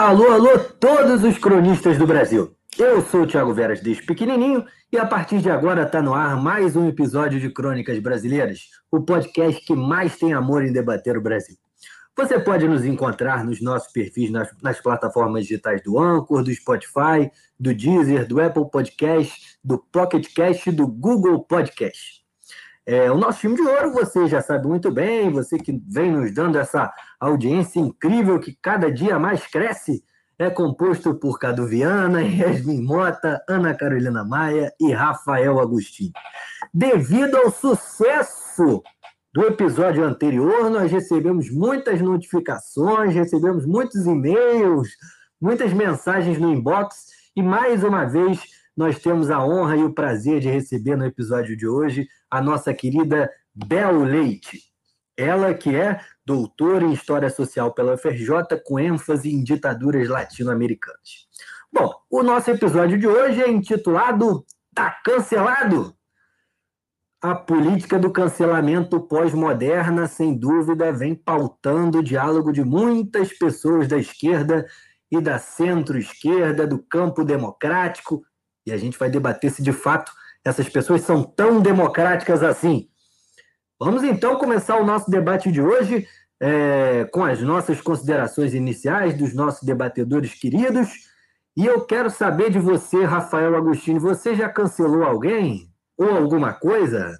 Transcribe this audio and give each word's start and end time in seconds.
Alô, 0.00 0.30
alô, 0.30 0.60
todos 0.60 1.24
os 1.24 1.38
cronistas 1.38 1.98
do 1.98 2.06
Brasil. 2.06 2.54
Eu 2.78 3.02
sou 3.02 3.22
o 3.22 3.26
Thiago 3.26 3.52
Veras 3.52 3.80
desde 3.80 4.06
pequenininho 4.06 4.64
e 4.92 4.96
a 4.96 5.04
partir 5.04 5.40
de 5.40 5.50
agora 5.50 5.82
está 5.82 6.00
no 6.00 6.14
ar 6.14 6.40
mais 6.40 6.76
um 6.76 6.88
episódio 6.88 7.40
de 7.40 7.50
Crônicas 7.50 7.98
Brasileiras, 7.98 8.60
o 8.92 9.00
podcast 9.00 9.60
que 9.66 9.74
mais 9.74 10.16
tem 10.16 10.32
amor 10.32 10.64
em 10.64 10.72
debater 10.72 11.16
o 11.16 11.20
Brasil. 11.20 11.56
Você 12.16 12.38
pode 12.38 12.68
nos 12.68 12.84
encontrar 12.84 13.44
nos 13.44 13.60
nossos 13.60 13.90
perfis 13.92 14.30
nas, 14.30 14.48
nas 14.62 14.80
plataformas 14.80 15.42
digitais 15.42 15.82
do 15.82 15.98
Anchor, 15.98 16.44
do 16.44 16.54
Spotify, 16.54 17.28
do 17.58 17.74
Deezer, 17.74 18.24
do 18.24 18.40
Apple 18.40 18.70
Podcast, 18.70 19.58
do 19.64 19.78
Pocket 19.90 20.32
Cast 20.32 20.68
e 20.68 20.72
do 20.72 20.86
Google 20.86 21.42
Podcast. 21.42 22.22
É, 22.90 23.10
o 23.10 23.18
nosso 23.18 23.40
time 23.40 23.54
de 23.54 23.60
ouro, 23.60 23.92
você 23.92 24.26
já 24.26 24.40
sabe 24.40 24.66
muito 24.66 24.90
bem, 24.90 25.30
você 25.30 25.58
que 25.58 25.78
vem 25.86 26.10
nos 26.10 26.32
dando 26.32 26.56
essa 26.56 26.90
audiência 27.20 27.78
incrível 27.78 28.40
que 28.40 28.56
cada 28.62 28.90
dia 28.90 29.18
mais 29.18 29.46
cresce, 29.46 30.02
é 30.38 30.48
composto 30.48 31.14
por 31.14 31.38
Cadu 31.38 31.66
Viana, 31.66 32.22
Yasmin 32.24 32.82
Mota, 32.82 33.44
Ana 33.46 33.74
Carolina 33.74 34.24
Maia 34.24 34.72
e 34.80 34.90
Rafael 34.90 35.60
Agostinho. 35.60 36.12
Devido 36.72 37.36
ao 37.36 37.50
sucesso 37.50 38.82
do 39.34 39.44
episódio 39.44 40.02
anterior, 40.02 40.70
nós 40.70 40.90
recebemos 40.90 41.50
muitas 41.50 42.00
notificações, 42.00 43.14
recebemos 43.14 43.66
muitos 43.66 44.06
e-mails, 44.06 44.88
muitas 45.38 45.74
mensagens 45.74 46.38
no 46.38 46.50
inbox 46.54 47.08
e 47.36 47.42
mais 47.42 47.84
uma 47.84 48.06
vez 48.06 48.40
nós 48.78 49.00
temos 49.00 49.28
a 49.28 49.44
honra 49.44 49.76
e 49.76 49.82
o 49.82 49.92
prazer 49.92 50.38
de 50.38 50.48
receber 50.48 50.94
no 50.94 51.04
episódio 51.04 51.56
de 51.56 51.66
hoje 51.66 52.06
a 52.30 52.40
nossa 52.40 52.72
querida 52.72 53.28
Bel 53.52 54.04
Leite. 54.04 54.60
Ela 55.16 55.52
que 55.52 55.74
é 55.74 56.00
doutora 56.24 56.84
em 56.84 56.92
História 56.92 57.28
Social 57.28 57.74
pela 57.74 57.94
UFRJ, 57.94 58.56
com 58.64 58.78
ênfase 58.78 59.34
em 59.34 59.42
ditaduras 59.42 60.08
latino-americanas. 60.08 61.26
Bom, 61.72 61.92
o 62.08 62.22
nosso 62.22 62.52
episódio 62.52 62.96
de 62.96 63.08
hoje 63.08 63.42
é 63.42 63.50
intitulado 63.50 64.46
Tá 64.72 64.92
Cancelado? 65.04 65.92
A 67.20 67.34
política 67.34 67.98
do 67.98 68.12
cancelamento 68.12 69.00
pós-moderna, 69.00 70.06
sem 70.06 70.38
dúvida, 70.38 70.92
vem 70.92 71.16
pautando 71.16 71.98
o 71.98 72.04
diálogo 72.04 72.52
de 72.52 72.62
muitas 72.62 73.36
pessoas 73.36 73.88
da 73.88 73.98
esquerda 73.98 74.64
e 75.10 75.20
da 75.20 75.36
centro-esquerda, 75.36 76.64
do 76.64 76.78
campo 76.78 77.24
democrático, 77.24 78.22
e 78.68 78.72
a 78.72 78.76
gente 78.76 78.98
vai 78.98 79.10
debater 79.10 79.50
se 79.50 79.62
de 79.62 79.72
fato 79.72 80.12
essas 80.44 80.68
pessoas 80.68 81.02
são 81.02 81.22
tão 81.22 81.60
democráticas 81.60 82.42
assim. 82.42 82.88
Vamos 83.80 84.02
então 84.02 84.36
começar 84.36 84.78
o 84.78 84.84
nosso 84.84 85.10
debate 85.10 85.50
de 85.50 85.60
hoje 85.60 86.06
é, 86.40 87.04
com 87.12 87.24
as 87.24 87.40
nossas 87.40 87.80
considerações 87.80 88.54
iniciais 88.54 89.16
dos 89.16 89.34
nossos 89.34 89.62
debatedores 89.62 90.34
queridos. 90.34 91.08
E 91.56 91.66
eu 91.66 91.84
quero 91.84 92.10
saber 92.10 92.50
de 92.50 92.58
você, 92.58 93.04
Rafael 93.04 93.56
Agostinho, 93.56 94.00
você 94.00 94.34
já 94.34 94.48
cancelou 94.48 95.02
alguém 95.02 95.68
ou 95.96 96.10
alguma 96.10 96.52
coisa? 96.52 97.18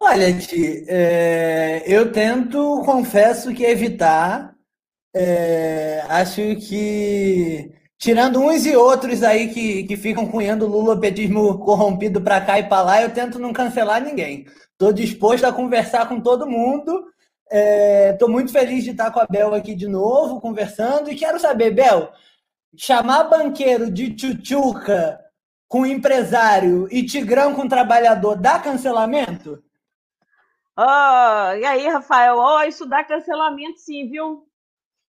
Olha, 0.00 0.36
Ti, 0.38 0.84
é, 0.88 1.82
eu 1.86 2.12
tento, 2.12 2.82
confesso 2.84 3.52
que 3.52 3.64
evitar. 3.64 4.54
É, 5.14 6.04
acho 6.08 6.56
que 6.56 7.72
tirando 7.98 8.40
uns 8.40 8.64
e 8.64 8.76
outros 8.76 9.22
aí 9.22 9.48
que, 9.52 9.82
que 9.82 9.96
ficam 9.96 10.26
cunhando 10.26 10.64
o 10.64 10.68
lulopetismo 10.68 11.58
corrompido 11.58 12.20
para 12.20 12.40
cá 12.40 12.58
e 12.58 12.68
para 12.68 12.82
lá, 12.82 13.02
eu 13.02 13.12
tento 13.12 13.38
não 13.38 13.52
cancelar 13.52 14.00
ninguém. 14.00 14.46
Estou 14.72 14.92
disposto 14.92 15.44
a 15.44 15.52
conversar 15.52 16.08
com 16.08 16.20
todo 16.20 16.48
mundo. 16.48 17.06
Estou 17.50 18.28
é, 18.28 18.32
muito 18.32 18.52
feliz 18.52 18.84
de 18.84 18.90
estar 18.90 19.10
com 19.10 19.18
a 19.18 19.26
Bel 19.26 19.54
aqui 19.54 19.74
de 19.74 19.88
novo, 19.88 20.40
conversando. 20.40 21.10
E 21.10 21.16
quero 21.16 21.40
saber, 21.40 21.72
Bel, 21.72 22.12
chamar 22.76 23.24
banqueiro 23.24 23.90
de 23.90 24.14
tchutchuca 24.14 25.18
com 25.66 25.84
empresário 25.84 26.88
e 26.90 27.04
tigrão 27.04 27.54
com 27.54 27.68
trabalhador 27.68 28.36
dá 28.36 28.58
cancelamento? 28.58 29.62
Oh, 30.76 31.52
e 31.58 31.64
aí, 31.64 31.88
Rafael? 31.88 32.36
Oh, 32.38 32.62
isso 32.62 32.86
dá 32.86 33.02
cancelamento 33.02 33.80
sim, 33.80 34.08
viu? 34.08 34.47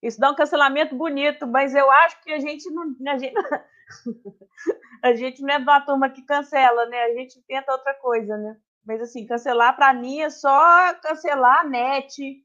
Isso 0.02 0.20
dá 0.20 0.32
um 0.32 0.36
cancelamento 0.36 0.96
bonito, 0.96 1.46
mas 1.46 1.76
eu 1.76 1.90
acho 1.92 2.22
que 2.22 2.32
a 2.32 2.40
gente 2.40 2.70
não. 2.72 2.96
A 3.08 3.18
gente, 3.18 3.34
a 5.04 5.14
gente 5.14 5.42
não 5.42 5.54
é 5.54 5.58
uma 5.58 5.82
turma 5.82 6.10
que 6.10 6.22
cancela, 6.22 6.86
né? 6.86 7.04
A 7.04 7.14
gente 7.14 7.42
tenta 7.48 7.72
outra 7.72 7.94
coisa, 7.96 8.38
né? 8.38 8.58
Mas 8.86 9.02
assim, 9.02 9.26
cancelar 9.26 9.76
para 9.76 9.94
mim 9.94 10.22
é 10.22 10.30
só 10.30 10.94
cancelar 10.96 11.60
a 11.60 11.64
net, 11.66 12.44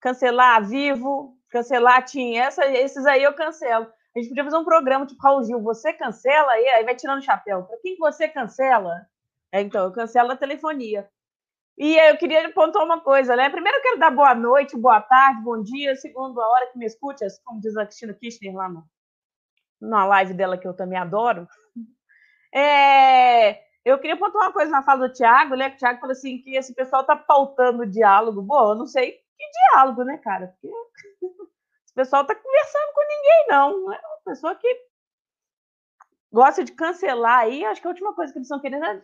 cancelar 0.00 0.56
a 0.56 0.60
Vivo, 0.60 1.36
cancelar 1.50 1.96
a 1.96 2.02
TIM. 2.02 2.36
Essa, 2.36 2.66
esses 2.66 3.06
aí 3.06 3.22
eu 3.22 3.34
cancelo. 3.34 3.86
A 4.14 4.18
gente 4.18 4.28
podia 4.28 4.44
fazer 4.44 4.56
um 4.56 4.64
programa 4.64 5.06
tipo 5.06 5.22
Raul 5.22 5.44
Gil, 5.44 5.60
você 5.62 5.92
cancela 5.92 6.52
aí, 6.52 6.68
aí 6.68 6.84
vai 6.84 6.94
tirando 6.94 7.18
o 7.18 7.24
chapéu. 7.24 7.64
Para 7.64 7.78
quem 7.78 7.96
você 7.96 8.28
cancela? 8.28 9.06
É, 9.52 9.60
então, 9.60 9.84
eu 9.84 9.92
cancelo 9.92 10.32
a 10.32 10.36
telefonia. 10.36 11.08
E 11.78 11.94
eu 11.94 12.16
queria 12.16 12.50
pontuar 12.52 12.84
uma 12.84 13.00
coisa, 13.00 13.36
né? 13.36 13.50
Primeiro, 13.50 13.76
eu 13.76 13.82
quero 13.82 13.98
dar 13.98 14.10
boa 14.10 14.34
noite, 14.34 14.76
boa 14.76 15.00
tarde, 15.00 15.42
bom 15.42 15.62
dia, 15.62 15.94
segundo 15.94 16.40
a 16.40 16.48
hora 16.48 16.66
que 16.68 16.78
me 16.78 16.86
escute, 16.86 17.24
como 17.44 17.60
diz 17.60 17.76
a 17.76 17.84
Cristina 17.84 18.14
Kirchner 18.14 18.54
lá 18.54 18.68
no, 18.68 18.82
na 19.80 20.06
live 20.06 20.32
dela, 20.32 20.56
que 20.56 20.66
eu 20.66 20.72
também 20.72 20.98
adoro. 20.98 21.46
É, 22.54 23.60
eu 23.84 23.98
queria 23.98 24.16
pontuar 24.16 24.46
uma 24.46 24.52
coisa 24.54 24.70
na 24.70 24.82
fala 24.82 25.06
do 25.06 25.12
Tiago, 25.12 25.54
né? 25.54 25.68
Que 25.68 25.76
o 25.76 25.78
Tiago 25.78 26.00
falou 26.00 26.12
assim: 26.12 26.38
que 26.38 26.56
esse 26.56 26.74
pessoal 26.74 27.04
tá 27.04 27.14
pautando 27.14 27.82
o 27.82 27.86
diálogo. 27.86 28.40
Bom, 28.40 28.70
eu 28.70 28.74
não 28.74 28.86
sei 28.86 29.12
que 29.12 29.50
diálogo, 29.74 30.02
né, 30.02 30.16
cara? 30.18 30.48
Porque 30.48 30.74
esse 31.84 31.94
pessoal 31.94 32.24
tá 32.24 32.34
conversando 32.34 32.92
com 32.94 33.00
ninguém, 33.02 33.46
não. 33.50 33.92
É 33.92 33.98
uma 33.98 34.20
pessoa 34.24 34.54
que 34.54 34.66
gosta 36.32 36.64
de 36.64 36.72
cancelar 36.72 37.40
aí. 37.40 37.66
Acho 37.66 37.82
que 37.82 37.86
a 37.86 37.90
última 37.90 38.14
coisa 38.14 38.32
que 38.32 38.38
eles 38.38 38.46
estão 38.46 38.60
querendo 38.60 38.86
é 38.86 39.02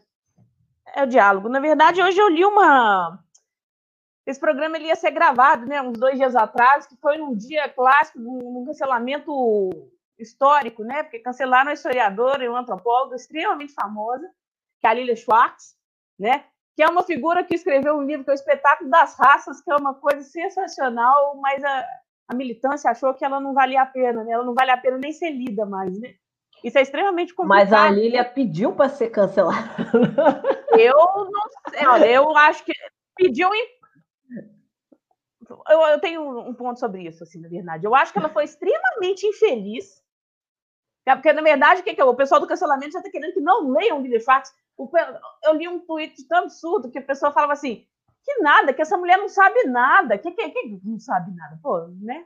é 0.95 1.03
o 1.03 1.07
diálogo. 1.07 1.49
Na 1.49 1.61
verdade, 1.61 2.03
hoje 2.03 2.19
eu 2.19 2.29
li 2.29 2.45
uma. 2.45 3.19
Esse 4.27 4.39
programa 4.39 4.77
ele 4.77 4.87
ia 4.87 4.97
ser 4.97 5.11
gravado, 5.11 5.67
né, 5.67 5.83
uns 5.83 5.99
dois 5.99 6.17
dias 6.17 6.37
atrás, 6.37 6.87
que 6.87 6.97
foi 6.97 7.17
num 7.19 7.35
dia 7.35 7.69
clássico, 7.69 8.21
num 8.21 8.65
cancelamento 8.65 9.71
histórico, 10.17 10.85
né, 10.85 11.03
porque 11.03 11.19
cancelaram 11.19 11.71
a 11.71 11.75
historiadora 11.75 12.45
e 12.45 12.49
uma 12.49 12.61
antropóloga 12.61 13.17
extremamente 13.17 13.75
famosa, 13.75 14.29
que 14.81 14.87
é 14.87 14.91
a 14.91 14.95
Lilia 14.95 15.17
Schwartz, 15.17 15.75
né, 16.17 16.45
que 16.77 16.83
é 16.83 16.87
uma 16.87 17.03
figura 17.03 17.43
que 17.43 17.57
escreveu 17.57 17.97
um 17.97 18.03
livro 18.03 18.25
que 18.25 18.31
é 18.31 18.33
o 18.33 18.35
Espetáculo 18.35 18.89
das 18.89 19.19
Raças, 19.19 19.61
que 19.61 19.73
é 19.73 19.77
uma 19.77 19.95
coisa 19.95 20.23
sensacional, 20.23 21.37
mas 21.39 21.63
a, 21.65 21.89
a 22.29 22.35
militância 22.35 22.91
achou 22.91 23.13
que 23.15 23.25
ela 23.25 23.41
não 23.41 23.53
valia 23.53 23.83
a 23.83 23.87
pena, 23.87 24.23
né, 24.23 24.31
ela 24.33 24.45
não 24.45 24.55
vale 24.55 24.71
a 24.71 24.77
pena 24.77 24.99
nem 24.99 25.13
ser 25.13 25.31
lida 25.31 25.67
mais, 25.67 25.99
né. 25.99 26.15
Isso 26.63 26.79
é 26.79 26.83
extremamente 26.83 27.35
complicado. 27.35 27.71
Mas 27.71 27.73
a 27.73 27.91
Lília 27.91 28.25
pediu 28.25 28.73
para 28.73 28.89
ser 28.89 29.11
cancelada. 29.11 29.69
Eu 30.79 30.95
não 30.97 31.71
sei, 31.71 31.87
olha, 31.87 32.07
eu 32.07 32.37
acho 32.37 32.65
que 32.65 32.73
pediu. 33.17 33.51
Eu, 35.69 35.81
eu 35.81 36.01
tenho 36.01 36.41
um 36.49 36.55
ponto 36.55 36.81
sobre 36.81 37.03
isso, 37.03 37.23
assim, 37.25 37.41
na 37.41 37.49
verdade. 37.49 37.85
Eu 37.85 37.95
acho 37.95 38.13
que 38.13 38.19
ela 38.19 38.29
foi 38.29 38.45
extremamente 38.45 39.27
infeliz. 39.27 40.03
É, 41.07 41.15
porque, 41.15 41.33
na 41.33 41.43
verdade, 41.43 41.81
o 41.81 41.85
que, 41.85 41.95
que 41.95 42.01
é? 42.01 42.05
o 42.05 42.15
pessoal 42.15 42.41
do 42.41 42.47
cancelamento 42.47 42.93
já 42.93 43.01
está 43.01 43.11
querendo 43.11 43.35
que 43.35 43.41
não 43.41 43.71
leiam 43.71 44.01
o 44.01 44.21
Fax. 44.21 44.53
Eu 45.45 45.55
li 45.55 45.69
um 45.69 45.81
tweet 45.81 46.27
tão 46.27 46.45
absurdo 46.45 46.91
que 46.91 46.99
a 46.99 47.03
pessoa 47.03 47.33
falava 47.33 47.53
assim: 47.53 47.85
que 48.25 48.39
nada, 48.39 48.73
que 48.73 48.81
essa 48.81 48.97
mulher 48.97 49.19
não 49.19 49.29
sabe 49.29 49.65
nada. 49.65 50.17
Que, 50.17 50.31
que, 50.31 50.49
que 50.51 50.81
não 50.85 50.99
sabe 50.99 51.35
nada? 51.35 51.59
Pô, 51.63 51.89
né? 52.01 52.25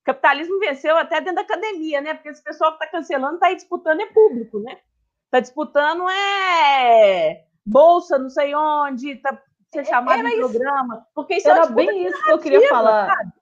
O 0.00 0.04
capitalismo 0.04 0.58
venceu 0.58 0.96
até 0.96 1.20
dentro 1.20 1.36
da 1.36 1.42
academia, 1.42 2.00
né? 2.00 2.14
Porque 2.14 2.30
esse 2.30 2.42
pessoal 2.42 2.70
que 2.72 2.84
está 2.84 2.98
cancelando 2.98 3.34
está 3.34 3.48
aí 3.48 3.56
disputando 3.56 4.00
é 4.00 4.06
público, 4.06 4.58
né? 4.60 4.80
Está 5.26 5.40
disputando 5.40 6.08
é 6.08 7.44
bolsa, 7.64 8.18
não 8.18 8.30
sei 8.30 8.54
onde, 8.54 9.16
tá 9.16 9.40
ser 9.72 9.84
chamado 9.86 10.22
de 10.24 10.36
programa. 10.36 11.06
Porque 11.14 11.36
isso 11.36 11.48
era 11.48 11.64
é 11.64 11.70
bem 11.70 12.06
isso 12.06 12.24
que 12.24 12.32
eu 12.32 12.38
queria 12.38 12.68
falar. 12.68 13.14
Sabe? 13.14 13.32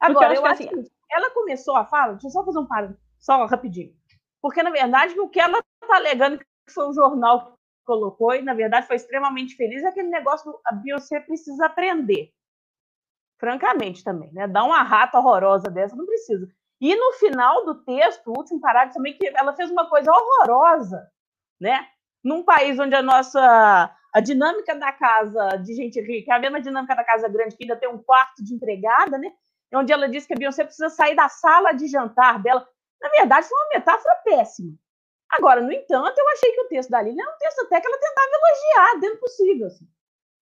Agora, 0.00 0.34
eu 0.34 0.46
acho, 0.46 0.66
que 0.66 0.74
assim, 0.74 0.90
ela 1.10 1.30
começou 1.30 1.76
a 1.76 1.84
fala, 1.84 2.12
deixa 2.12 2.28
eu 2.28 2.30
só 2.30 2.44
fazer 2.44 2.58
um 2.58 2.66
par, 2.66 2.94
só 3.18 3.44
rapidinho. 3.46 3.94
Porque, 4.40 4.62
na 4.62 4.70
verdade, 4.70 5.18
o 5.20 5.28
que 5.28 5.38
ela 5.38 5.58
está 5.58 5.96
alegando 5.96 6.38
que 6.38 6.46
foi 6.72 6.88
o 6.88 6.94
jornal 6.94 7.52
que 7.52 7.58
colocou, 7.84 8.34
e 8.34 8.42
na 8.42 8.54
verdade 8.54 8.86
foi 8.86 8.96
extremamente 8.96 9.54
feliz, 9.54 9.82
é 9.82 9.88
aquele 9.88 10.08
negócio 10.08 10.58
a 10.64 10.74
Beyoncé 10.74 11.20
precisa 11.20 11.66
aprender 11.66 12.32
francamente 13.40 14.04
também, 14.04 14.30
né? 14.32 14.46
Dar 14.46 14.62
uma 14.64 14.82
rata 14.82 15.18
horrorosa 15.18 15.70
dessa 15.70 15.96
não 15.96 16.06
precisa. 16.06 16.46
E 16.80 16.94
no 16.94 17.12
final 17.14 17.64
do 17.64 17.74
texto, 17.82 18.28
o 18.28 18.38
último 18.38 18.60
parágrafo 18.60 18.94
também, 18.94 19.14
que 19.14 19.26
ela 19.34 19.54
fez 19.54 19.70
uma 19.70 19.88
coisa 19.88 20.12
horrorosa, 20.12 21.10
né? 21.58 21.86
Num 22.22 22.42
país 22.44 22.78
onde 22.78 22.94
a 22.94 23.02
nossa 23.02 23.90
a 24.12 24.20
dinâmica 24.20 24.74
da 24.74 24.92
casa 24.92 25.56
de 25.56 25.72
gente 25.74 26.00
rica 26.00 26.32
é 26.32 26.36
a 26.36 26.40
mesma 26.40 26.60
dinâmica 26.60 26.94
da 26.94 27.04
casa 27.04 27.28
grande, 27.28 27.56
que 27.56 27.64
ainda 27.64 27.76
tem 27.76 27.88
um 27.88 27.98
quarto 27.98 28.42
de 28.42 28.54
empregada, 28.54 29.16
né? 29.16 29.32
Onde 29.72 29.92
ela 29.92 30.08
disse 30.08 30.26
que 30.26 30.34
a 30.34 30.36
Beyoncé 30.36 30.64
precisa 30.64 30.88
sair 30.88 31.14
da 31.14 31.28
sala 31.28 31.72
de 31.72 31.86
jantar 31.86 32.42
dela. 32.42 32.66
Na 33.00 33.08
verdade, 33.08 33.46
foi 33.46 33.56
uma 33.56 33.78
metáfora 33.78 34.14
péssima. 34.24 34.72
Agora, 35.30 35.60
no 35.60 35.72
entanto, 35.72 36.18
eu 36.18 36.28
achei 36.30 36.52
que 36.52 36.60
o 36.62 36.68
texto 36.68 36.90
da 36.90 37.00
Lilian 37.00 37.22
é 37.22 37.28
um 37.28 37.38
texto 37.38 37.60
até 37.60 37.80
que 37.80 37.86
ela 37.86 37.98
tentava 37.98 38.30
elogiar 38.34 39.00
dentro 39.00 39.20
possível. 39.20 39.66
Assim. 39.68 39.86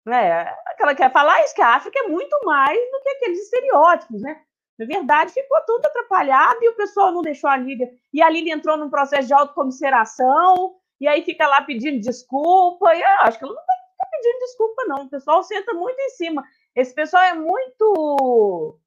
Né? 0.05 0.53
Ela 0.79 0.95
quer 0.95 1.13
falar 1.13 1.43
isso, 1.45 1.55
que 1.55 1.63
a 1.63 1.77
África 1.77 1.99
é 2.01 2.09
muito 2.09 2.37
mais 2.45 2.79
do 2.91 3.01
que 3.01 3.09
aqueles 3.11 3.43
estereótipos, 3.45 4.21
né? 4.21 4.41
Na 4.79 4.87
verdade, 4.87 5.33
ficou 5.33 5.61
tudo 5.65 5.87
atrapalhado 5.87 6.59
e 6.63 6.69
o 6.71 6.77
pessoal 6.77 7.13
não 7.13 7.23
deixou 7.23 7.49
a 7.49 7.57
Lília. 7.57 7.89
E 8.13 8.21
a 8.21 8.29
Lília 8.29 8.55
entrou 8.55 8.77
num 8.77 8.91
processo 8.91 9.29
de 9.29 9.35
autocomisseração, 9.35 10.75
e 11.01 11.07
aí 11.07 11.23
fica 11.23 11.47
lá 11.47 11.63
pedindo 11.63 12.01
desculpa. 12.01 12.95
E 12.95 13.01
eu 13.01 13.07
acho 13.21 13.39
que 13.39 13.45
ela 13.45 13.55
não 13.55 13.65
vai 13.65 13.77
ficar 13.77 14.11
pedindo 14.11 14.39
desculpa, 14.41 14.85
não. 14.87 15.05
O 15.05 15.11
pessoal 15.11 15.43
senta 15.43 15.73
muito 15.75 16.01
em 16.01 16.11
cima. 16.11 16.43
Esse 16.75 16.95
pessoal 16.95 17.23
é 17.23 17.35
muito 17.35 18.79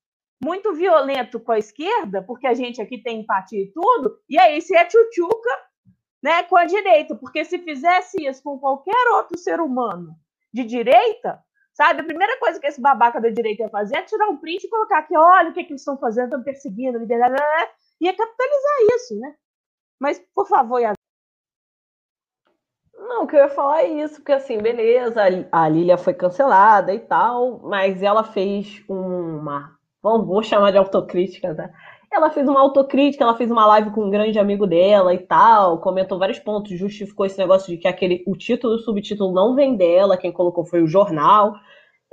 muito 0.43 0.73
violento 0.73 1.39
com 1.39 1.53
a 1.53 1.57
esquerda, 1.57 2.21
porque 2.21 2.45
a 2.45 2.53
gente 2.53 2.81
aqui 2.81 2.97
tem 3.01 3.21
empatia 3.21 3.63
e 3.63 3.71
tudo, 3.71 4.19
e 4.29 4.37
aí 4.37 4.61
se 4.61 4.75
é 4.75 4.85
tchutchuca 4.85 5.49
né, 6.21 6.43
com 6.43 6.57
a 6.57 6.65
direita, 6.65 7.15
porque 7.15 7.43
se 7.45 7.57
fizesse 7.59 8.23
isso 8.23 8.43
com 8.43 8.59
qualquer 8.59 9.07
outro 9.13 9.37
ser 9.39 9.59
humano 9.59 10.13
de 10.55 10.63
direita, 10.63 11.43
Sabe? 11.75 11.99
A 11.99 12.05
primeira 12.05 12.39
coisa 12.39 12.57
que 12.57 12.67
esse 12.67 12.81
babaca 12.81 13.19
da 13.19 13.27
direita 13.27 13.63
ia 13.63 13.69
fazer 13.69 13.97
é 13.97 14.01
tirar 14.01 14.29
um 14.29 14.37
print 14.37 14.63
e 14.63 14.69
colocar 14.69 14.99
aqui, 14.99 15.15
olha 15.15 15.49
o 15.49 15.53
que, 15.53 15.61
que 15.61 15.73
eles 15.73 15.81
estão 15.81 15.97
fazendo, 15.97 16.25
estão 16.25 16.41
perseguindo, 16.41 16.97
liberdade, 16.97 17.35
ia 17.99 18.15
capitalizar 18.15 18.95
isso, 18.95 19.19
né? 19.19 19.35
Mas, 19.99 20.19
por 20.33 20.47
favor, 20.47 20.79
Yas... 20.79 20.95
Não, 22.97 23.23
o 23.23 23.27
que 23.27 23.35
eu 23.35 23.41
ia 23.41 23.49
falar 23.49 23.83
é 23.83 23.87
isso, 23.89 24.15
porque 24.15 24.31
assim, 24.31 24.57
beleza, 24.57 25.21
a 25.51 25.67
Lilia 25.67 25.97
foi 25.97 26.13
cancelada 26.13 26.93
e 26.93 26.99
tal, 26.99 27.59
mas 27.59 28.01
ela 28.01 28.23
fez 28.23 28.81
uma. 28.87 29.77
Vamos, 30.01 30.25
vou 30.27 30.41
chamar 30.41 30.71
de 30.71 30.77
autocrítica, 30.77 31.53
tá? 31.53 31.69
Ela 32.15 32.29
fez 32.29 32.47
uma 32.47 32.61
autocrítica, 32.61 33.25
ela 33.25 33.35
fez 33.35 33.51
uma 33.51 33.65
live 33.67 33.91
com 33.91 34.05
um 34.05 34.09
grande 34.09 34.39
amigo 34.39 34.65
dela 34.65 35.13
e 35.13 35.17
tal, 35.17 35.81
comentou 35.81 36.17
vários 36.17 36.39
pontos, 36.39 36.79
justificou 36.79 37.25
esse 37.25 37.37
negócio 37.37 37.67
de 37.67 37.77
que 37.77 37.89
aquele, 37.89 38.23
o 38.25 38.37
título 38.37 38.73
e 38.73 38.77
o 38.77 38.79
subtítulo 38.79 39.33
não 39.33 39.53
vem 39.53 39.75
dela, 39.75 40.15
quem 40.15 40.31
colocou 40.31 40.63
foi 40.63 40.81
o 40.81 40.87
jornal. 40.87 41.53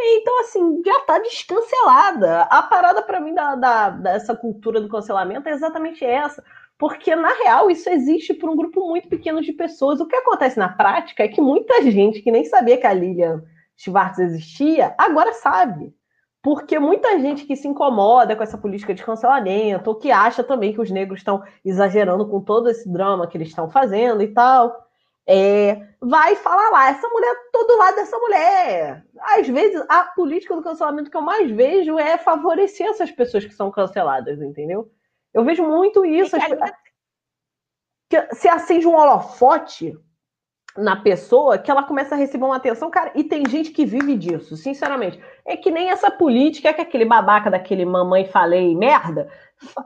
Então, 0.01 0.41
assim, 0.41 0.83
já 0.85 0.99
tá 1.01 1.21
descancelada. 1.21 2.43
A 2.43 2.65
parada 2.65 3.01
para 3.03 3.21
mim 3.21 3.33
da, 3.33 3.55
da, 3.55 3.91
dessa 3.91 4.35
cultura 4.35 4.81
do 4.81 4.89
cancelamento 4.89 5.49
é 5.49 5.53
exatamente 5.53 6.05
essa. 6.05 6.43
Porque, 6.77 7.15
na 7.15 7.33
real, 7.35 7.71
isso 7.71 7.89
existe 7.89 8.35
por 8.35 8.51
um 8.51 8.57
grupo 8.57 8.89
muito 8.89 9.09
pequeno 9.09 9.41
de 9.41 9.53
pessoas. 9.53 10.01
O 10.01 10.09
que 10.09 10.17
acontece 10.17 10.59
na 10.59 10.69
prática 10.69 11.23
é 11.23 11.29
que 11.29 11.41
muita 11.41 11.81
gente 11.83 12.23
que 12.23 12.33
nem 12.33 12.45
sabia 12.45 12.77
que 12.77 12.87
a 12.89 12.93
Lilian 12.93 13.41
Schwartz 13.77 14.19
existia, 14.19 14.97
agora 14.99 15.33
sabe 15.35 15.95
porque 16.43 16.79
muita 16.79 17.21
gente 17.21 17.45
que 17.45 17.55
se 17.55 17.69
incomoda 17.69 18.35
com 18.35 18.43
essa 18.43 18.59
política 18.59 18.93
de 18.93 19.05
cancelamento, 19.05 19.89
ou 19.89 19.97
que 19.97 20.11
acha 20.11 20.43
também 20.43 20.73
que 20.73 20.81
os 20.81 20.91
negros 20.91 21.21
estão 21.21 21.43
exagerando 21.65 22.29
com 22.29 22.41
todo 22.41 22.69
esse 22.69 22.91
drama 22.93 23.29
que 23.29 23.37
eles 23.37 23.49
estão 23.49 23.71
fazendo 23.71 24.23
e 24.23 24.29
tal, 24.29 24.77
é, 25.25 25.87
vai 26.01 26.35
falar 26.35 26.71
lá, 26.71 26.91
essa 26.91 27.09
mulher, 27.09 27.33
todo 27.53 27.79
lado 27.79 27.95
dessa 27.95 28.19
mulher. 28.19 29.07
Às 29.21 29.47
vezes, 29.47 29.85
a 29.89 30.05
política 30.17 30.57
do 30.57 30.63
cancelamento 30.63 31.11
que 31.11 31.17
eu 31.17 31.23
mais 31.23 31.49
vejo 31.49 31.97
é 31.97 32.19
favorecer 32.19 32.89
essas 32.89 33.13
pessoas 33.13 33.45
que 33.45 33.55
são 33.55 33.71
canceladas, 33.71 34.43
entendeu? 34.43 34.91
Eu 35.33 35.45
vejo 35.45 35.65
muito 35.65 36.05
isso. 36.05 36.35
As... 36.35 36.73
Que 38.11 38.35
se 38.35 38.49
acende 38.49 38.87
um 38.87 38.97
holofote 38.97 39.97
na 40.77 40.97
pessoa 40.97 41.59
que 41.59 41.71
ela 41.71 41.83
começa 41.83 42.15
a 42.15 42.19
receber 42.19 42.45
uma 42.45 42.57
atenção, 42.57 42.91
cara, 42.91 43.13
e 43.15 43.25
tem 43.25 43.47
gente 43.49 43.71
que 43.71 43.85
vive 43.85 44.17
disso, 44.17 44.57
sinceramente. 44.57 45.21
É 45.45 45.57
que 45.57 45.71
nem 45.71 45.91
essa 45.91 46.11
política 46.11 46.73
que 46.73 46.81
aquele 46.81 47.05
babaca 47.05 47.51
daquele 47.51 47.85
mamãe 47.85 48.27
falei 48.27 48.75
merda, 48.77 49.29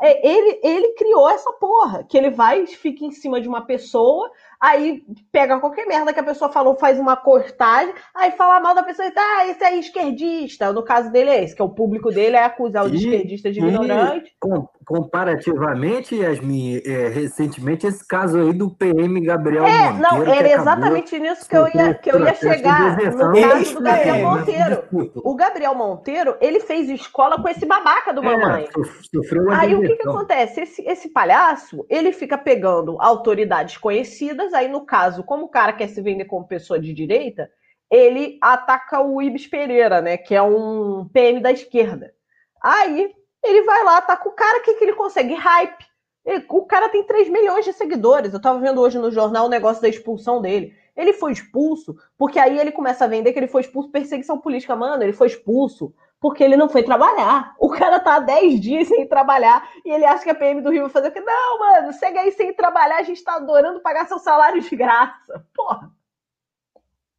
é, 0.00 0.26
ele, 0.26 0.60
ele 0.62 0.94
criou 0.94 1.28
essa 1.28 1.52
porra, 1.52 2.04
que 2.04 2.16
ele 2.16 2.30
vai, 2.30 2.66
fica 2.66 3.04
em 3.04 3.10
cima 3.10 3.40
de 3.40 3.48
uma 3.48 3.62
pessoa, 3.62 4.30
aí 4.60 5.02
pega 5.30 5.60
qualquer 5.60 5.86
merda 5.86 6.12
que 6.12 6.20
a 6.20 6.24
pessoa 6.24 6.50
falou, 6.50 6.76
faz 6.76 6.98
uma 6.98 7.16
cortagem, 7.16 7.94
aí 8.14 8.32
fala 8.32 8.60
mal 8.60 8.74
da 8.74 8.82
pessoa 8.82 9.06
e 9.06 9.12
ah, 9.16 9.46
esse 9.48 9.62
é 9.64 9.76
esquerdista. 9.76 10.72
No 10.72 10.82
caso 10.82 11.10
dele 11.10 11.30
é 11.30 11.44
esse, 11.44 11.54
que 11.54 11.62
é 11.62 11.64
o 11.64 11.70
público 11.70 12.10
dele 12.10 12.36
é 12.36 12.44
acusar 12.44 12.86
o 12.86 12.90
de 12.90 12.96
esquerdista 12.96 13.52
de 13.52 13.60
ignorante. 13.60 14.34
Com, 14.40 14.66
comparativamente, 14.86 16.14
Yasmin, 16.14 16.80
é, 16.84 17.08
recentemente 17.08 17.86
esse 17.86 18.06
caso 18.06 18.38
aí 18.38 18.52
do 18.52 18.70
PM 18.70 19.20
Gabriel 19.20 19.64
é, 19.64 19.90
Monteiro. 19.90 20.24
Não, 20.24 20.32
era 20.32 20.52
exatamente 20.52 21.18
nisso 21.18 21.48
que 21.48 21.56
eu 21.56 21.66
ia, 21.68 21.94
que 21.94 22.10
eu 22.10 22.24
ia 22.24 22.34
chegar. 22.34 22.96
No 22.96 23.48
caso 23.48 23.74
do 23.74 23.82
Gabriel 23.82 24.30
Monteiro. 24.30 24.84
O 25.16 25.34
Gabriel 25.46 25.74
Monteiro, 25.74 26.36
ele 26.40 26.60
fez 26.60 26.88
escola 26.88 27.40
com 27.40 27.48
esse 27.48 27.64
babaca 27.64 28.12
do 28.12 28.20
é, 28.22 28.36
mamãe. 28.36 28.68
Sofreu 29.14 29.50
aí 29.50 29.74
o 29.74 29.80
que, 29.80 29.96
que 29.96 30.08
acontece? 30.08 30.60
Esse, 30.60 30.82
esse 30.82 31.08
palhaço, 31.10 31.86
ele 31.88 32.12
fica 32.12 32.36
pegando 32.36 33.00
autoridades 33.00 33.76
conhecidas 33.76 34.52
aí 34.52 34.68
no 34.68 34.84
caso, 34.84 35.22
como 35.22 35.46
o 35.46 35.48
cara 35.48 35.72
quer 35.72 35.88
se 35.88 36.00
vender 36.00 36.24
como 36.24 36.46
pessoa 36.46 36.78
de 36.78 36.92
direita, 36.92 37.50
ele 37.90 38.38
ataca 38.42 39.00
o 39.00 39.22
Ibis 39.22 39.46
Pereira, 39.46 40.00
né? 40.00 40.16
Que 40.16 40.34
é 40.34 40.42
um 40.42 41.08
PM 41.12 41.40
da 41.40 41.52
esquerda. 41.52 42.12
Aí 42.60 43.14
ele 43.44 43.62
vai 43.62 43.84
lá, 43.84 43.98
ataca 43.98 44.28
o 44.28 44.32
cara, 44.32 44.58
o 44.58 44.62
que, 44.62 44.74
que 44.74 44.84
ele 44.84 44.94
consegue? 44.94 45.34
Hype. 45.34 45.86
Ele, 46.24 46.44
o 46.48 46.66
cara 46.66 46.88
tem 46.88 47.04
3 47.04 47.28
milhões 47.28 47.64
de 47.64 47.72
seguidores. 47.72 48.32
Eu 48.34 48.40
tava 48.40 48.58
vendo 48.58 48.80
hoje 48.80 48.98
no 48.98 49.12
jornal 49.12 49.46
o 49.46 49.50
negócio 49.50 49.80
da 49.80 49.88
expulsão 49.88 50.42
dele. 50.42 50.74
Ele 50.96 51.12
foi 51.12 51.32
expulso 51.32 51.96
porque 52.16 52.38
aí 52.38 52.58
ele 52.58 52.72
começa 52.72 53.04
a 53.04 53.08
vender 53.08 53.32
que 53.32 53.38
ele 53.38 53.48
foi 53.48 53.60
expulso 53.60 53.88
por 53.88 53.92
perseguição 53.92 54.38
política. 54.38 54.74
Mano, 54.74 55.02
ele 55.02 55.12
foi 55.12 55.26
expulso 55.26 55.92
porque 56.20 56.42
ele 56.42 56.56
não 56.56 56.68
foi 56.68 56.82
trabalhar. 56.82 57.54
O 57.58 57.68
cara 57.68 58.00
tá 58.00 58.16
há 58.16 58.20
10 58.20 58.60
dias 58.60 58.88
sem 58.88 59.06
trabalhar 59.06 59.68
e 59.84 59.90
ele 59.90 60.04
acha 60.04 60.24
que 60.24 60.30
a 60.30 60.34
PM 60.34 60.60
do 60.60 60.70
Rio 60.70 60.82
vai 60.82 60.90
fazer 60.90 61.08
o 61.08 61.12
quê? 61.12 61.20
Não, 61.20 61.58
mano, 61.58 61.92
segue 61.92 62.18
aí 62.18 62.32
sem 62.32 62.54
trabalhar, 62.54 62.98
a 62.98 63.02
gente 63.02 63.22
tá 63.22 63.36
adorando 63.36 63.80
pagar 63.80 64.06
seu 64.06 64.18
salário 64.18 64.60
de 64.60 64.76
graça. 64.76 65.44
Porra. 65.54 65.90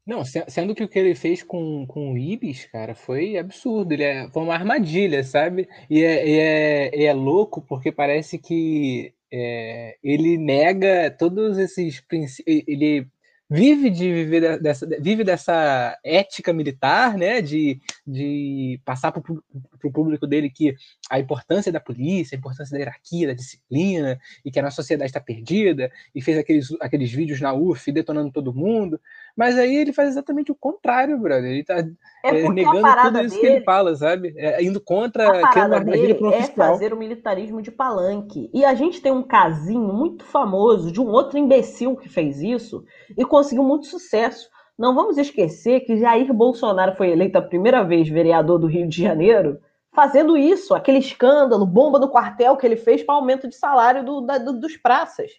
Não, 0.05 0.23
sendo 0.23 0.73
que 0.73 0.85
o 0.85 0.87
que 0.87 0.97
ele 0.97 1.13
fez 1.13 1.43
com, 1.43 1.85
com 1.85 2.13
o 2.13 2.17
Ibis, 2.17 2.63
cara, 2.65 2.95
foi 2.95 3.37
absurdo. 3.37 3.91
Ele 3.91 4.03
é, 4.03 4.29
foi 4.29 4.41
uma 4.41 4.53
armadilha, 4.53 5.21
sabe? 5.21 5.67
E 5.89 6.01
é, 6.01 6.25
e 6.25 6.39
é, 6.39 6.97
e 6.97 7.05
é 7.05 7.13
louco 7.13 7.61
porque 7.61 7.91
parece 7.91 8.37
que 8.37 9.13
é, 9.29 9.97
ele 10.01 10.37
nega 10.37 11.11
todos 11.11 11.57
esses 11.57 11.99
princípios. 11.99 12.63
Ele 12.65 13.05
vive 13.49 13.89
de 13.89 14.11
viver 14.13 14.59
dessa, 14.61 14.85
vive 14.99 15.23
dessa 15.23 15.97
ética 16.03 16.51
militar, 16.51 17.17
né, 17.17 17.41
de, 17.41 17.79
de 18.05 18.79
passar 18.83 19.11
para 19.11 19.21
o 19.21 19.91
público 19.91 20.27
dele 20.27 20.49
que 20.49 20.75
a 21.09 21.19
importância 21.19 21.71
da 21.71 21.79
polícia, 21.79 22.35
a 22.35 22.39
importância 22.39 22.73
da 22.73 22.79
hierarquia, 22.79 23.27
da 23.27 23.33
disciplina, 23.33 24.19
e 24.43 24.51
que 24.51 24.59
a 24.59 24.63
nossa 24.63 24.75
sociedade 24.77 25.09
está 25.09 25.21
perdida, 25.21 25.89
e 26.13 26.21
fez 26.21 26.37
aqueles, 26.37 26.67
aqueles 26.81 27.11
vídeos 27.11 27.39
na 27.39 27.53
UF 27.53 27.91
detonando 27.91 28.31
todo 28.31 28.53
mundo, 28.53 28.99
mas 29.37 29.55
aí 29.55 29.75
ele 29.75 29.93
faz 29.93 30.09
exatamente 30.09 30.51
o 30.51 30.55
contrário, 30.55 31.15
brother, 31.19 31.51
ele 31.51 31.61
está 31.61 31.75
é, 31.75 31.85
é 32.23 32.49
negando 32.49 32.81
tudo 33.03 33.21
isso 33.21 33.35
dele, 33.35 33.39
que 33.39 33.45
ele 33.45 33.63
fala, 33.63 33.95
sabe, 33.95 34.33
é, 34.35 34.63
indo 34.63 34.81
contra 34.81 35.27
a 35.27 35.41
parada 35.41 35.79
dele 35.81 36.17
é 36.33 36.43
fazer 36.43 36.91
o 36.91 36.97
militarismo 36.97 37.61
de 37.61 37.69
palanque, 37.69 38.49
e 38.51 38.65
a 38.65 38.73
gente 38.73 38.99
tem 38.99 39.11
um 39.11 39.21
casinho 39.21 39.93
muito 39.93 40.25
famoso 40.25 40.91
de 40.91 40.99
um 40.99 41.07
outro 41.07 41.37
imbecil 41.37 41.95
que 41.95 42.09
fez 42.09 42.41
isso, 42.41 42.83
e 43.15 43.23
conseguiu 43.23 43.63
muito 43.63 43.85
sucesso. 43.85 44.49
Não 44.75 44.95
vamos 44.95 45.17
esquecer 45.17 45.81
que 45.81 45.97
Jair 45.97 46.33
Bolsonaro 46.33 46.95
foi 46.95 47.09
eleito 47.09 47.37
a 47.37 47.41
primeira 47.41 47.83
vez 47.83 48.09
vereador 48.09 48.57
do 48.57 48.67
Rio 48.67 48.87
de 48.87 49.01
Janeiro 49.01 49.59
fazendo 49.95 50.37
isso, 50.37 50.75
aquele 50.75 50.99
escândalo, 50.99 51.65
bomba 51.65 51.97
no 51.97 52.09
quartel 52.09 52.55
que 52.55 52.63
ele 52.63 52.75
fez 52.75 53.01
para 53.01 53.15
aumento 53.15 53.47
de 53.47 53.55
salário 53.55 54.05
do, 54.05 54.21
da, 54.21 54.37
do, 54.37 54.53
dos 54.53 54.77
praças. 54.77 55.31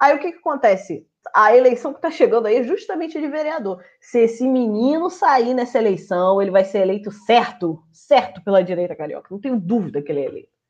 Aí 0.00 0.14
o 0.14 0.20
que, 0.20 0.30
que 0.30 0.38
acontece? 0.38 1.04
A 1.34 1.54
eleição 1.54 1.92
que 1.92 1.98
está 1.98 2.10
chegando 2.10 2.46
aí 2.46 2.56
é 2.56 2.62
justamente 2.62 3.20
de 3.20 3.28
vereador. 3.28 3.82
Se 4.00 4.20
esse 4.20 4.48
menino 4.48 5.10
sair 5.10 5.54
nessa 5.54 5.78
eleição, 5.78 6.40
ele 6.40 6.50
vai 6.50 6.64
ser 6.64 6.78
eleito 6.78 7.10
certo, 7.10 7.82
certo 7.92 8.42
pela 8.42 8.64
direita 8.64 8.96
carioca. 8.96 9.28
Não 9.30 9.40
tenho 9.40 9.60
dúvida 9.60 10.02
que 10.02 10.10
ele 10.10 10.20
é 10.20 10.26
eleito. 10.26 10.60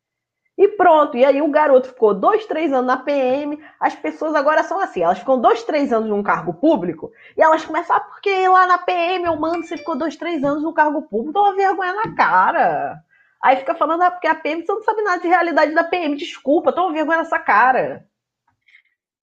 E 0.60 0.68
pronto. 0.68 1.16
E 1.16 1.24
aí 1.24 1.40
o 1.40 1.50
garoto 1.50 1.88
ficou 1.88 2.12
dois, 2.12 2.44
três 2.44 2.70
anos 2.70 2.86
na 2.86 2.98
PM. 2.98 3.58
As 3.80 3.94
pessoas 3.96 4.34
agora 4.34 4.62
são 4.62 4.78
assim, 4.78 5.02
elas 5.02 5.18
ficam 5.18 5.40
dois, 5.40 5.62
três 5.62 5.90
anos 5.90 6.10
num 6.10 6.22
cargo 6.22 6.52
público 6.52 7.10
e 7.34 7.42
elas 7.42 7.64
começam, 7.64 7.96
ah, 7.96 8.00
porque 8.00 8.46
lá 8.46 8.66
na 8.66 8.76
PM, 8.76 9.24
eu 9.24 9.36
mando, 9.36 9.64
você 9.64 9.78
ficou 9.78 9.96
dois, 9.96 10.16
três 10.16 10.44
anos 10.44 10.62
num 10.62 10.74
cargo 10.74 11.00
público, 11.00 11.32
dá 11.32 11.40
uma 11.40 11.56
vergonha 11.56 11.94
na 11.94 12.14
cara. 12.14 13.02
Aí 13.42 13.56
fica 13.56 13.74
falando, 13.74 14.02
ah, 14.02 14.10
porque 14.10 14.26
a 14.26 14.34
PM, 14.34 14.66
você 14.66 14.72
não 14.72 14.82
sabe 14.82 15.00
nada 15.00 15.22
de 15.22 15.28
realidade 15.28 15.72
da 15.72 15.84
PM, 15.84 16.14
desculpa, 16.14 16.72
tô 16.72 16.82
uma 16.82 16.92
vergonha 16.92 17.18
nessa 17.20 17.38
cara. 17.38 18.06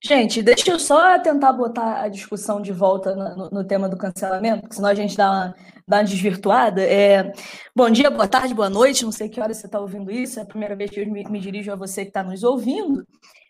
Gente, 0.04 0.44
deixa 0.44 0.72
eu 0.72 0.80
só 0.80 1.18
tentar 1.20 1.52
botar 1.54 2.02
a 2.02 2.08
discussão 2.08 2.62
de 2.62 2.72
volta 2.72 3.16
no, 3.16 3.50
no 3.50 3.64
tema 3.64 3.90
do 3.90 3.98
cancelamento, 3.98 4.62
porque 4.62 4.76
senão 4.76 4.90
a 4.90 4.94
gente 4.94 5.18
dá 5.18 5.32
uma, 5.32 5.56
dá 5.88 5.98
uma 5.98 6.04
desvirtuada. 6.04 6.84
É... 6.84 7.34
Bom 7.76 7.90
dia, 7.90 8.10
boa 8.12 8.28
tarde, 8.28 8.54
boa 8.54 8.70
noite, 8.70 9.04
não 9.04 9.12
sei 9.12 9.28
que 9.28 9.42
hora 9.42 9.54
você 9.54 9.66
está 9.66 9.80
ouvindo 9.80 10.12
isso, 10.12 10.40
é 10.40 10.44
a 10.44 10.46
primeira 10.46 10.76
vez 10.76 10.92
que 10.92 11.00
eu 11.00 11.12
me, 11.12 11.24
me 11.28 11.40
dirijo 11.40 11.72
a 11.72 11.76
você 11.76 12.04
que 12.04 12.10
está 12.10 12.22
nos 12.22 12.44
ouvindo. 12.44 13.06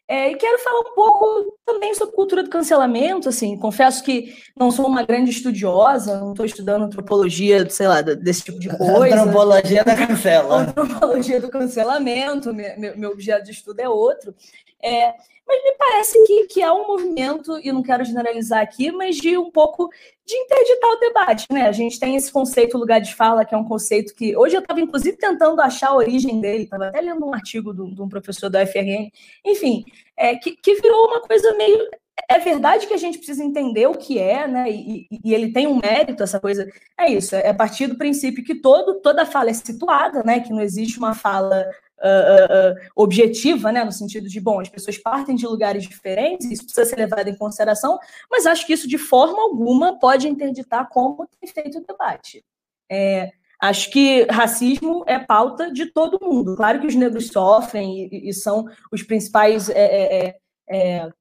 É, 0.09 0.31
e 0.31 0.35
quero 0.37 0.57
falar 0.59 0.79
um 0.79 0.95
pouco 0.95 1.59
também 1.65 1.93
sobre 1.93 2.15
cultura 2.15 2.41
do 2.41 2.49
cancelamento, 2.49 3.27
assim, 3.27 3.57
confesso 3.57 4.01
que 4.01 4.33
não 4.55 4.71
sou 4.71 4.87
uma 4.87 5.03
grande 5.03 5.31
estudiosa, 5.31 6.17
não 6.17 6.31
estou 6.31 6.45
estudando 6.45 6.85
antropologia, 6.85 7.69
sei 7.69 7.89
lá, 7.89 8.01
desse 8.01 8.43
tipo 8.43 8.57
de 8.57 8.69
coisa. 8.69 9.19
Antropologia 9.19 9.83
da 9.83 9.97
cancela. 9.97 10.61
Antropologia 10.63 11.41
do 11.41 11.49
cancelamento, 11.49 12.53
meu, 12.53 12.97
meu 12.97 13.11
objeto 13.11 13.43
de 13.43 13.51
estudo 13.51 13.81
é 13.81 13.89
outro. 13.89 14.33
É, 14.81 15.13
mas 15.47 15.63
me 15.63 15.71
parece 15.77 16.23
que, 16.25 16.47
que 16.47 16.61
é 16.61 16.71
um 16.71 16.87
movimento, 16.87 17.57
e 17.63 17.71
não 17.71 17.81
quero 17.81 18.03
generalizar 18.03 18.61
aqui, 18.61 18.91
mas 18.91 19.15
de 19.15 19.37
um 19.37 19.49
pouco 19.49 19.89
de 20.25 20.35
interditar 20.35 20.91
o 20.91 20.99
debate. 20.99 21.47
Né? 21.49 21.67
A 21.67 21.71
gente 21.71 21.99
tem 21.99 22.15
esse 22.15 22.31
conceito 22.31 22.77
lugar 22.77 22.99
de 22.99 23.15
fala, 23.15 23.45
que 23.45 23.55
é 23.55 23.57
um 23.57 23.63
conceito 23.63 24.13
que. 24.13 24.35
Hoje 24.35 24.55
eu 24.55 24.61
estava, 24.61 24.81
inclusive, 24.81 25.15
tentando 25.17 25.61
achar 25.61 25.89
a 25.89 25.95
origem 25.95 26.41
dele, 26.41 26.63
estava 26.63 26.87
até 26.87 26.99
lendo 26.99 27.25
um 27.25 27.33
artigo 27.33 27.73
de 27.73 28.01
um 28.01 28.09
professor 28.09 28.49
da 28.49 28.63
UFRN, 28.63 29.09
enfim, 29.45 29.85
é, 30.17 30.35
que, 30.35 30.55
que 30.55 30.75
virou 30.75 31.07
uma 31.07 31.21
coisa 31.21 31.53
meio 31.55 31.87
é 32.29 32.39
verdade 32.39 32.87
que 32.87 32.93
a 32.93 32.97
gente 32.97 33.17
precisa 33.17 33.43
entender 33.43 33.87
o 33.87 33.93
que 33.93 34.17
é, 34.19 34.47
né? 34.47 34.69
E, 34.71 35.07
e, 35.23 35.33
ele 35.33 35.51
tem 35.51 35.67
um 35.67 35.79
mérito, 35.79 36.23
essa 36.23 36.39
coisa. 36.39 36.67
É 36.99 37.09
isso, 37.11 37.35
é 37.35 37.49
a 37.49 37.53
partir 37.53 37.87
do 37.87 37.97
princípio 37.97 38.43
que 38.43 38.55
todo, 38.55 38.95
toda 39.01 39.25
fala 39.25 39.49
é 39.49 39.53
situada, 39.53 40.23
né? 40.23 40.39
Que 40.39 40.49
não 40.49 40.61
existe 40.61 40.97
uma 40.97 41.13
fala 41.13 41.65
uh, 41.99 42.75
objetiva, 42.95 43.71
né? 43.71 43.83
No 43.83 43.91
sentido 43.91 44.27
de, 44.27 44.39
bom, 44.39 44.59
as 44.59 44.69
pessoas 44.69 44.97
partem 44.97 45.35
de 45.35 45.45
lugares 45.45 45.83
diferentes, 45.83 46.49
isso 46.49 46.63
precisa 46.63 46.85
ser 46.85 46.97
levado 46.97 47.27
em 47.27 47.35
consideração, 47.35 47.97
mas 48.29 48.45
acho 48.45 48.65
que 48.65 48.73
isso, 48.73 48.87
de 48.87 48.97
forma 48.97 49.41
alguma, 49.41 49.99
pode 49.99 50.27
interditar 50.27 50.87
como 50.89 51.27
tem 51.39 51.49
feito 51.49 51.79
o 51.79 51.85
debate. 51.85 52.43
É, 52.89 53.31
Acho 53.59 53.89
que 53.89 54.27
racismo 54.29 55.03
é 55.07 55.17
pauta 55.17 55.71
de 55.71 55.87
todo 55.87 56.23
mundo. 56.23 56.55
Claro 56.55 56.79
que 56.79 56.85
os 56.85 56.93
negros 56.93 57.27
sofrem 57.27 58.07
e, 58.11 58.29
e 58.29 58.33
são 58.33 58.65
os 58.91 59.01
principais 59.01 59.67
é, 59.69 59.73
é, 59.73 60.27
é, 60.27 60.39
é 60.69 61.11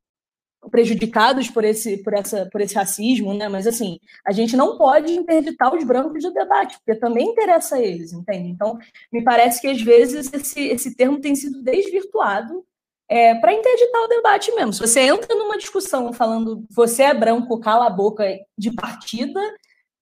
prejudicados 0.71 1.49
por 1.49 1.65
esse, 1.65 1.99
por, 1.99 2.15
essa, 2.15 2.49
por 2.51 2.61
esse 2.61 2.75
racismo, 2.75 3.35
né? 3.35 3.49
Mas 3.49 3.67
assim, 3.67 3.99
a 4.27 4.33
gente 4.33 4.57
não 4.57 4.77
pode 4.77 5.13
interditar 5.13 5.75
os 5.75 5.85
brancos 5.85 6.23
do 6.23 6.33
debate, 6.33 6.77
porque 6.79 6.99
também 6.99 7.29
interessa 7.29 7.77
a 7.77 7.83
eles, 7.83 8.13
entende? 8.13 8.49
Então, 8.49 8.79
me 9.13 9.23
parece 9.23 9.61
que 9.61 9.69
às 9.69 9.81
vezes 9.81 10.33
esse, 10.33 10.61
esse 10.61 10.97
termo 10.97 11.21
tem 11.21 11.35
sido 11.35 11.63
desvirtuado 11.63 12.65
é, 13.09 13.35
para 13.37 13.53
interditar 13.53 14.03
o 14.03 14.09
debate 14.09 14.53
mesmo. 14.53 14.73
Se 14.73 14.81
você 14.81 15.01
entra 15.01 15.35
numa 15.35 15.59
discussão 15.59 16.13
falando 16.13 16.65
você 16.71 17.05
é 17.05 17.15
branco, 17.15 17.61
cala 17.61 17.87
a 17.87 17.91
boca 17.91 18.25
de 18.59 18.73
partida, 18.73 19.41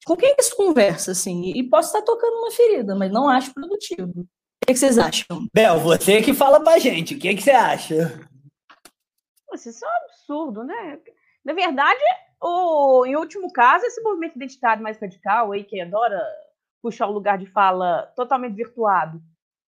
com 0.05 0.17
quem 0.17 0.35
que 0.35 0.43
isso 0.43 0.57
conversa, 0.57 1.13
assim? 1.13 1.53
E 1.55 1.63
posso 1.63 1.89
estar 1.89 2.03
tocando 2.03 2.37
uma 2.39 2.51
ferida, 2.51 2.95
mas 2.95 3.11
não 3.11 3.29
acho 3.29 3.53
produtivo. 3.53 4.13
O 4.21 4.67
que, 4.67 4.75
vocês 4.75 4.99
acham? 4.99 5.47
Bel, 5.53 5.79
você 5.81 6.23
que 6.23 6.33
fala 6.33 6.59
pra 6.61 6.79
gente, 6.79 7.15
o 7.15 7.19
que, 7.19 7.35
que 7.35 7.43
você 7.43 7.51
acha? 7.51 8.19
Isso 9.55 9.85
é 9.85 9.89
um 9.89 10.05
absurdo, 10.05 10.65
né? 10.65 11.01
Na 11.45 11.53
verdade, 11.53 12.01
o, 12.41 13.05
em 13.07 13.17
último 13.17 13.53
caso, 13.53 13.85
esse 13.85 14.01
movimento 14.03 14.37
identitário 14.37 14.83
mais 14.83 14.99
radical 14.99 15.53
aí, 15.53 15.65
que 15.65 15.81
adora 15.81 16.21
puxar 16.83 17.07
o 17.07 17.13
lugar 17.13 17.39
de 17.39 17.47
fala 17.47 18.13
totalmente 18.17 18.55
virtuado 18.55 19.21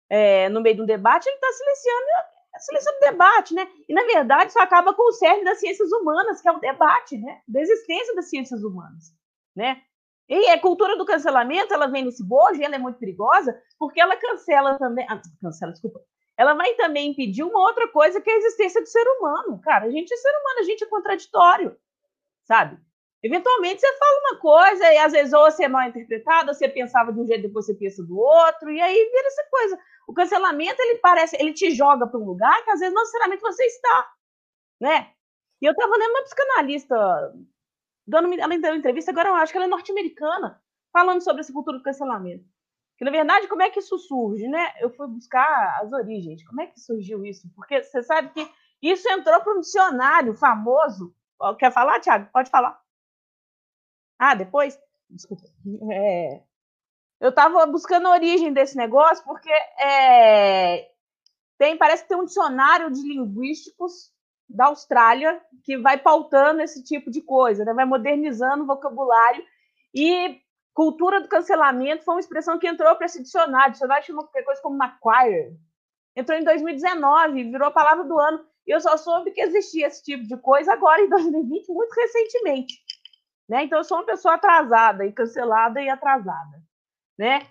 é, 0.09 0.49
no 0.49 0.61
meio 0.61 0.75
de 0.75 0.81
um 0.81 0.85
debate, 0.85 1.27
ele 1.27 1.35
está 1.35 1.47
silenciando, 1.51 2.05
silenciando 2.59 2.97
o 2.97 3.11
debate, 3.11 3.53
né? 3.53 3.67
E, 3.87 3.93
na 3.93 4.03
verdade, 4.03 4.49
isso 4.49 4.59
acaba 4.59 4.93
com 4.93 5.09
o 5.09 5.13
cerne 5.13 5.43
das 5.43 5.59
ciências 5.59 5.91
humanas, 5.91 6.41
que 6.41 6.47
é 6.47 6.51
o 6.51 6.59
debate, 6.59 7.17
né? 7.17 7.41
Da 7.47 7.61
existência 7.61 8.15
das 8.15 8.29
ciências 8.29 8.63
humanas, 8.63 9.13
né? 9.55 9.81
E 10.29 10.49
a 10.49 10.59
cultura 10.59 10.97
do 10.97 11.05
cancelamento, 11.05 11.73
ela 11.73 11.87
vem 11.87 12.05
nesse 12.05 12.25
bojo 12.25 12.61
ela 12.61 12.75
é 12.75 12.79
muito 12.79 12.99
perigosa, 12.99 13.59
porque 13.77 13.99
ela 13.99 14.15
cancela 14.15 14.77
também. 14.77 15.05
Ah, 15.09 15.21
cancela, 15.41 15.71
desculpa 15.71 15.99
ela 16.41 16.55
vai 16.55 16.73
também 16.73 17.11
impedir 17.11 17.43
uma 17.43 17.59
outra 17.59 17.87
coisa 17.87 18.19
que 18.19 18.27
é 18.27 18.33
a 18.33 18.37
existência 18.37 18.81
do 18.81 18.87
ser 18.87 19.07
humano. 19.07 19.61
Cara, 19.61 19.85
a 19.85 19.91
gente 19.91 20.11
é 20.11 20.17
ser 20.17 20.31
humano, 20.31 20.59
a 20.59 20.63
gente 20.63 20.83
é 20.83 20.87
contraditório, 20.87 21.77
sabe? 22.45 22.79
Eventualmente 23.21 23.79
você 23.79 23.93
fala 23.99 24.19
uma 24.21 24.39
coisa 24.39 24.91
e 24.91 24.97
às 24.97 25.11
vezes 25.11 25.33
ou 25.33 25.43
você 25.43 25.65
é 25.65 25.67
mal 25.67 25.87
interpretado, 25.87 26.49
ou 26.49 26.55
você 26.55 26.67
pensava 26.67 27.13
de 27.13 27.19
um 27.19 27.27
jeito 27.27 27.43
depois 27.43 27.67
você 27.67 27.75
pensa 27.75 28.03
do 28.03 28.17
outro, 28.17 28.71
e 28.71 28.81
aí 28.81 28.95
vira 28.95 29.27
essa 29.27 29.43
coisa. 29.51 29.79
O 30.07 30.13
cancelamento, 30.15 30.81
ele 30.81 30.97
parece, 30.97 31.37
ele 31.39 31.53
te 31.53 31.69
joga 31.69 32.07
para 32.07 32.19
um 32.19 32.25
lugar 32.25 32.63
que 32.65 32.71
às 32.71 32.79
vezes 32.79 32.95
não 32.95 33.03
necessariamente 33.03 33.43
você 33.43 33.63
está, 33.63 34.11
né? 34.81 35.11
E 35.61 35.65
eu 35.67 35.73
estava 35.73 35.95
lendo 35.95 36.09
uma 36.09 36.23
psicanalista, 36.23 37.35
dando, 38.07 38.33
ela 38.33 38.57
deu 38.57 38.75
entrevista, 38.75 39.11
agora 39.11 39.29
eu 39.29 39.35
acho 39.35 39.51
que 39.51 39.59
ela 39.59 39.67
é 39.67 39.69
norte-americana, 39.69 40.59
falando 40.91 41.21
sobre 41.21 41.41
essa 41.41 41.53
cultura 41.53 41.77
do 41.77 41.83
cancelamento. 41.83 42.43
Que, 43.01 43.05
na 43.05 43.09
verdade, 43.09 43.47
como 43.47 43.63
é 43.63 43.69
que 43.71 43.79
isso 43.79 43.97
surge, 43.97 44.47
né? 44.47 44.73
Eu 44.79 44.91
fui 44.91 45.07
buscar 45.07 45.79
as 45.81 45.91
origens. 45.91 46.45
Como 46.45 46.61
é 46.61 46.67
que 46.67 46.79
surgiu 46.79 47.25
isso? 47.25 47.49
Porque 47.55 47.81
você 47.81 48.03
sabe 48.03 48.29
que 48.29 48.47
isso 48.79 49.09
entrou 49.09 49.41
para 49.41 49.57
um 49.57 49.59
dicionário 49.59 50.35
famoso. 50.35 51.11
Quer 51.57 51.71
falar, 51.71 51.99
Tiago? 51.99 52.29
Pode 52.31 52.51
falar. 52.51 52.79
Ah, 54.19 54.35
depois? 54.35 54.79
Desculpa. 55.09 55.41
É... 55.91 56.43
Eu 57.19 57.29
estava 57.29 57.65
buscando 57.65 58.07
a 58.07 58.11
origem 58.11 58.53
desse 58.53 58.77
negócio 58.77 59.25
porque 59.25 59.49
é... 59.79 60.91
tem, 61.57 61.75
parece 61.75 62.03
que 62.03 62.09
tem 62.09 62.19
um 62.19 62.25
dicionário 62.25 62.91
de 62.91 63.01
linguísticos 63.01 64.13
da 64.47 64.67
Austrália 64.67 65.41
que 65.63 65.75
vai 65.75 65.97
pautando 65.97 66.61
esse 66.61 66.83
tipo 66.83 67.09
de 67.09 67.23
coisa, 67.23 67.65
né? 67.65 67.73
vai 67.73 67.85
modernizando 67.85 68.63
o 68.63 68.67
vocabulário 68.67 69.43
e 69.91 70.39
Cultura 70.73 71.19
do 71.19 71.27
cancelamento 71.27 72.03
foi 72.03 72.15
uma 72.15 72.19
expressão 72.19 72.57
que 72.57 72.67
entrou 72.67 72.95
para 72.95 73.05
esse 73.05 73.21
dicionário. 73.21 73.69
O 73.69 73.71
dicionário 73.73 74.05
chama 74.05 74.23
qualquer 74.23 74.43
coisa 74.43 74.61
como 74.61 74.77
Macquarie. 74.77 75.57
Entrou 76.15 76.37
em 76.37 76.43
2019, 76.43 77.51
virou 77.51 77.67
a 77.67 77.71
palavra 77.71 78.03
do 78.03 78.17
ano. 78.19 78.45
E 78.65 78.71
eu 78.71 78.79
só 78.79 78.95
soube 78.95 79.31
que 79.31 79.41
existia 79.41 79.87
esse 79.87 80.03
tipo 80.03 80.23
de 80.23 80.37
coisa 80.37 80.73
agora, 80.73 81.01
em 81.01 81.09
2020, 81.09 81.67
muito 81.73 81.93
recentemente. 81.93 82.81
Né? 83.49 83.63
Então, 83.63 83.79
eu 83.79 83.83
sou 83.83 83.97
uma 83.97 84.05
pessoa 84.05 84.35
atrasada, 84.35 85.05
e 85.05 85.11
cancelada 85.11 85.81
e 85.81 85.89
atrasada. 85.89 86.63
Né? 87.17 87.41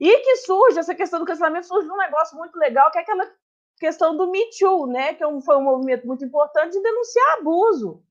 E 0.00 0.16
que 0.18 0.36
surge, 0.36 0.78
essa 0.78 0.94
questão 0.94 1.20
do 1.20 1.26
cancelamento, 1.26 1.66
surge 1.66 1.88
um 1.88 1.96
negócio 1.96 2.36
muito 2.36 2.56
legal, 2.56 2.90
que 2.90 2.98
é 2.98 3.02
aquela 3.02 3.30
questão 3.78 4.16
do 4.16 4.30
Me 4.30 4.50
Too, 4.58 4.86
né? 4.88 5.14
que 5.14 5.22
é 5.22 5.40
foi 5.42 5.56
um 5.56 5.62
movimento 5.62 6.06
muito 6.06 6.24
importante 6.24 6.72
de 6.72 6.82
denunciar 6.82 7.38
abuso. 7.38 8.02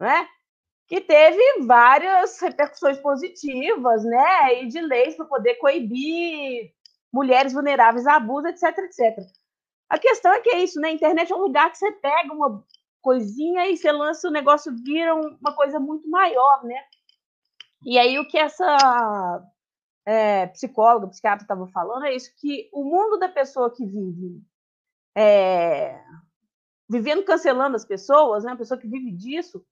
Né? 0.00 0.26
Que 0.90 1.00
teve 1.00 1.40
várias 1.64 2.40
repercussões 2.40 2.98
positivas, 2.98 4.02
né, 4.02 4.60
e 4.60 4.66
de 4.66 4.80
leis 4.80 5.14
para 5.14 5.24
poder 5.24 5.54
coibir 5.54 6.72
mulheres 7.12 7.52
vulneráveis 7.52 8.08
a 8.08 8.16
abuso, 8.16 8.48
etc, 8.48 8.76
etc. 8.78 9.24
A 9.88 10.00
questão 10.00 10.32
é 10.32 10.40
que 10.40 10.50
é 10.50 10.64
isso, 10.64 10.80
né? 10.80 10.88
A 10.88 10.92
internet 10.92 11.32
é 11.32 11.36
um 11.36 11.42
lugar 11.42 11.70
que 11.70 11.78
você 11.78 11.92
pega 11.92 12.34
uma 12.34 12.64
coisinha 13.00 13.68
e 13.68 13.76
você 13.76 13.92
lança 13.92 14.26
o 14.26 14.32
negócio 14.32 14.74
vira 14.84 15.14
uma 15.14 15.54
coisa 15.54 15.78
muito 15.78 16.10
maior, 16.10 16.64
né? 16.64 16.82
E 17.84 17.96
aí 17.96 18.18
o 18.18 18.26
que 18.26 18.36
essa 18.36 19.48
é, 20.04 20.48
psicóloga, 20.48 21.06
psiquiatra 21.06 21.44
estava 21.44 21.68
falando 21.68 22.06
é 22.06 22.16
isso, 22.16 22.34
que 22.36 22.68
o 22.72 22.82
mundo 22.82 23.16
da 23.16 23.28
pessoa 23.28 23.72
que 23.72 23.86
vive 23.86 24.42
é, 25.16 26.02
vivendo 26.88 27.24
cancelando 27.24 27.76
as 27.76 27.84
pessoas, 27.84 28.42
né? 28.42 28.52
A 28.52 28.56
pessoa 28.56 28.78
que 28.78 28.88
vive 28.88 29.12
disso, 29.12 29.64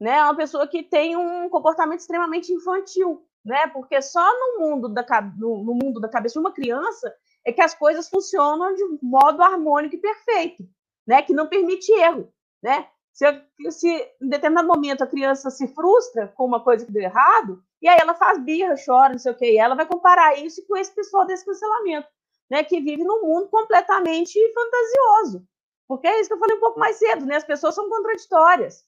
né, 0.00 0.16
é 0.16 0.24
uma 0.24 0.36
pessoa 0.36 0.66
que 0.66 0.82
tem 0.82 1.16
um 1.16 1.48
comportamento 1.50 2.00
extremamente 2.00 2.52
infantil, 2.52 3.22
né? 3.44 3.66
Porque 3.68 4.00
só 4.00 4.24
no 4.38 4.60
mundo 4.60 4.88
da, 4.88 5.04
no, 5.36 5.62
no 5.62 5.74
mundo 5.74 6.00
da 6.00 6.08
cabeça 6.08 6.34
de 6.34 6.38
uma 6.40 6.52
criança 6.52 7.14
é 7.44 7.52
que 7.52 7.60
as 7.60 7.74
coisas 7.74 8.08
funcionam 8.08 8.74
de 8.74 8.82
modo 9.02 9.42
harmônico 9.42 9.94
e 9.94 10.00
perfeito, 10.00 10.64
né? 11.06 11.22
Que 11.22 11.34
não 11.34 11.48
permite 11.48 11.92
erro, 11.92 12.32
né? 12.62 12.88
Se, 13.12 13.26
se 13.70 13.88
em 14.22 14.28
determinado 14.28 14.68
momento 14.68 15.02
a 15.02 15.06
criança 15.06 15.50
se 15.50 15.68
frustra 15.68 16.28
com 16.28 16.46
uma 16.46 16.62
coisa 16.62 16.86
que 16.86 16.92
deu 16.92 17.02
errado, 17.02 17.62
e 17.82 17.88
aí 17.88 17.98
ela 18.00 18.14
faz 18.14 18.38
birra, 18.38 18.74
chora, 18.82 19.12
não 19.12 19.18
sei 19.18 19.32
o 19.32 19.36
quê, 19.36 19.52
e 19.52 19.58
ela 19.58 19.74
vai 19.74 19.84
comparar 19.84 20.38
isso 20.38 20.66
com 20.66 20.76
esse 20.76 20.94
pessoal 20.94 21.26
desse 21.26 21.44
cancelamento, 21.44 22.08
né? 22.50 22.64
Que 22.64 22.80
vive 22.80 23.04
num 23.04 23.22
mundo 23.22 23.48
completamente 23.48 24.38
fantasioso. 24.54 25.46
Porque 25.86 26.06
é 26.06 26.20
isso 26.20 26.28
que 26.28 26.34
eu 26.34 26.38
falei 26.38 26.56
um 26.56 26.60
pouco 26.60 26.78
mais 26.78 26.96
cedo, 26.96 27.26
né? 27.26 27.36
As 27.36 27.44
pessoas 27.44 27.74
são 27.74 27.88
contraditórias, 27.88 28.84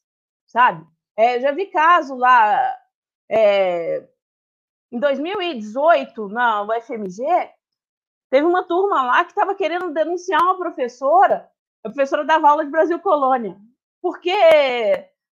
sabe? 0.47 0.87
É, 1.17 1.41
já 1.41 1.53
vi 1.53 1.67
caso 1.67 2.17
lá 2.17 2.77
é, 3.31 4.07
em 4.91 4.99
2018, 4.99 6.29
na 6.29 6.63
UFMG, 6.63 7.23
teve 8.31 8.47
uma 8.47 8.65
turma 8.65 9.03
lá 9.03 9.25
que 9.25 9.31
estava 9.31 9.55
querendo 9.55 9.93
denunciar 9.93 10.43
uma 10.43 10.57
professora, 10.57 11.51
a 11.85 11.89
professora 11.89 12.25
dava 12.25 12.49
aula 12.49 12.65
de 12.65 12.71
Brasil 12.71 12.99
Colônia, 13.01 13.57
porque 14.01 14.33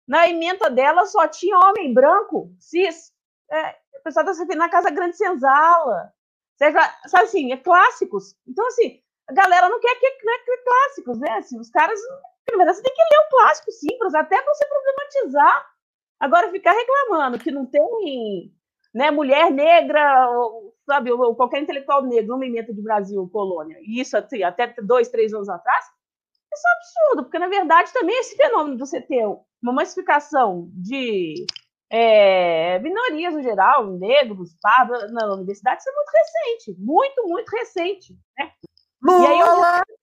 na 0.07 0.27
emenda 0.27 0.69
dela 0.69 1.05
só 1.05 1.27
tinha 1.27 1.57
homem 1.57 1.93
branco, 1.93 2.53
cis. 2.59 3.11
É, 3.49 3.71
o 3.99 4.03
pessoal 4.03 4.25
está 4.25 4.45
se 4.45 4.55
na 4.55 4.69
Casa 4.69 4.91
Grande 4.91 5.17
Senzala. 5.17 6.13
Seja, 6.57 6.79
sabe 7.07 7.25
assim, 7.25 7.51
é 7.51 7.57
clássicos. 7.57 8.35
Então, 8.47 8.65
assim, 8.67 9.01
a 9.27 9.33
galera 9.33 9.67
não 9.69 9.79
quer 9.79 9.95
que, 9.95 10.05
é 10.05 10.11
que 10.11 10.63
clássicos, 10.63 11.19
né? 11.19 11.31
Assim, 11.37 11.59
os 11.59 11.69
caras 11.69 11.99
na 12.51 12.57
verdade, 12.57 12.77
você 12.77 12.83
tem 12.83 12.93
que 12.93 13.01
ler 13.01 13.25
o 13.25 13.29
clássico 13.29 13.71
simples, 13.71 14.15
até 14.15 14.41
você 14.43 14.65
problematizar. 14.65 15.65
Agora, 16.19 16.51
ficar 16.51 16.71
reclamando 16.71 17.39
que 17.39 17.51
não 17.51 17.65
tem 17.65 18.53
né, 18.93 19.11
mulher 19.11 19.51
negra, 19.51 20.29
ou, 20.31 20.73
sabe, 20.85 21.11
ou 21.11 21.35
qualquer 21.35 21.61
intelectual 21.61 22.01
negro 22.03 22.29
no 22.29 22.35
movimento 22.35 22.73
de 22.73 22.81
Brasil, 22.81 23.29
colônia, 23.29 23.77
e 23.81 23.99
isso 23.99 24.15
assim, 24.15 24.41
até 24.41 24.73
dois, 24.81 25.09
três 25.09 25.33
anos 25.33 25.49
atrás, 25.49 25.85
isso 26.53 26.63
é 26.65 26.69
um 26.69 26.77
absurdo, 26.77 27.23
porque, 27.23 27.37
na 27.37 27.49
verdade, 27.49 27.91
também 27.91 28.17
esse 28.17 28.37
fenômeno 28.37 28.77
de 28.77 28.79
você 28.79 29.01
ter 29.01 29.25
uma 29.61 29.73
massificação 29.73 30.69
de 30.73 31.45
é, 31.91 32.79
minorias 32.79 33.33
no 33.33 33.43
geral, 33.43 33.85
negros, 33.97 34.55
pardos, 34.61 35.11
na 35.11 35.33
universidade, 35.33 35.81
isso 35.81 35.89
é 35.89 35.93
muito 35.93 36.11
recente, 36.11 36.79
muito, 36.79 37.27
muito 37.27 37.49
recente. 37.49 38.13
Né? 38.37 38.51
Lula! 39.03 39.83
Eu 39.89 39.95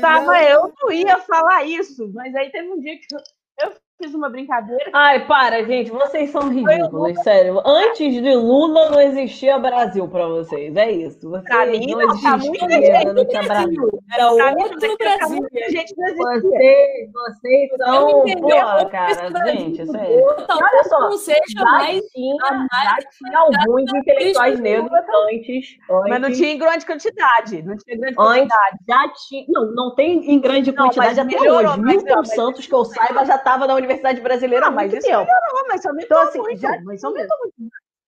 tava, 0.00 0.42
eu 0.42 0.72
não 0.80 0.92
ia 0.92 1.18
falar 1.18 1.64
isso, 1.64 2.10
mas 2.12 2.34
aí 2.34 2.50
teve 2.50 2.68
um 2.68 2.80
dia 2.80 2.98
que 2.98 3.14
eu, 3.14 3.20
eu 3.68 3.76
fiz 4.02 4.14
uma 4.14 4.28
brincadeira. 4.28 4.84
Ai, 4.92 5.24
para, 5.26 5.62
gente, 5.64 5.90
vocês 5.90 6.30
são 6.30 6.48
ridículos, 6.48 7.18
sério. 7.22 7.62
Antes 7.64 8.12
de 8.14 8.34
Lula 8.34 8.90
não 8.90 9.00
existia 9.00 9.58
Brasil 9.58 10.08
pra 10.08 10.26
vocês, 10.26 10.74
é 10.76 10.90
isso. 10.90 11.28
Vocês 11.30 11.44
Pra 11.44 11.66
mim, 11.66 11.86
não 11.92 11.98
não, 12.00 12.08
tá 12.20 12.36
existia, 12.36 12.50
muita 12.50 12.66
né? 12.66 12.82
gente 12.82 13.12
não 13.12 13.24
tinha 13.26 13.42
Brasil. 13.42 14.02
Era 14.12 14.30
outro 14.32 14.78
tá 14.80 14.96
Brasil. 14.98 15.36
muita 15.36 15.70
gente 15.70 15.94
não 15.96 16.06
existia. 16.06 16.32
Vocês, 16.42 17.12
vocês 17.12 17.70
são, 17.76 18.06
pô, 18.08 18.24
como 18.24 18.90
cara, 18.90 19.52
gente, 19.52 19.80
é. 19.82 20.24
olha 20.50 20.84
só, 20.84 21.00
não 21.00 21.16
seja 21.18 21.40
Já 21.56 21.64
mais 21.64 22.04
tinha, 22.10 22.36
mais 22.50 22.68
já 22.84 22.96
tinha 23.10 23.38
alguns 23.38 23.94
intelectuais 23.94 24.60
negros 24.60 24.90
antes, 25.30 25.78
Mas 26.08 26.20
não 26.20 26.32
tinha 26.32 26.52
em 26.52 26.58
grande 26.58 26.86
quantidade. 26.86 27.62
Não 27.62 27.76
tinha 27.76 27.96
grande 27.98 28.16
Antes 28.18 28.48
quantidade. 28.48 28.78
já 28.88 29.12
tinha. 29.28 29.44
Não, 29.48 29.74
não 29.74 29.94
tem 29.94 30.30
em 30.32 30.40
grande 30.40 30.72
Não, 30.72 30.84
quantidade 30.84 31.20
até 31.20 31.24
melhorou, 31.40 31.72
hoje. 31.72 31.82
Milton 31.82 32.24
Santos, 32.24 32.66
que 32.66 32.74
eu 32.74 32.84
saiba, 32.84 33.24
já 33.24 33.36
estava 33.36 33.66
na 33.66 33.74
Universidade 33.74 33.91
Brasileira 34.22 34.66
há 34.66 34.68
Ah, 34.76 34.86
isso 34.86 35.00
tempo. 35.00 35.26
Não, 35.52 35.68
mas 35.68 35.86
aumentou 35.86 36.04
Então, 36.18 36.28
assim, 36.28 36.38
muito. 36.38 36.60
já 36.60 36.80
mas 36.82 37.04
aumentou 37.04 37.36
muito. 37.38 37.54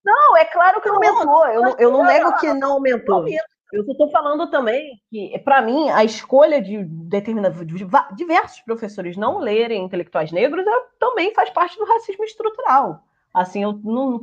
Não, 0.05 0.37
é 0.37 0.45
claro 0.45 0.81
que 0.81 0.88
aumentou. 0.88 1.47
Eu, 1.47 1.62
não- 1.62 1.76
eu 1.79 1.91
não 1.91 2.05
nego 2.05 2.37
que 2.37 2.53
não 2.53 2.73
aumentou. 2.73 3.26
Eu 3.73 3.83
estou 3.91 4.09
falando 4.11 4.49
também 4.50 5.00
que, 5.11 5.37
para 5.41 5.61
mim, 5.61 5.91
a 5.91 6.05
escolha 6.05 6.62
de 6.62 6.85
determinados 6.85 7.67
de 7.67 7.87
diversos 8.14 8.61
professores 8.61 9.17
não 9.17 9.38
lerem 9.38 9.83
intelectuais 9.83 10.31
negros 10.31 10.64
é- 10.67 10.83
também 11.00 11.35
faz 11.35 11.50
parte 11.50 11.76
do 11.79 11.85
racismo 11.85 12.25
estrutural. 12.25 13.03
Assim, 13.33 13.62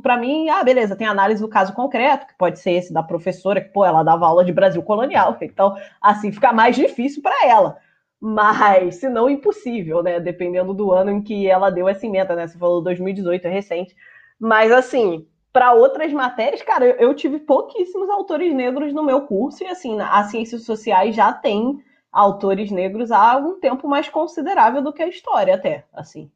para 0.02 0.16
mim, 0.16 0.48
ah, 0.48 0.64
beleza, 0.64 0.96
tem 0.96 1.06
análise 1.06 1.42
do 1.42 1.48
caso 1.48 1.74
concreto, 1.74 2.26
que 2.26 2.34
pode 2.38 2.58
ser 2.60 2.70
esse 2.70 2.94
da 2.94 3.02
professora, 3.02 3.60
que, 3.60 3.68
pô, 3.68 3.84
ela 3.84 4.02
dava 4.02 4.24
aula 4.26 4.42
de 4.42 4.52
Brasil 4.52 4.82
colonial. 4.82 5.36
Então, 5.42 5.76
assim, 6.00 6.32
fica 6.32 6.50
mais 6.50 6.74
difícil 6.74 7.20
para 7.20 7.46
ela. 7.46 7.76
Mas, 8.24 8.96
se 8.96 9.08
não, 9.08 9.28
impossível, 9.28 10.00
né? 10.00 10.20
Dependendo 10.20 10.72
do 10.72 10.92
ano 10.92 11.10
em 11.10 11.20
que 11.20 11.48
ela 11.48 11.70
deu 11.70 11.88
essa 11.88 12.06
emenda, 12.06 12.36
né? 12.36 12.46
Você 12.46 12.56
falou 12.56 12.80
2018, 12.80 13.46
é 13.46 13.50
recente. 13.50 13.96
Mas, 14.38 14.70
assim, 14.70 15.26
para 15.52 15.72
outras 15.72 16.12
matérias, 16.12 16.62
cara, 16.62 16.86
eu, 16.86 17.12
tive 17.14 17.40
pouquíssimos 17.40 18.08
autores 18.08 18.54
negros 18.54 18.92
no 18.92 19.02
meu 19.02 19.22
curso, 19.22 19.64
e 19.64 19.66
assim, 19.66 20.00
as 20.00 20.30
ciências 20.30 20.64
sociais 20.64 21.16
já 21.16 21.32
tem 21.32 21.82
autores 22.12 22.70
negros 22.70 23.10
há 23.10 23.32
algum 23.32 23.58
tempo 23.58 23.88
mais 23.88 24.08
considerável 24.08 24.80
do 24.82 24.92
que 24.92 25.02
a 25.02 25.08
história, 25.08 25.56
até, 25.56 25.84
assim. 25.92 26.30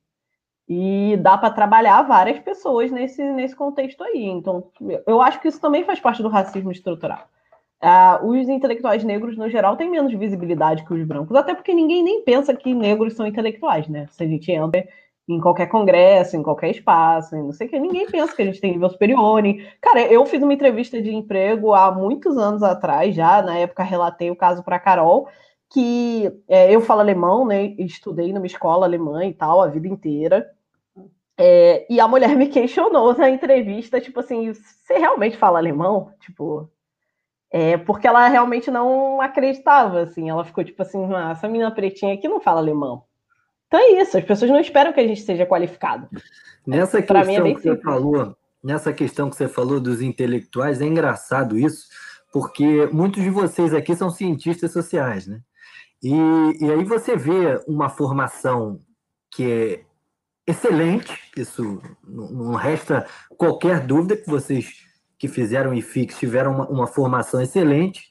E 0.69 1.17
dá 1.19 1.39
para 1.39 1.55
trabalhar 1.55 2.03
várias 2.03 2.41
pessoas 2.41 2.91
nesse, 2.91 3.23
nesse 3.23 3.55
contexto 3.55 4.03
aí. 4.03 4.25
Então, 4.25 4.73
eu 5.07 5.23
acho 5.23 5.41
que 5.41 5.47
isso 5.47 5.61
também 5.61 5.85
faz 5.85 6.01
parte 6.01 6.21
do 6.21 6.29
racismo 6.29 6.73
estrutural. 6.73 7.29
Ah, 7.81 8.21
os 8.25 8.49
intelectuais 8.49 9.05
negros, 9.05 9.37
no 9.37 9.49
geral, 9.51 9.77
têm 9.77 9.91
menos 9.91 10.13
visibilidade 10.15 10.85
que 10.85 10.95
os 10.95 11.05
brancos, 11.07 11.37
até 11.37 11.55
porque 11.55 11.75
ninguém 11.75 12.03
nem 12.03 12.23
pensa 12.25 12.55
que 12.55 12.75
negros 12.75 13.15
são 13.15 13.27
intelectuais, 13.27 13.87
né? 13.89 14.07
Se 14.11 14.25
a 14.25 14.27
gente 14.27 14.51
entra 14.51 14.87
em 15.29 15.41
qualquer 15.41 15.67
congresso, 15.69 16.37
em 16.37 16.43
qualquer 16.43 16.71
espaço, 16.71 17.37
não 17.37 17.53
sei 17.53 17.67
o 17.67 17.71
que, 17.71 17.79
ninguém 17.79 18.07
pensa 18.07 18.35
que 18.35 18.43
a 18.43 18.45
gente 18.47 18.61
tem 18.61 18.73
nível 18.73 18.89
superior. 18.89 19.43
nem- 19.43 19.61
Cara, 19.81 20.01
eu 20.03 20.25
fiz 20.25 20.43
uma 20.43 20.55
entrevista 20.55 21.03
de 21.03 21.13
emprego 21.15 21.75
há 21.75 21.91
muitos 21.93 22.37
anos 22.39 22.63
atrás, 22.63 23.15
já, 23.15 23.43
na 23.43 23.57
época 23.59 23.83
relatei 23.83 24.31
o 24.31 24.37
caso 24.37 24.63
para 24.63 24.79
Carol, 24.79 25.29
que 25.71 26.31
é, 26.49 26.73
eu 26.75 26.81
falo 26.81 27.01
alemão, 27.01 27.45
né? 27.47 27.75
Estudei 27.79 28.33
numa 28.33 28.47
escola 28.47 28.87
alemã 28.87 29.25
e 29.27 29.35
tal 29.35 29.61
a 29.61 29.67
vida 29.67 29.89
inteira. 29.89 30.47
É, 31.39 31.87
e 31.93 32.01
a 32.01 32.09
mulher 32.09 32.31
me 32.37 32.49
questionou 32.49 33.15
na 33.17 33.29
entrevista, 33.31 34.01
tipo 34.01 34.21
assim, 34.21 34.53
você 34.53 34.99
realmente 34.99 35.37
fala 35.37 35.59
alemão? 35.59 36.11
Tipo, 36.21 36.71
é, 37.51 37.77
porque 37.77 38.07
ela 38.07 38.27
realmente 38.29 38.71
não 38.71 39.21
acreditava, 39.21 40.03
assim, 40.03 40.29
ela 40.29 40.45
ficou 40.45 40.65
tipo 40.65 40.81
assim, 40.83 40.99
ah, 41.15 41.31
essa 41.31 41.49
menina 41.49 41.71
pretinha 41.71 42.15
aqui 42.15 42.29
não 42.29 42.41
fala 42.41 42.61
alemão. 42.61 43.05
Então 43.67 43.81
é 43.81 44.01
isso, 44.03 44.19
as 44.19 44.25
pessoas 44.25 44.51
não 44.51 44.61
esperam 44.61 44.93
que 44.93 45.01
a 45.01 45.07
gente 45.07 45.23
seja 45.23 45.47
qualificado. 45.47 46.09
Nessa 46.67 47.01
Pra 47.03 47.25
mim 47.25 47.37
é 47.37 47.43
questão 47.43 47.45
bem 47.45 47.55
que 47.55 47.63
você 47.63 47.77
falou, 47.77 48.37
nessa 48.63 48.93
questão 48.93 49.31
que 49.31 49.37
você 49.37 49.49
falou 49.49 49.81
dos 49.81 50.03
intelectuais, 50.03 50.81
é 50.81 50.85
engraçado 50.85 51.59
isso, 51.59 51.87
porque 52.33 52.87
muitos 52.93 53.23
de 53.23 53.31
vocês 53.31 53.73
aqui 53.73 53.95
são 53.95 54.11
cientistas 54.11 54.73
sociais, 54.73 55.27
né? 55.27 55.41
E, 56.03 56.13
e 56.61 56.71
aí 56.71 56.85
você 56.85 57.17
vê 57.17 57.61
uma 57.67 57.89
formação 57.89 58.81
que 59.31 59.45
é 59.45 59.85
excelente, 60.47 61.19
isso 61.37 61.81
não 62.05 62.55
resta 62.55 63.07
qualquer 63.37 63.81
dúvida 63.81 64.17
que 64.17 64.29
vocês 64.29 64.86
que 65.19 65.29
fizeram 65.29 65.73
IFIX 65.75 66.17
tiveram 66.19 66.53
uma, 66.55 66.69
uma 66.69 66.87
formação 66.87 67.41
excelente, 67.41 68.09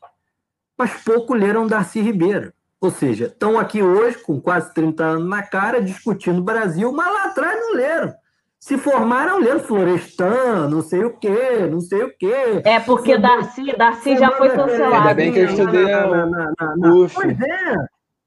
mas 0.78 0.92
pouco 1.04 1.34
leram 1.34 1.68
Darcy 1.68 2.02
Ribeiro. 2.02 2.52
Ou 2.82 2.92
seja, 2.92 3.26
estão 3.26 3.58
aqui 3.58 3.82
hoje, 3.82 4.18
com 4.20 4.40
quase 4.40 4.74
30 4.74 5.04
anos 5.04 5.28
na 5.30 5.42
cara, 5.42 5.82
discutindo 5.82 6.40
o 6.40 6.44
Brasil, 6.44 6.92
mas 6.92 7.12
lá 7.14 7.26
atrás 7.26 7.60
não 7.60 7.74
leram. 7.76 8.14
Se 8.60 8.78
formaram 8.78 9.40
lendo 9.40 9.60
Florestan, 9.62 10.68
não 10.70 10.82
sei 10.82 11.04
o 11.04 11.12
quê, 11.18 11.68
não 11.70 11.80
sei 11.80 12.04
o 12.04 12.14
quê. 12.18 12.62
É 12.64 12.80
porque 12.80 13.18
Darcy, 13.18 13.76
Darcy 13.78 14.18
já 14.18 14.32
foi 14.32 14.50
cancelado. 14.50 14.96
Ainda 14.96 15.14
bem 15.14 15.32
que 15.32 15.40
eu 15.40 15.46
estudei 15.46 15.86
Na- 15.86 16.26
na- 16.26 16.26
na- 16.60 16.76
na-. 16.76 17.10
Pois 17.14 17.40
é, 17.42 17.76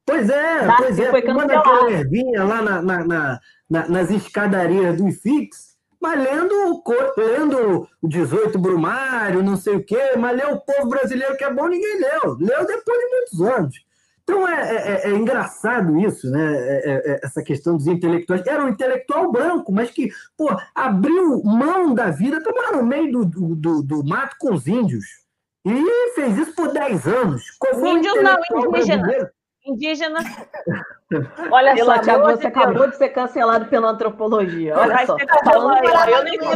pois 0.07 0.31
é, 0.31 0.67
Darcy 0.67 0.83
pois 0.85 0.99
é. 1.01 1.11
foi 1.11 1.23
cancelado. 1.23 1.53
aquela 1.59 1.91
ervinha 1.91 2.45
lá 2.45 2.63
na, 2.63 2.83
na- 2.83 3.05
na- 3.05 3.41
na- 3.69 3.89
nas 3.89 4.11
escadarias 4.11 4.97
do 4.97 5.09
IFIX, 5.09 5.68
mas 6.01 6.23
lendo, 6.23 6.53
o 6.53 6.83
lendo 7.17 7.89
o 8.01 8.09
18 8.09 8.59
Brumário, 8.59 9.43
não 9.43 9.57
sei 9.57 9.77
o 9.77 9.85
quê, 9.85 10.13
mas 10.17 10.37
leu 10.37 10.53
o 10.53 10.61
povo 10.61 10.89
brasileiro 10.89 11.37
que 11.37 11.45
é 11.45 11.53
bom, 11.53 11.67
ninguém 11.67 11.99
leu. 12.01 12.37
Leu 12.39 12.67
depois 12.67 12.99
de 12.99 13.07
muitos 13.11 13.41
anos. 13.43 13.89
Então 14.23 14.47
é, 14.47 14.77
é- 14.77 15.09
é 15.09 15.11
engraçado 15.11 15.99
isso, 15.99 16.31
né? 16.31 16.55
É- 16.55 16.91
é- 16.91 17.13
é 17.13 17.21
essa 17.25 17.43
questão 17.43 17.77
dos 17.77 17.87
intelectuais. 17.87 18.47
Era 18.47 18.63
um 18.63 18.69
intelectual 18.69 19.33
branco, 19.33 19.73
mas 19.73 19.91
que, 19.91 20.11
pô, 20.37 20.49
abriu 20.75 21.43
mão 21.43 21.95
da 21.95 22.11
vida, 22.11 22.37
estava 22.37 22.61
lá 22.61 22.77
no 22.77 22.83
meio 22.87 23.11
do, 23.11 23.25
do, 23.25 23.83
do- 23.83 23.83
mato 24.05 24.37
com 24.39 24.53
os 24.53 24.67
índios. 24.67 25.05
E 25.65 26.13
fez 26.15 26.37
isso 26.39 26.55
por 26.55 26.73
10 26.73 27.07
anos. 27.07 27.43
Índios 27.85 28.23
não, 28.23 28.69
indígenas. 28.69 29.29
Indígenas. 29.65 30.25
Olha 31.51 31.75
Pelo 31.75 31.87
só, 31.95 31.99
Thiago, 32.01 32.27
de 32.27 32.33
você 32.35 32.51
Deus. 32.51 32.57
acabou 32.57 32.87
de 32.91 32.97
ser 32.97 33.09
cancelado 33.09 33.65
pela 33.67 33.89
antropologia. 33.91 34.77
Olha 34.77 34.95
Vai 34.95 35.07
só. 35.07 35.17
Falando 35.45 35.81
pra 35.81 36.11
Eu 36.11 36.23
nem 36.25 36.35
eu- 36.35 36.49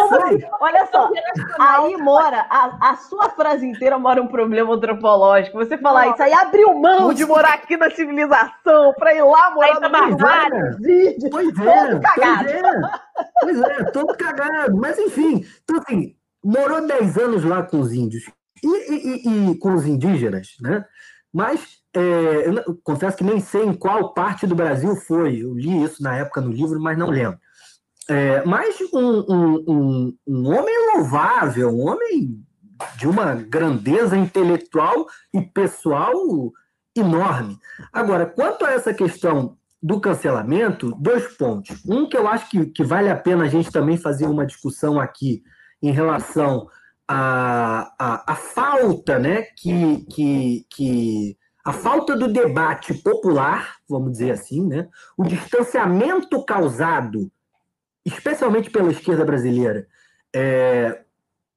assim? 0.00 0.38
Olha 0.60 0.86
só, 0.90 1.10
aí 1.58 1.96
mora, 1.98 2.46
a, 2.48 2.90
a 2.92 2.96
sua 2.96 3.28
frase 3.30 3.66
inteira 3.66 3.98
mora 3.98 4.22
um 4.22 4.26
problema 4.26 4.74
antropológico. 4.74 5.58
Você 5.58 5.76
falar 5.76 6.08
isso 6.08 6.22
aí 6.22 6.32
abriu 6.32 6.72
mão 6.74 7.12
de 7.12 7.26
morar 7.26 7.54
aqui 7.54 7.76
na 7.76 7.90
civilização 7.90 8.94
pra 8.94 9.14
ir 9.14 9.22
lá 9.22 9.50
morar 9.50 9.74
Aí 9.74 9.80
tá 9.80 9.88
no 9.88 10.00
meio 10.06 10.16
barbárie. 10.16 11.30
Pois 11.30 11.54
Todo 11.54 11.68
é, 11.68 12.00
cagado. 12.00 12.44
pois 12.44 12.54
é. 12.54 12.80
Pois 13.40 13.60
é, 13.60 13.84
todo 13.90 14.16
cagado. 14.16 14.76
Mas, 14.76 14.98
enfim, 14.98 15.44
então, 15.62 15.76
assim, 15.78 16.14
morou 16.42 16.86
10 16.86 17.18
anos 17.18 17.44
lá 17.44 17.62
com 17.62 17.80
os 17.80 17.92
índios 17.92 18.24
e, 18.62 18.66
e- 18.66 19.22
e- 19.26 19.50
e 19.50 19.58
com 19.58 19.74
os 19.74 19.84
indígenas, 19.86 20.48
né? 20.60 20.84
Mas, 21.32 21.83
é, 21.94 22.48
eu 22.66 22.78
confesso 22.82 23.16
que 23.16 23.24
nem 23.24 23.40
sei 23.40 23.64
em 23.64 23.74
qual 23.74 24.12
parte 24.14 24.46
do 24.46 24.54
Brasil 24.54 24.94
foi. 24.96 25.38
Eu 25.42 25.54
li 25.54 25.82
isso 25.84 26.02
na 26.02 26.16
época 26.16 26.40
no 26.40 26.50
livro, 26.50 26.80
mas 26.80 26.98
não 26.98 27.08
lembro. 27.10 27.38
É, 28.08 28.44
mas 28.44 28.76
um, 28.92 29.24
um- 29.28 29.64
um- 29.68 30.16
um 30.26 30.46
homem 30.54 30.74
louvável, 30.94 31.70
um 31.70 31.88
homem 31.88 32.38
de 32.96 33.06
uma 33.08 33.34
grandeza 33.34 34.16
intelectual 34.16 35.06
e 35.32 35.40
pessoal 35.40 36.12
enorme. 36.96 37.58
Agora, 37.92 38.26
quanto 38.26 38.64
a 38.64 38.72
essa 38.72 38.92
questão 38.92 39.56
do 39.82 40.00
cancelamento, 40.00 40.94
dois 40.98 41.26
pontos. 41.36 41.82
Um 41.86 42.08
que 42.08 42.16
eu 42.16 42.26
acho 42.26 42.48
que, 42.48 42.64
que 42.66 42.82
vale 42.82 43.10
a 43.10 43.16
pena 43.16 43.44
a 43.44 43.48
gente 43.48 43.70
também 43.70 43.98
fazer 43.98 44.26
uma 44.26 44.46
discussão 44.46 44.98
aqui 44.98 45.42
em 45.82 45.90
relação 45.92 46.66
à, 47.06 47.92
à, 47.98 48.32
à 48.32 48.34
falta, 48.34 49.18
né, 49.18 49.42
que, 49.42 50.06
que, 50.06 50.66
que 50.70 51.36
a 51.64 51.72
falta 51.72 52.14
do 52.14 52.28
debate 52.28 52.92
popular, 52.94 53.76
vamos 53.88 54.12
dizer 54.12 54.32
assim, 54.32 54.66
né, 54.66 54.86
o 55.16 55.24
distanciamento 55.24 56.44
causado, 56.44 57.30
especialmente 58.04 58.68
pela 58.70 58.90
esquerda 58.90 59.24
brasileira, 59.24 59.86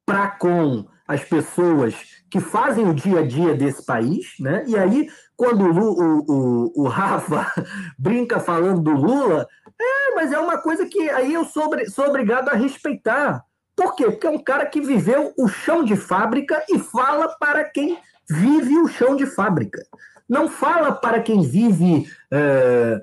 para 0.05 0.29
com 0.29 0.85
as 1.05 1.23
pessoas 1.23 1.95
que 2.29 2.39
fazem 2.39 2.87
o 2.87 2.93
dia 2.93 3.19
a 3.19 3.25
dia 3.25 3.53
desse 3.53 3.85
país, 3.85 4.33
né? 4.39 4.63
E 4.67 4.77
aí, 4.77 5.07
quando 5.35 5.63
o, 5.63 5.91
o, 5.91 6.25
o, 6.27 6.83
o 6.83 6.87
Rafa 6.87 7.49
brinca 7.97 8.39
falando 8.39 8.81
do 8.81 8.91
Lula, 8.91 9.47
é, 9.79 10.15
mas 10.15 10.33
é 10.33 10.39
uma 10.39 10.57
coisa 10.57 10.85
que 10.85 11.09
aí 11.09 11.33
eu 11.33 11.45
sou, 11.45 11.69
sou 11.89 12.07
obrigado 12.07 12.49
a 12.49 12.55
respeitar. 12.55 13.43
Por 13.75 13.95
quê? 13.95 14.05
Porque 14.05 14.27
é 14.27 14.29
um 14.29 14.43
cara 14.43 14.65
que 14.65 14.81
viveu 14.81 15.33
o 15.37 15.47
chão 15.47 15.83
de 15.83 15.95
fábrica 15.95 16.61
e 16.69 16.79
fala 16.79 17.29
para 17.39 17.63
quem 17.63 17.97
vive 18.29 18.77
o 18.79 18.87
chão 18.87 19.15
de 19.15 19.25
fábrica. 19.25 19.81
Não 20.27 20.49
fala 20.49 20.91
para 20.91 21.21
quem 21.21 21.41
vive 21.41 22.05
é, 22.31 23.01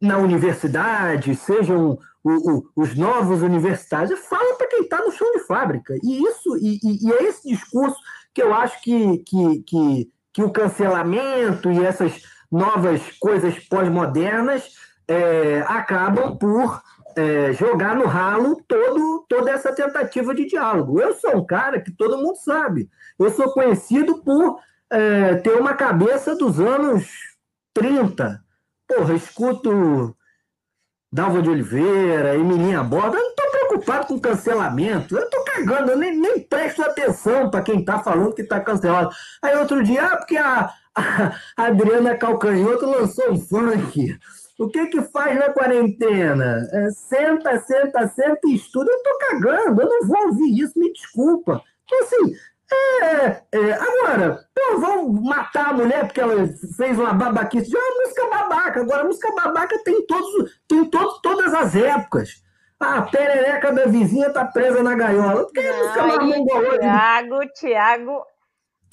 na 0.00 0.18
universidade, 0.18 1.34
sejam 1.34 1.98
o- 2.22 2.50
o- 2.58 2.68
os 2.76 2.94
novos 2.94 3.40
universitários, 3.42 4.18
fala 4.20 4.54
para 4.56 4.68
quem 4.68 4.82
está 4.82 4.98
no 5.02 5.10
chão 5.12 5.30
de 5.32 5.40
fábrica. 5.40 5.94
E 6.02 6.22
isso 6.22 6.56
e, 6.58 6.78
e- 6.82 7.06
e 7.08 7.12
é 7.12 7.22
esse 7.24 7.48
discurso 7.48 7.96
que 8.34 8.42
eu 8.42 8.52
acho 8.54 8.80
que, 8.82 9.18
que, 9.18 9.62
que, 9.62 10.10
que 10.34 10.42
o 10.42 10.50
cancelamento 10.50 11.70
e 11.70 11.84
essas 11.84 12.22
novas 12.50 13.00
coisas 13.18 13.58
pós-modernas 13.68 14.74
é, 15.08 15.60
acabam 15.66 16.36
por 16.36 16.82
é, 17.16 17.52
jogar 17.54 17.96
no 17.96 18.06
ralo 18.06 18.62
todo, 18.68 19.24
toda 19.28 19.50
essa 19.50 19.72
tentativa 19.72 20.34
de 20.34 20.46
diálogo. 20.46 21.00
Eu 21.00 21.14
sou 21.14 21.36
um 21.36 21.44
cara 21.44 21.80
que 21.80 21.90
todo 21.90 22.18
mundo 22.18 22.36
sabe. 22.36 22.88
Eu 23.24 23.30
sou 23.30 23.52
conhecido 23.52 24.22
por 24.22 24.60
é, 24.90 25.36
ter 25.36 25.52
uma 25.52 25.74
cabeça 25.74 26.34
dos 26.34 26.58
anos 26.58 27.06
30. 27.74 28.42
Porra, 28.88 29.14
escuto 29.14 30.16
Dalva 31.12 31.42
de 31.42 31.50
Oliveira, 31.50 32.34
Emilinha 32.34 32.82
Borda. 32.82 33.16
Eu 33.16 33.22
não 33.22 33.30
estou 33.30 33.50
preocupado 33.50 34.06
com 34.06 34.20
cancelamento. 34.20 35.16
Eu 35.16 35.24
estou 35.24 35.44
cagando, 35.44 35.90
eu 35.90 35.98
nem, 35.98 36.16
nem 36.16 36.40
presto 36.40 36.82
atenção 36.82 37.50
para 37.50 37.62
quem 37.62 37.80
está 37.80 37.98
falando 37.98 38.34
que 38.34 38.42
está 38.42 38.60
cancelado. 38.60 39.10
Aí 39.42 39.56
outro 39.56 39.82
dia, 39.82 40.06
ah, 40.06 40.16
porque 40.16 40.36
a, 40.36 40.72
a 41.56 41.64
Adriana 41.64 42.16
Calcanhoto 42.16 42.86
lançou 42.86 43.32
um 43.32 43.40
funk. 43.40 44.18
O 44.58 44.68
que 44.68 44.86
que 44.86 45.02
faz 45.02 45.38
na 45.38 45.50
quarentena? 45.50 46.68
É, 46.70 46.90
senta, 46.90 47.58
senta, 47.60 48.08
senta 48.08 48.40
e 48.46 48.54
estuda. 48.54 48.90
Eu 48.90 49.02
tô 49.02 49.18
cagando, 49.18 49.82
eu 49.82 49.88
não 49.88 50.06
vou 50.06 50.26
ouvir 50.26 50.62
isso, 50.62 50.78
me 50.78 50.92
desculpa. 50.92 51.62
Então, 51.84 52.00
assim, 52.02 52.36
é, 52.72 53.42
é, 53.52 53.72
agora, 53.72 54.44
pô, 54.54 54.78
vão 54.78 55.12
matar 55.12 55.70
a 55.70 55.72
mulher 55.72 56.04
porque 56.06 56.20
ela 56.20 56.46
fez 56.76 56.98
uma 56.98 57.12
babaquice. 57.12 57.70
Já 57.70 57.78
é 57.78 57.82
uma 57.82 58.02
música 58.02 58.28
babaca. 58.28 58.80
Agora, 58.80 59.00
a 59.00 59.04
música 59.04 59.32
babaca 59.34 59.78
tem, 59.84 60.06
todos, 60.06 60.60
tem 60.68 60.84
todos, 60.86 61.20
todas 61.20 61.54
as 61.54 61.74
épocas. 61.74 62.42
Ah, 62.78 62.98
a 62.98 63.02
perereca 63.02 63.72
da 63.72 63.86
vizinha 63.86 64.30
tá 64.30 64.44
presa 64.44 64.82
na 64.82 64.94
gaiola. 64.94 65.44
Porque 65.44 65.60
música. 66.20 66.78
Tiago, 66.78 67.40
Tiago. 67.54 68.26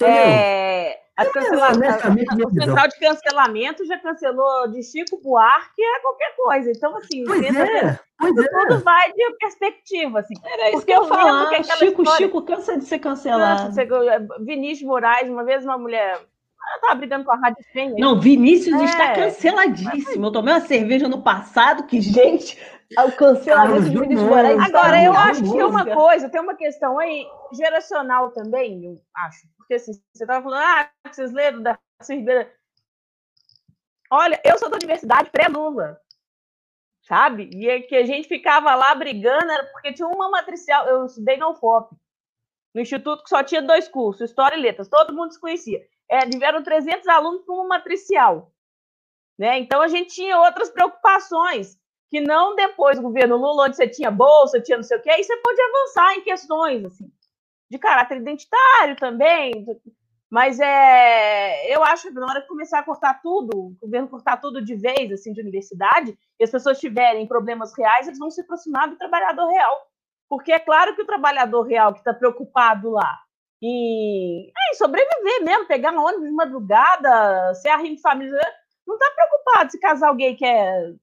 É, 0.02 0.98
a 1.18 1.24
o 1.24 2.50
central 2.54 2.88
de 2.88 2.98
cancelamento 3.00 3.84
já 3.84 3.98
cancelou 3.98 4.68
de 4.68 4.84
Chico 4.84 5.20
Buarque 5.20 5.82
a 5.82 6.00
qualquer 6.00 6.36
coisa. 6.36 6.70
Então, 6.70 6.96
assim, 6.96 7.24
pois 7.26 7.56
é, 7.56 7.98
pois 8.16 8.38
é. 8.38 8.48
tudo 8.48 8.84
vai 8.84 9.12
de 9.12 9.30
perspectiva. 9.40 10.20
Assim. 10.20 10.34
Era 10.44 10.70
isso 10.70 10.86
que 10.86 10.92
eu 10.92 11.06
falar. 11.06 11.50
Que 11.50 11.64
Chico, 11.64 12.02
história... 12.02 12.26
Chico 12.26 12.42
cansa 12.42 12.78
de 12.78 12.84
ser 12.84 13.00
cancelado. 13.00 13.74
Vinícius 14.44 14.88
Moraes, 14.88 15.28
uma 15.28 15.42
vez 15.42 15.64
uma 15.64 15.76
mulher 15.76 16.20
ela 16.68 16.80
tava 16.80 16.94
brigando 16.96 17.24
com 17.24 17.32
a 17.32 17.36
Rádio 17.36 17.64
Fêmea. 17.72 17.96
Não, 17.98 18.20
Vinícius 18.20 18.80
é. 18.80 18.84
está 18.84 19.14
canceladíssimo. 19.14 20.26
Eu 20.26 20.32
tomei 20.32 20.54
uma 20.54 20.60
cerveja 20.60 21.08
no 21.08 21.22
passado 21.22 21.84
que, 21.84 22.00
gente, 22.00 22.58
o 22.96 23.12
cancelamento 23.12 23.90
de 23.90 23.98
Vinícius 23.98 24.28
Moraes. 24.28 24.60
Agora, 24.60 25.02
eu 25.02 25.12
acho 25.12 25.42
que 25.42 25.50
tem 25.50 25.62
uma 25.62 25.84
coisa, 25.84 26.28
tem 26.30 26.40
uma 26.40 26.56
questão 26.56 26.98
aí 26.98 27.26
geracional 27.52 28.30
também, 28.30 28.84
eu 28.84 28.96
acho. 29.14 29.46
Porque 29.56 29.74
assim, 29.74 29.92
você 29.92 30.24
estava 30.24 30.42
falando, 30.42 30.62
ah, 30.62 30.90
vocês 31.10 31.32
leram 31.32 31.62
da 31.62 31.78
Ribeira. 32.08 32.50
Olha, 34.10 34.40
eu 34.42 34.58
sou 34.58 34.70
da 34.70 34.76
universidade 34.76 35.30
pré-Lula, 35.30 36.00
sabe? 37.02 37.50
E 37.52 37.68
é 37.68 37.82
que 37.82 37.94
a 37.94 38.06
gente 38.06 38.26
ficava 38.26 38.74
lá 38.74 38.94
brigando, 38.94 39.50
era 39.50 39.64
porque 39.66 39.92
tinha 39.92 40.08
uma 40.08 40.30
matricial. 40.30 40.86
Eu 40.86 41.04
estudei 41.04 41.36
no 41.36 41.50
UFOP, 41.50 41.94
no 42.74 42.80
instituto 42.80 43.22
que 43.22 43.28
só 43.28 43.42
tinha 43.42 43.60
dois 43.60 43.86
cursos, 43.86 44.30
História 44.30 44.56
e 44.56 44.60
Letras, 44.60 44.88
todo 44.88 45.14
mundo 45.14 45.32
se 45.32 45.40
conhecia. 45.40 45.80
É, 46.10 46.20
tiveram 46.20 46.62
300 46.62 47.06
alunos 47.08 47.44
para 47.44 47.54
uma 47.54 47.68
matricial. 47.68 48.50
Né? 49.38 49.58
Então 49.58 49.82
a 49.82 49.88
gente 49.88 50.14
tinha 50.14 50.38
outras 50.38 50.70
preocupações, 50.70 51.78
que 52.10 52.20
não 52.20 52.54
depois 52.54 52.96
do 52.96 53.02
governo 53.02 53.36
Lula, 53.36 53.66
onde 53.66 53.76
você 53.76 53.88
tinha 53.88 54.10
bolsa, 54.10 54.60
tinha 54.60 54.78
não 54.78 54.84
sei 54.84 54.98
o 54.98 55.02
quê, 55.02 55.10
aí 55.10 55.22
você 55.22 55.36
pode 55.38 55.60
avançar 55.60 56.14
em 56.14 56.22
questões 56.22 56.84
assim 56.84 57.10
de 57.70 57.78
caráter 57.78 58.18
identitário 58.18 58.96
também. 58.96 59.66
Mas 60.30 60.60
é, 60.60 61.74
eu 61.74 61.82
acho 61.82 62.08
que 62.08 62.14
na 62.14 62.26
hora 62.26 62.40
de 62.40 62.46
começar 62.46 62.80
a 62.80 62.82
cortar 62.82 63.20
tudo, 63.22 63.56
o 63.56 63.76
governo 63.80 64.08
cortar 64.08 64.36
tudo 64.38 64.62
de 64.62 64.74
vez, 64.74 65.10
assim, 65.10 65.32
de 65.32 65.40
universidade, 65.40 66.18
e 66.38 66.44
as 66.44 66.50
pessoas 66.50 66.78
tiverem 66.78 67.26
problemas 67.26 67.76
reais, 67.76 68.06
eles 68.06 68.18
vão 68.18 68.30
se 68.30 68.42
aproximar 68.42 68.88
do 68.88 68.96
trabalhador 68.96 69.48
real. 69.48 69.86
Porque 70.28 70.52
é 70.52 70.58
claro 70.58 70.94
que 70.94 71.02
o 71.02 71.06
trabalhador 71.06 71.62
real 71.62 71.92
que 71.92 72.00
está 72.00 72.12
preocupado 72.12 72.90
lá 72.90 73.18
em, 73.62 74.48
é, 74.48 74.72
em, 74.72 74.74
sobreviver 74.74 75.44
mesmo, 75.44 75.66
pegar 75.66 75.92
um 75.92 76.04
ônibus 76.04 76.28
de 76.28 76.34
madrugada, 76.34 77.54
ser 77.54 77.70
arrimo 77.70 77.96
de 77.96 78.02
família, 78.02 78.54
não 78.86 78.94
está 78.96 79.10
preocupado 79.10 79.70
se 79.70 79.80
casar 79.80 80.08
alguém 80.08 80.36
quer 80.36 80.94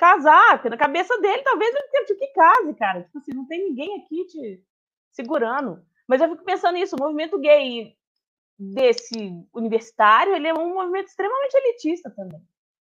casar, 0.00 0.52
porque 0.54 0.70
na 0.70 0.78
cabeça 0.78 1.20
dele 1.20 1.42
talvez 1.42 1.74
ele 1.74 1.88
tenha 1.88 2.04
que 2.06 2.26
case, 2.28 2.74
cara. 2.74 3.02
Tipo 3.02 3.18
assim, 3.18 3.32
não 3.34 3.46
tem 3.46 3.68
ninguém 3.68 4.02
aqui 4.02 4.24
te 4.24 4.64
segurando. 5.12 5.84
Mas 6.08 6.22
eu 6.22 6.30
fico 6.30 6.42
pensando 6.42 6.74
nisso, 6.74 6.96
o 6.96 7.02
movimento 7.02 7.38
gay 7.38 7.94
desse 8.58 9.14
universitário, 9.54 10.34
ele 10.34 10.48
é 10.48 10.54
um 10.54 10.72
movimento 10.74 11.08
extremamente 11.08 11.54
elitista 11.54 12.10
também. 12.10 12.40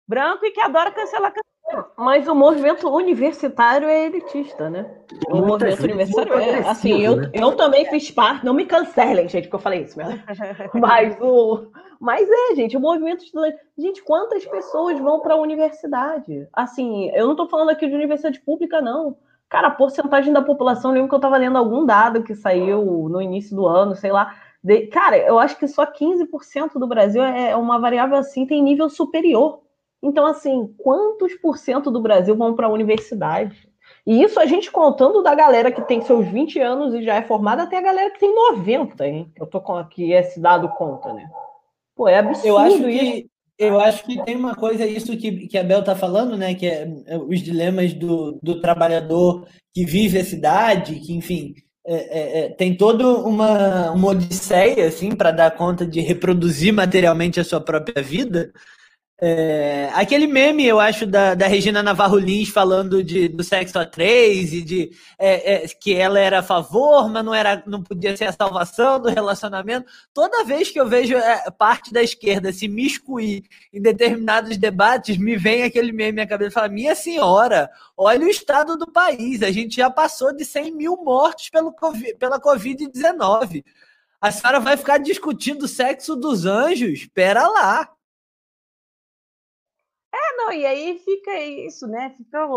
Branco 0.07 0.43
e 0.43 0.51
que 0.51 0.59
adora 0.59 0.91
cancelar 0.91 1.31
cancelamento. 1.31 1.52
Mas 1.97 2.27
o 2.27 2.35
movimento 2.35 2.89
universitário 2.89 3.87
é 3.87 4.05
elitista, 4.05 4.69
né? 4.69 4.85
O 5.27 5.37
Muita 5.37 5.47
movimento 5.47 5.83
universitário 5.83 6.33
é. 6.33 6.59
Assim, 6.67 7.01
eu, 7.01 7.15
né? 7.15 7.29
eu 7.33 7.55
também 7.55 7.85
fiz 7.85 8.11
parte. 8.11 8.45
Não 8.45 8.53
me 8.53 8.65
cancelem, 8.65 9.27
gente, 9.27 9.45
porque 9.45 9.55
eu 9.55 9.59
falei 9.59 9.81
isso 9.81 9.97
mesmo. 9.97 10.19
mas 10.75 11.17
o. 11.21 11.67
Mas 11.99 12.29
é, 12.29 12.55
gente, 12.55 12.75
o 12.75 12.81
movimento 12.81 13.23
estudante. 13.23 13.57
Gente, 13.77 14.03
quantas 14.03 14.45
pessoas 14.45 14.99
vão 14.99 15.21
para 15.21 15.35
a 15.35 15.37
universidade? 15.37 16.47
Assim, 16.53 17.09
eu 17.11 17.25
não 17.25 17.31
estou 17.31 17.47
falando 17.47 17.69
aqui 17.69 17.87
de 17.87 17.95
universidade 17.95 18.39
pública, 18.41 18.81
não. 18.81 19.17
Cara, 19.49 19.67
a 19.67 19.71
porcentagem 19.71 20.33
da 20.33 20.41
população, 20.41 20.91
lembro 20.91 21.07
que 21.07 21.15
eu 21.15 21.19
estava 21.19 21.37
lendo 21.37 21.57
algum 21.57 21.85
dado 21.85 22.23
que 22.23 22.35
saiu 22.35 23.07
no 23.09 23.21
início 23.21 23.55
do 23.55 23.67
ano, 23.67 23.95
sei 23.95 24.11
lá. 24.11 24.35
De, 24.63 24.87
cara, 24.87 25.17
eu 25.17 25.39
acho 25.39 25.57
que 25.57 25.67
só 25.67 25.85
15% 25.85 26.73
do 26.73 26.87
Brasil 26.87 27.23
é, 27.23 27.51
é 27.51 27.55
uma 27.55 27.79
variável 27.79 28.17
assim, 28.17 28.45
tem 28.45 28.63
nível 28.63 28.89
superior. 28.89 29.62
Então, 30.03 30.25
assim, 30.25 30.67
quantos 30.77 31.33
por 31.35 31.57
cento 31.57 31.89
do 31.89 32.01
Brasil 32.01 32.35
vão 32.35 32.53
para 32.53 32.67
a 32.67 32.71
universidade? 32.71 33.69
E 34.05 34.21
isso 34.21 34.37
a 34.37 34.45
gente 34.45 34.69
contando 34.69 35.23
da 35.23 35.33
galera 35.33 35.71
que 35.71 35.81
tem 35.81 36.01
seus 36.01 36.27
20 36.27 36.59
anos 36.59 36.93
e 36.93 37.03
já 37.03 37.15
é 37.15 37.21
formada, 37.21 37.63
até 37.63 37.77
a 37.77 37.81
galera 37.81 38.11
que 38.11 38.19
tem 38.19 38.35
90, 38.35 39.07
hein? 39.07 39.31
Eu 39.39 39.47
tô 39.47 39.61
com 39.61 39.77
aqui 39.77 40.11
esse 40.11 40.41
dado 40.41 40.67
conta, 40.69 41.13
né? 41.13 41.25
Pô, 41.95 42.09
é 42.09 42.17
absurdo 42.17 42.47
eu 42.47 42.57
acho 42.57 42.77
que, 42.83 43.27
eu 43.57 43.79
acho 43.79 44.03
que 44.03 44.21
tem 44.25 44.35
uma 44.35 44.55
coisa, 44.55 44.85
isso 44.85 45.15
que, 45.15 45.47
que 45.47 45.57
a 45.57 45.63
Bel 45.63 45.79
está 45.79 45.95
falando, 45.95 46.35
né? 46.35 46.53
Que 46.53 46.67
é, 46.67 46.91
é 47.05 47.17
os 47.17 47.41
dilemas 47.41 47.93
do, 47.93 48.37
do 48.43 48.59
trabalhador 48.59 49.47
que 49.73 49.85
vive 49.85 50.19
a 50.19 50.25
cidade, 50.25 50.99
que, 50.99 51.13
enfim, 51.13 51.53
é, 51.87 51.95
é, 51.95 52.39
é 52.39 52.49
tem 52.49 52.75
toda 52.75 53.07
uma, 53.07 53.91
uma 53.91 54.09
odisseia, 54.09 54.85
assim, 54.85 55.15
para 55.15 55.31
dar 55.31 55.51
conta 55.51 55.85
de 55.85 56.01
reproduzir 56.01 56.73
materialmente 56.73 57.39
a 57.39 57.43
sua 57.45 57.61
própria 57.61 58.03
vida. 58.03 58.51
É, 59.21 59.89
aquele 59.93 60.25
meme, 60.25 60.65
eu 60.65 60.79
acho, 60.79 61.05
da, 61.05 61.35
da 61.35 61.47
Regina 61.47 61.83
Navarro 61.83 62.17
Lins 62.17 62.49
falando 62.49 63.03
de, 63.03 63.27
do 63.29 63.43
sexo 63.43 63.77
a 63.77 63.85
três 63.85 64.51
e 64.51 64.61
de 64.61 64.91
é, 65.19 65.53
é, 65.53 65.67
que 65.67 65.93
ela 65.93 66.19
era 66.19 66.39
a 66.39 66.43
favor, 66.43 67.07
mas 67.09 67.23
não, 67.23 67.33
era, 67.33 67.63
não 67.65 67.81
podia 67.81 68.17
ser 68.17 68.25
a 68.25 68.33
salvação 68.33 68.99
do 68.99 69.09
relacionamento. 69.09 69.89
Toda 70.13 70.43
vez 70.43 70.71
que 70.71 70.79
eu 70.79 70.89
vejo 70.89 71.15
é, 71.15 71.49
parte 71.51 71.93
da 71.93 72.01
esquerda 72.01 72.51
se 72.51 72.67
miscuir 72.67 73.43
em 73.71 73.81
determinados 73.81 74.57
debates, 74.57 75.15
me 75.17 75.37
vem 75.37 75.63
aquele 75.63 75.91
meme 75.91 76.17
na 76.17 76.27
cabeça 76.27 76.49
e 76.49 76.53
fala: 76.53 76.67
Minha 76.67 76.95
senhora, 76.95 77.69
olha 77.95 78.25
o 78.25 78.29
estado 78.29 78.75
do 78.75 78.91
país, 78.91 79.43
a 79.43 79.51
gente 79.51 79.75
já 79.75 79.89
passou 79.89 80.35
de 80.35 80.43
100 80.43 80.71
mil 80.75 80.97
mortos 80.97 81.49
pelo, 81.49 81.73
pela 82.19 82.41
Covid-19. 82.41 83.63
A 84.19 84.31
senhora 84.31 84.59
vai 84.59 84.75
ficar 84.75 84.97
discutindo 84.97 85.63
o 85.63 85.67
sexo 85.67 86.15
dos 86.15 86.45
anjos? 86.45 87.07
Pera 87.13 87.47
lá. 87.47 87.92
Não, 90.37 90.51
e 90.51 90.65
aí 90.65 90.99
fica 90.99 91.39
isso, 91.39 91.87
né? 91.87 92.13
Fica. 92.17 92.47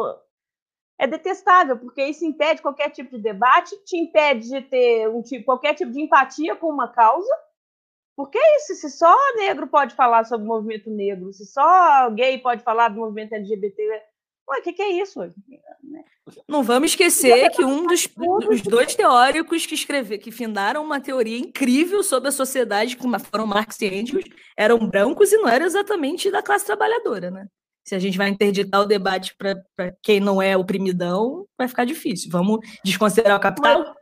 É 0.99 1.07
detestável, 1.07 1.79
porque 1.79 2.03
isso 2.05 2.25
impede 2.25 2.63
qualquer 2.63 2.91
tipo 2.91 3.17
de 3.17 3.23
debate, 3.23 3.77
te 3.85 3.99
impede 3.99 4.49
de 4.49 4.63
ter 4.63 5.09
um 5.09 5.23
tipo, 5.23 5.45
qualquer 5.45 5.75
tipo 5.75 5.93
de 5.93 6.01
empatia 6.01 6.57
com 6.57 6.69
uma 6.69 6.89
causa. 6.89 7.33
Porque 8.17 8.39
é 8.39 8.57
isso, 8.57 8.75
se 8.77 8.91
só 8.91 9.15
negro 9.35 9.67
pode 9.67 9.95
falar 9.95 10.25
sobre 10.25 10.47
o 10.47 10.49
movimento 10.49 10.89
negro, 10.89 11.33
se 11.35 11.45
só 11.45 12.09
gay 12.11 12.39
pode 12.39 12.63
falar 12.63 12.89
do 12.89 13.01
movimento 13.01 13.35
LGBT, 13.35 14.03
Ué, 14.49 14.61
o 14.61 14.63
que, 14.63 14.73
que, 14.73 14.83
é 14.83 15.03
isso? 15.03 15.21
Não 16.49 16.63
vamos 16.63 16.91
esquecer 16.91 17.51
que 17.51 17.65
um 17.65 17.85
dos, 17.85 18.07
dos 18.07 18.63
dois 18.63 18.95
teóricos 18.95 19.67
que 19.67 19.75
escreveram, 19.75 20.23
que 20.23 20.31
findaram 20.31 20.85
uma 20.85 21.01
teoria 21.01 21.37
incrível 21.37 22.03
sobre 22.03 22.29
a 22.29 22.33
sociedade, 22.33 22.97
como 22.97 23.19
foram 23.19 23.47
Marx 23.47 23.81
e 23.81 23.87
Engels, 23.87 24.25
eram 24.57 24.79
brancos 24.87 25.33
e 25.33 25.39
não 25.39 25.49
eram 25.49 25.67
exatamente 25.67 26.31
da 26.31 26.43
classe 26.43 26.65
trabalhadora, 26.65 27.31
né? 27.31 27.49
Se 27.87 27.95
a 27.95 28.01
gente 28.01 28.19
vai 28.19 28.29
interditar 28.29 28.81
o 28.81 28.85
debate 28.85 29.37
para 29.39 29.93
quem 30.03 30.19
não 30.19 30.43
é 30.43 30.57
oprimidão, 30.57 31.47
vai 31.57 31.69
ficar 31.69 31.85
difícil. 31.85 32.29
Vamos 32.33 32.59
desconsiderar 32.85 33.37
o 33.37 33.41
capital? 33.41 33.95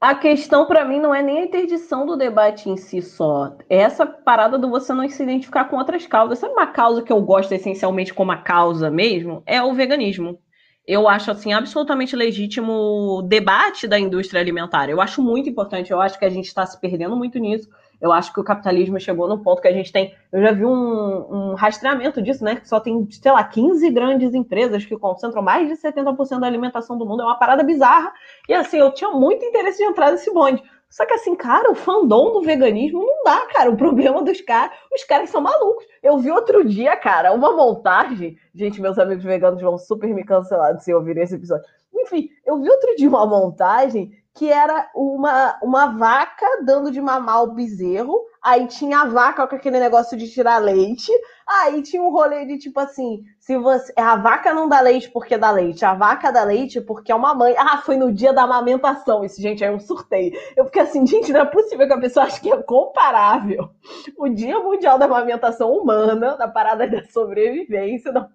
A 0.00 0.14
questão 0.14 0.64
para 0.64 0.86
mim 0.86 0.98
não 0.98 1.14
é 1.14 1.22
nem 1.22 1.40
a 1.40 1.44
interdição 1.44 2.06
do 2.06 2.16
debate 2.16 2.70
em 2.70 2.78
si 2.78 3.02
só. 3.02 3.54
É 3.68 3.76
essa 3.76 4.06
parada 4.06 4.58
do 4.58 4.70
você 4.70 4.94
não 4.94 5.06
se 5.06 5.22
identificar 5.22 5.66
com 5.66 5.76
outras 5.76 6.06
causas. 6.06 6.38
Sabe 6.38 6.54
uma 6.54 6.66
causa 6.66 7.02
que 7.02 7.12
eu 7.12 7.20
gosto 7.20 7.52
essencialmente 7.52 8.14
como 8.14 8.32
a 8.32 8.38
causa 8.38 8.90
mesmo? 8.90 9.42
É 9.44 9.62
o 9.62 9.74
veganismo. 9.74 10.38
Eu 10.86 11.06
acho 11.06 11.30
assim 11.30 11.52
absolutamente 11.52 12.16
legítimo 12.16 12.72
o 13.18 13.22
debate 13.22 13.86
da 13.86 13.98
indústria 13.98 14.40
alimentar. 14.40 14.88
Eu 14.88 15.00
acho 15.00 15.20
muito 15.20 15.50
importante. 15.50 15.90
Eu 15.90 16.00
acho 16.00 16.18
que 16.18 16.24
a 16.24 16.30
gente 16.30 16.46
está 16.46 16.64
se 16.64 16.80
perdendo 16.80 17.14
muito 17.14 17.38
nisso. 17.38 17.68
Eu 18.00 18.12
acho 18.12 18.32
que 18.32 18.40
o 18.40 18.44
capitalismo 18.44 19.00
chegou 19.00 19.28
no 19.28 19.42
ponto 19.42 19.62
que 19.62 19.68
a 19.68 19.72
gente 19.72 19.90
tem. 19.92 20.14
Eu 20.30 20.42
já 20.42 20.52
vi 20.52 20.64
um, 20.64 20.70
um 20.70 21.54
rastreamento 21.54 22.20
disso, 22.20 22.44
né? 22.44 22.56
Que 22.56 22.68
só 22.68 22.78
tem, 22.78 23.06
sei 23.10 23.32
lá, 23.32 23.42
15 23.42 23.90
grandes 23.90 24.34
empresas 24.34 24.84
que 24.84 24.96
concentram 24.98 25.42
mais 25.42 25.68
de 25.68 25.74
70% 25.74 26.40
da 26.40 26.46
alimentação 26.46 26.98
do 26.98 27.06
mundo. 27.06 27.22
É 27.22 27.24
uma 27.24 27.38
parada 27.38 27.62
bizarra. 27.62 28.12
E 28.48 28.54
assim, 28.54 28.78
eu 28.78 28.92
tinha 28.92 29.10
muito 29.10 29.44
interesse 29.44 29.78
de 29.78 29.84
entrar 29.84 30.12
nesse 30.12 30.32
bonde. 30.32 30.62
Só 30.90 31.04
que 31.04 31.14
assim, 31.14 31.34
cara, 31.34 31.70
o 31.70 31.74
fandom 31.74 32.32
do 32.32 32.42
veganismo 32.42 33.04
não 33.04 33.24
dá, 33.24 33.46
cara. 33.46 33.70
O 33.70 33.76
problema 33.76 34.22
dos 34.22 34.40
caras, 34.40 34.76
os 34.92 35.04
caras 35.04 35.30
são 35.30 35.40
malucos. 35.40 35.84
Eu 36.02 36.18
vi 36.18 36.30
outro 36.30 36.64
dia, 36.64 36.96
cara, 36.96 37.32
uma 37.32 37.52
montagem. 37.52 38.36
Gente, 38.54 38.80
meus 38.80 38.98
amigos 38.98 39.24
veganos 39.24 39.60
vão 39.60 39.76
super 39.76 40.14
me 40.14 40.24
cancelar 40.24 40.78
se 40.78 40.94
ouvirem 40.94 41.24
esse 41.24 41.34
episódio. 41.34 41.64
Enfim, 41.94 42.28
eu 42.44 42.60
vi 42.60 42.70
outro 42.70 42.94
dia 42.94 43.08
uma 43.08 43.26
montagem 43.26 44.12
que 44.36 44.52
era 44.52 44.90
uma, 44.94 45.58
uma 45.62 45.86
vaca 45.86 46.46
dando 46.62 46.90
de 46.90 47.00
mamar 47.00 47.42
o 47.42 47.54
bezerro, 47.54 48.20
aí 48.42 48.66
tinha 48.66 49.00
a 49.00 49.06
vaca 49.06 49.46
com 49.46 49.56
aquele 49.56 49.80
negócio 49.80 50.16
de 50.16 50.30
tirar 50.30 50.58
leite, 50.58 51.10
aí 51.46 51.80
tinha 51.80 52.02
um 52.02 52.10
rolê 52.10 52.44
de 52.44 52.58
tipo 52.58 52.78
assim, 52.78 53.22
se 53.40 53.56
você. 53.56 53.92
A 53.96 54.14
vaca 54.16 54.52
não 54.52 54.68
dá 54.68 54.80
leite 54.80 55.10
porque 55.10 55.38
dá 55.38 55.50
leite, 55.50 55.86
a 55.86 55.94
vaca 55.94 56.30
dá 56.30 56.44
leite 56.44 56.82
porque 56.82 57.10
é 57.10 57.14
uma 57.14 57.34
mãe. 57.34 57.54
Ah, 57.56 57.78
foi 57.78 57.96
no 57.96 58.12
dia 58.12 58.32
da 58.32 58.42
amamentação. 58.42 59.24
Isso, 59.24 59.40
gente, 59.40 59.64
aí 59.64 59.72
eu 59.72 59.80
surtei. 59.80 60.38
Eu 60.54 60.66
fiquei 60.66 60.82
assim, 60.82 61.06
gente, 61.06 61.32
não 61.32 61.40
é 61.40 61.44
possível 61.46 61.86
que 61.86 61.94
a 61.94 62.00
pessoa 62.00 62.26
ache 62.26 62.40
que 62.40 62.52
é 62.52 62.62
comparável 62.62 63.70
o 64.18 64.28
Dia 64.28 64.58
Mundial 64.58 64.98
da 64.98 65.06
Amamentação 65.06 65.72
Humana, 65.72 66.36
da 66.36 66.48
parada 66.48 66.86
da 66.86 67.04
sobrevivência, 67.04 68.12
da 68.12 68.28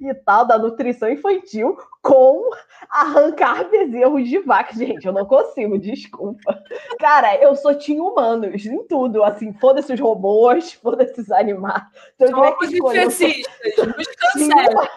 e 0.00 0.14
tal, 0.14 0.46
da 0.46 0.58
nutrição 0.58 1.08
infantil, 1.08 1.78
com 2.02 2.50
arrancar 2.88 3.68
bezerros 3.70 4.28
de 4.28 4.38
vaca. 4.40 4.74
Gente, 4.74 5.06
eu 5.06 5.12
não 5.12 5.24
consigo, 5.26 5.78
desculpa. 5.78 6.62
Cara, 6.98 7.36
eu 7.36 7.54
sou 7.56 7.74
tinha 7.74 8.02
humanos 8.02 8.64
em 8.64 8.86
tudo, 8.86 9.22
assim, 9.24 9.52
foda-se 9.54 9.92
os 9.92 10.00
robôs, 10.00 10.72
foda-se 10.74 11.20
os 11.20 11.30
animais. 11.30 11.82
Então, 12.14 12.28
eu 12.28 12.36
Somos 12.36 12.68
que 12.68 12.74
escolher, 12.74 13.02
eu 13.02 13.86
nos 13.86 14.06
cancela. 14.06 14.88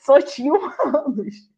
Sou 0.00 0.22
tinha 0.22 0.52
humanos. 0.54 1.52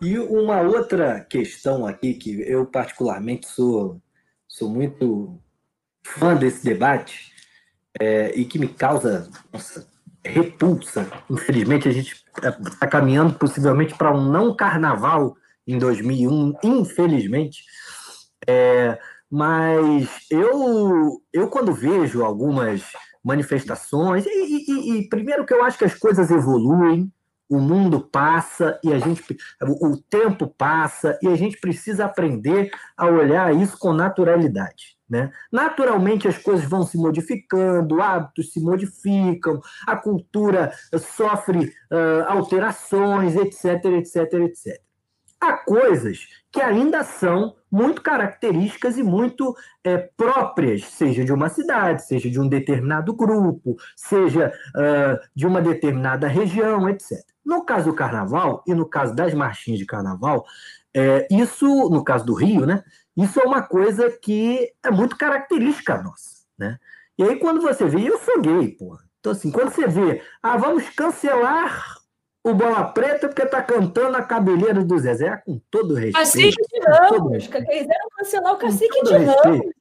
E 0.00 0.18
uma 0.18 0.60
outra 0.62 1.24
questão 1.24 1.86
aqui, 1.86 2.14
que 2.14 2.40
eu 2.40 2.66
particularmente 2.66 3.46
sou, 3.46 4.02
sou 4.48 4.68
muito 4.68 5.40
fã 6.04 6.34
desse 6.34 6.64
debate, 6.64 7.31
é, 8.00 8.32
e 8.34 8.44
que 8.44 8.58
me 8.58 8.68
causa 8.68 9.28
nossa, 9.52 9.86
repulsa. 10.24 11.10
Infelizmente, 11.28 11.88
a 11.88 11.92
gente 11.92 12.24
está 12.66 12.86
caminhando 12.86 13.34
possivelmente 13.34 13.94
para 13.94 14.14
um 14.14 14.24
não 14.30 14.54
carnaval 14.54 15.36
em 15.66 15.78
2001, 15.78 16.54
infelizmente. 16.62 17.64
É, 18.46 18.98
mas 19.30 20.08
eu, 20.30 21.22
eu, 21.32 21.48
quando 21.48 21.72
vejo 21.72 22.22
algumas 22.24 22.82
manifestações, 23.24 24.26
e, 24.26 24.30
e, 24.30 24.98
e, 24.98 25.08
primeiro 25.08 25.46
que 25.46 25.54
eu 25.54 25.64
acho 25.64 25.78
que 25.78 25.84
as 25.84 25.94
coisas 25.94 26.30
evoluem, 26.30 27.10
o 27.48 27.60
mundo 27.60 28.00
passa 28.00 28.80
e 28.82 28.92
a 28.92 28.98
gente 28.98 29.22
o 29.60 29.96
tempo 30.08 30.46
passa 30.46 31.18
e 31.22 31.28
a 31.28 31.36
gente 31.36 31.60
precisa 31.60 32.06
aprender 32.06 32.70
a 32.96 33.06
olhar 33.06 33.54
isso 33.54 33.78
com 33.78 33.92
naturalidade. 33.92 34.96
Né? 35.12 35.30
Naturalmente 35.52 36.26
as 36.26 36.38
coisas 36.38 36.64
vão 36.64 36.86
se 36.86 36.96
modificando, 36.96 38.00
hábitos 38.00 38.50
se 38.50 38.60
modificam, 38.62 39.60
a 39.86 39.94
cultura 39.94 40.72
sofre 40.98 41.66
uh, 41.66 42.24
alterações, 42.28 43.36
etc, 43.36 43.84
etc, 43.84 44.32
etc. 44.32 44.80
Há 45.38 45.52
coisas 45.52 46.28
que 46.50 46.62
ainda 46.62 47.04
são 47.04 47.54
muito 47.70 48.00
características 48.00 48.96
e 48.96 49.02
muito 49.02 49.54
é, 49.84 49.98
próprias, 49.98 50.86
seja 50.86 51.22
de 51.22 51.32
uma 51.32 51.50
cidade, 51.50 52.06
seja 52.06 52.30
de 52.30 52.40
um 52.40 52.48
determinado 52.48 53.12
grupo, 53.12 53.76
seja 53.94 54.50
uh, 54.70 55.28
de 55.34 55.46
uma 55.46 55.60
determinada 55.60 56.26
região, 56.26 56.88
etc. 56.88 57.18
No 57.44 57.66
caso 57.66 57.90
do 57.90 57.94
carnaval 57.94 58.64
e 58.66 58.72
no 58.72 58.88
caso 58.88 59.14
das 59.14 59.34
marchinhas 59.34 59.78
de 59.78 59.84
carnaval, 59.84 60.46
é, 60.94 61.26
isso, 61.30 61.66
no 61.90 62.04
caso 62.04 62.24
do 62.24 62.34
Rio, 62.34 62.66
né, 62.66 62.82
isso 63.16 63.40
é 63.40 63.44
uma 63.44 63.62
coisa 63.62 64.10
que 64.10 64.72
é 64.82 64.90
muito 64.90 65.16
característica 65.16 66.00
nossa, 66.02 66.44
né? 66.58 66.78
E 67.18 67.22
aí 67.22 67.36
quando 67.38 67.60
você 67.60 67.84
vê, 67.86 68.08
eu 68.08 68.18
sou 68.18 68.40
gay, 68.40 68.68
porra. 68.68 69.00
Então 69.20 69.32
assim, 69.32 69.50
quando 69.50 69.70
você 69.70 69.86
vê, 69.86 70.22
ah, 70.42 70.56
vamos 70.56 70.88
cancelar 70.90 71.98
o 72.44 72.54
Bola 72.54 72.84
Preta 72.84 73.28
porque 73.28 73.46
tá 73.46 73.62
cantando 73.62 74.16
a 74.16 74.22
cabeleira 74.22 74.82
do 74.82 74.98
Zezé, 74.98 75.36
com 75.44 75.60
todo 75.70 75.94
respeito. 75.94 76.14
Cacique 76.14 76.62
de 76.72 76.80
Ramos, 76.80 77.46
quiseram 77.46 78.08
cancelar 78.16 78.54
o 78.54 78.58
Cacique 78.58 79.02
de 79.02 79.16
Ramos. 79.16 79.72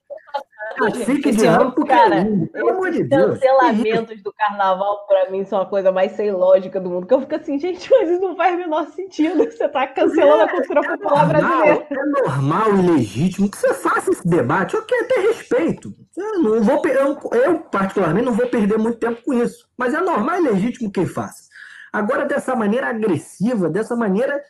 Cacique 0.76 1.32
de 1.32 1.48
porque 1.74 1.92
cara, 1.92 2.16
é 2.16 2.24
lindo, 2.24 2.48
pelo 2.48 2.70
amor 2.70 2.92
de 2.92 3.04
Deus. 3.04 3.40
cancelamentos 3.40 4.22
do 4.22 4.34
carnaval, 4.34 5.06
para 5.08 5.30
mim, 5.30 5.44
são 5.46 5.62
a 5.62 5.66
coisa 5.66 5.92
mais 5.92 6.14
sem 6.14 6.32
lógica 6.32 6.80
do 6.80 6.90
mundo. 6.90 7.08
Que 7.08 7.14
eu 7.14 7.22
fico 7.22 7.36
assim, 7.36 7.60
gente, 7.60 7.90
mas 7.92 8.10
isso 8.10 8.22
não 8.22 8.36
faz 8.36 8.56
o 8.56 8.58
menor 8.58 8.88
sentido. 8.88 9.44
Você 9.44 9.68
tá 9.70 9.88
cancelando 9.88 10.42
é, 10.42 10.46
a 10.46 10.50
cultura 10.50 10.80
é 10.80 10.84
popular 10.84 11.28
normal, 11.28 11.42
brasileira. 11.42 11.88
É 11.92 12.06
normal 12.06 12.76
e 12.76 12.92
legítimo 12.92 13.50
que 13.50 13.58
você 13.58 13.74
faça 13.74 14.12
esse 14.12 14.28
debate. 14.28 14.76
Eu 14.76 14.84
quero 14.84 15.08
ter 15.08 15.20
respeito. 15.22 15.94
Eu, 16.18 16.40
não 16.42 16.64
vou, 16.64 16.82
eu, 16.86 17.18
eu, 17.34 17.60
particularmente, 17.60 18.26
não 18.26 18.34
vou 18.34 18.48
perder 18.48 18.78
muito 18.78 19.00
tempo 19.00 19.22
com 19.24 19.34
isso. 19.34 19.68
Mas 19.78 19.94
é 19.94 20.00
normal 20.00 20.40
e 20.40 20.50
legítimo 20.50 20.92
que 20.92 21.06
faça. 21.06 21.50
Agora, 21.92 22.26
dessa 22.26 22.56
maneira 22.56 22.88
agressiva, 22.88 23.70
dessa 23.70 23.96
maneira 23.96 24.42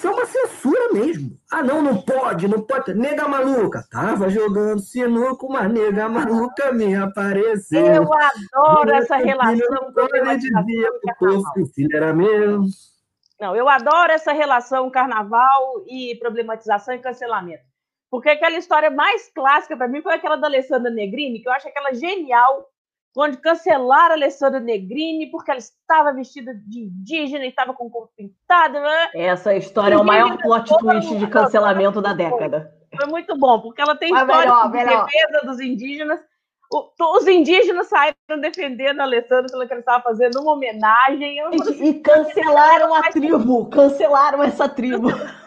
isso 0.00 0.08
é 0.08 0.10
uma 0.10 0.24
censura 0.24 0.92
mesmo. 0.94 1.38
Ah, 1.50 1.62
não, 1.62 1.82
não 1.82 2.00
pode, 2.00 2.48
não 2.48 2.62
pode. 2.62 2.94
Nega 2.94 3.28
maluca. 3.28 3.84
Tava 3.90 4.30
jogando 4.30 4.80
sinuca, 4.80 5.44
uma 5.44 5.68
nega 5.68 6.08
maluca 6.08 6.72
me 6.72 6.94
apareceu. 6.94 7.84
Eu 7.84 8.10
adoro 8.10 8.94
essa 8.94 9.16
relação. 9.16 9.92
Pode 9.92 10.48
que 11.52 11.60
o 11.60 11.66
filho 11.66 11.94
era 11.94 12.14
meu. 12.14 12.62
Não, 13.38 13.54
eu 13.54 13.68
adoro 13.68 14.10
essa 14.10 14.32
relação 14.32 14.90
carnaval 14.90 15.84
e 15.86 16.16
problematização 16.18 16.94
e 16.94 16.98
cancelamento. 16.98 17.64
Porque 18.10 18.30
aquela 18.30 18.56
história 18.56 18.90
mais 18.90 19.30
clássica 19.34 19.76
para 19.76 19.86
mim 19.86 20.00
foi 20.00 20.14
aquela 20.14 20.36
da 20.36 20.46
Alessandra 20.46 20.90
Negrini, 20.90 21.40
que 21.40 21.48
eu 21.48 21.52
acho 21.52 21.68
aquela 21.68 21.92
genial, 21.92 22.66
quando 23.12 23.38
cancelaram 23.38 24.12
a 24.12 24.16
Alessandra 24.16 24.60
Negrini 24.60 25.30
porque 25.30 25.50
ela 25.50 25.58
estava 25.58 26.12
vestida 26.12 26.54
de 26.54 26.80
indígena 26.80 27.44
e 27.44 27.48
estava 27.48 27.74
com 27.74 27.86
o 27.86 27.90
corpo 27.90 28.12
pintado. 28.16 28.74
Né? 28.74 29.10
Essa 29.14 29.54
história 29.54 29.94
é 29.94 29.98
o 29.98 30.04
maior 30.04 30.38
plot 30.38 30.68
twist 30.78 31.16
de 31.16 31.26
cancelamento 31.26 32.00
da 32.00 32.12
década. 32.12 32.72
Foi 32.96 33.06
muito 33.06 33.36
bom, 33.36 33.60
porque 33.60 33.80
ela 33.80 33.96
tem 33.96 34.12
história 34.12 34.36
melhor, 34.36 34.70
de 34.70 34.76
melhor. 34.76 35.06
defesa 35.06 35.46
dos 35.46 35.60
indígenas. 35.60 36.20
os 36.72 37.26
indígenas 37.26 37.88
saíram 37.88 38.40
defendendo 38.40 39.00
a 39.00 39.04
Alessandra, 39.04 39.48
falando 39.48 39.66
que 39.66 39.72
ela 39.72 39.80
estava 39.80 40.02
fazendo 40.02 40.40
uma 40.40 40.52
homenagem. 40.52 41.38
E, 41.38 41.88
e 41.88 41.94
cancelaram 42.00 42.94
a 42.94 43.02
tribo, 43.10 43.66
cancelaram 43.70 44.42
essa 44.42 44.68
tribo. 44.68 45.08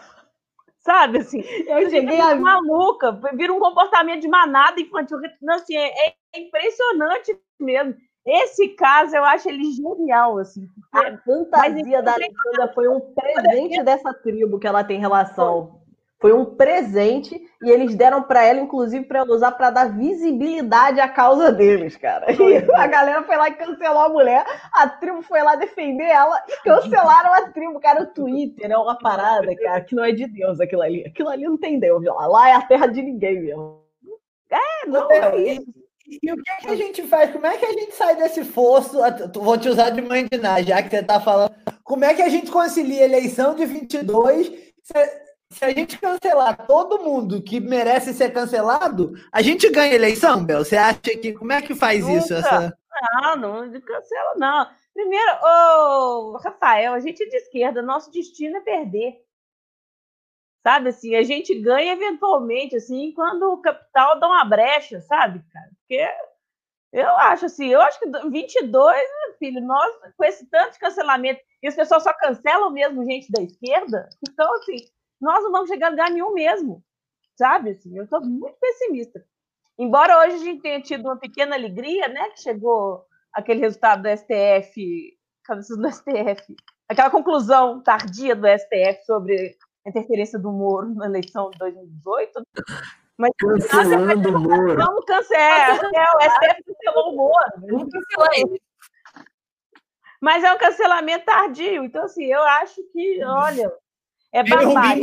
Sabe, 0.80 1.20
assim, 1.20 1.42
eu 1.66 1.88
cheguei 1.88 2.20
a 2.20 2.34
maluca, 2.34 3.18
vira 3.32 3.50
um 3.50 3.58
comportamento 3.58 4.20
de 4.20 4.28
manada 4.28 4.78
infantil. 4.78 5.18
Assim, 5.48 5.76
é, 5.76 6.08
é 6.08 6.14
impressionante 6.36 7.34
mesmo. 7.60 7.94
Esse 8.26 8.68
caso, 8.68 9.14
eu 9.14 9.24
acho 9.24 9.48
ele 9.48 9.64
genial, 9.72 10.38
assim. 10.38 10.66
A 10.92 11.16
fantasia 11.18 12.02
da 12.02 12.14
Alessandra 12.14 12.72
foi 12.74 12.88
um 12.88 13.00
presente 13.00 13.82
dessa 13.82 14.14
tribo 14.14 14.58
que 14.58 14.66
ela 14.66 14.82
tem 14.82 14.98
relação. 14.98 15.82
Foi 16.18 16.32
um 16.32 16.56
presente 16.56 17.38
e 17.62 17.70
eles 17.70 17.94
deram 17.94 18.22
para 18.22 18.42
ela, 18.42 18.58
inclusive, 18.58 19.04
para 19.04 19.18
ela 19.18 19.34
usar 19.34 19.52
para 19.52 19.68
dar 19.68 19.94
visibilidade 19.94 20.98
à 20.98 21.06
causa 21.06 21.52
deles, 21.52 21.98
cara. 21.98 22.32
E 22.32 22.64
a 22.74 22.86
galera 22.86 23.22
foi 23.24 23.36
lá 23.36 23.48
e 23.48 23.54
cancelou 23.56 24.00
a 24.00 24.08
mulher, 24.08 24.42
a 24.72 24.88
tribo 24.88 25.20
foi 25.20 25.42
lá 25.42 25.54
defender 25.54 26.04
ela 26.04 26.42
e 26.48 26.62
cancelaram 26.62 27.34
a 27.34 27.50
tribo, 27.50 27.78
cara. 27.78 28.04
O 28.04 28.06
Twitter 28.06 28.70
é 28.70 28.78
uma 28.78 28.96
parada, 28.98 29.54
cara, 29.54 29.82
que 29.82 29.94
não 29.94 30.02
é 30.02 30.12
de 30.12 30.26
Deus 30.26 30.60
aquilo 30.60 30.80
ali. 30.80 31.04
Aquilo 31.06 31.28
ali 31.28 31.44
não 31.44 31.58
tem 31.58 31.78
Deus, 31.78 32.02
lá. 32.02 32.26
Lá 32.26 32.48
é 32.48 32.54
a 32.54 32.62
terra 32.62 32.86
de 32.86 33.02
ninguém 33.02 33.42
mesmo. 33.42 33.84
É, 34.50 34.86
não 34.86 35.10
é 35.10 35.36
isso. 35.36 35.83
E 36.06 36.32
o 36.32 36.36
que, 36.36 36.50
é 36.50 36.56
que, 36.56 36.68
a 36.68 36.76
gente 36.76 37.02
faz? 37.04 37.32
Como 37.32 37.46
é 37.46 37.56
que 37.56 37.64
a 37.64 37.72
gente 37.72 37.94
sai 37.94 38.16
desse 38.16 38.44
fosso? 38.44 38.98
Vou 39.34 39.56
te 39.56 39.68
usar 39.68 39.90
de 39.90 40.02
mãe 40.02 40.26
de 40.26 40.36
já 40.66 40.82
que 40.82 40.90
você 40.90 40.96
está 40.96 41.20
falando. 41.20 41.54
Como 41.82 42.04
é 42.04 42.14
que 42.14 42.22
a 42.22 42.28
gente 42.28 42.50
concilia 42.50 43.02
a 43.02 43.04
eleição 43.04 43.54
de 43.54 43.64
22? 43.64 44.48
Se, 44.82 45.20
se 45.50 45.64
a 45.64 45.70
gente 45.70 45.98
cancelar 45.98 46.66
todo 46.66 47.02
mundo 47.02 47.42
que 47.42 47.58
merece 47.58 48.12
ser 48.12 48.32
cancelado, 48.32 49.14
a 49.32 49.40
gente 49.40 49.70
ganha 49.70 49.94
eleição, 49.94 50.44
Bel? 50.44 50.64
Você 50.64 50.76
acha 50.76 51.00
que. 51.00 51.32
Como 51.32 51.52
é 51.52 51.62
que 51.62 51.74
faz 51.74 52.00
Nunca. 52.00 52.18
isso? 52.18 52.34
Essa... 52.34 52.76
Não, 53.22 53.36
não 53.36 53.80
cancela, 53.80 54.34
não. 54.36 54.66
Primeiro, 54.92 55.32
ô, 55.42 56.36
Rafael, 56.36 56.92
a 56.92 57.00
gente 57.00 57.22
é 57.22 57.26
de 57.26 57.36
esquerda, 57.36 57.82
nosso 57.82 58.10
destino 58.10 58.58
é 58.58 58.60
perder. 58.60 59.23
Sabe 60.66 60.88
assim, 60.88 61.14
a 61.14 61.22
gente 61.22 61.54
ganha 61.60 61.92
eventualmente, 61.92 62.76
assim, 62.76 63.12
quando 63.12 63.52
o 63.52 63.60
capital 63.60 64.18
dá 64.18 64.26
uma 64.26 64.44
brecha, 64.46 65.00
sabe, 65.02 65.42
cara? 65.52 65.70
Porque 65.78 66.08
eu 66.92 67.08
acho 67.18 67.46
assim, 67.46 67.68
eu 67.68 67.82
acho 67.82 68.00
que 68.00 68.06
22, 68.30 69.02
filho, 69.38 69.60
nós, 69.60 69.94
com 70.16 70.24
esse 70.24 70.48
tanto 70.48 70.72
de 70.72 70.78
cancelamento, 70.78 71.40
e 71.62 71.68
as 71.68 71.74
pessoas 71.74 72.02
só 72.02 72.12
cancelam 72.14 72.70
mesmo 72.70 73.04
gente 73.04 73.30
da 73.30 73.42
esquerda, 73.42 74.08
então, 74.26 74.50
assim, 74.54 74.76
nós 75.20 75.42
não 75.44 75.52
vamos 75.52 75.68
chegar 75.68 75.88
a 75.88 75.90
lugar 75.90 76.10
nenhum 76.10 76.32
mesmo. 76.32 76.82
sabe? 77.36 77.70
Assim, 77.70 77.96
eu 77.96 78.04
estou 78.04 78.20
muito 78.24 78.56
pessimista. 78.60 79.24
Embora 79.78 80.18
hoje 80.20 80.36
a 80.36 80.38
gente 80.38 80.62
tenha 80.62 80.80
tido 80.80 81.06
uma 81.06 81.18
pequena 81.18 81.56
alegria, 81.56 82.08
né? 82.08 82.30
Que 82.30 82.42
chegou 82.42 83.04
aquele 83.32 83.60
resultado 83.60 84.02
do 84.02 84.08
STF, 84.08 85.18
do 85.76 85.90
STF, 85.90 86.56
aquela 86.88 87.10
conclusão 87.10 87.82
tardia 87.82 88.36
do 88.36 88.46
STF 88.46 89.04
sobre 89.04 89.56
a 89.84 89.90
interferência 89.90 90.38
do 90.38 90.50
Moro 90.50 90.94
na 90.94 91.06
eleição 91.06 91.50
de 91.50 91.58
2018. 91.58 92.46
Mas 93.16 93.30
cancelando 93.70 94.28
o 94.30 94.40
Moro. 94.40 94.74
Não 94.76 95.02
cancelar, 95.04 95.80
é, 95.94 96.16
o 96.16 96.20
STF 96.20 96.64
cancelou 96.64 97.12
o 97.12 97.16
Moro. 97.16 97.52
Não 97.62 97.88
cancelou 97.88 98.58
Mas 100.20 100.42
é 100.42 100.52
um 100.52 100.58
cancelamento 100.58 101.26
tardio. 101.26 101.84
Então, 101.84 102.04
assim, 102.04 102.24
eu 102.24 102.42
acho 102.42 102.82
que, 102.92 103.22
olha, 103.24 103.72
é 104.32 104.42
babado. 104.42 105.00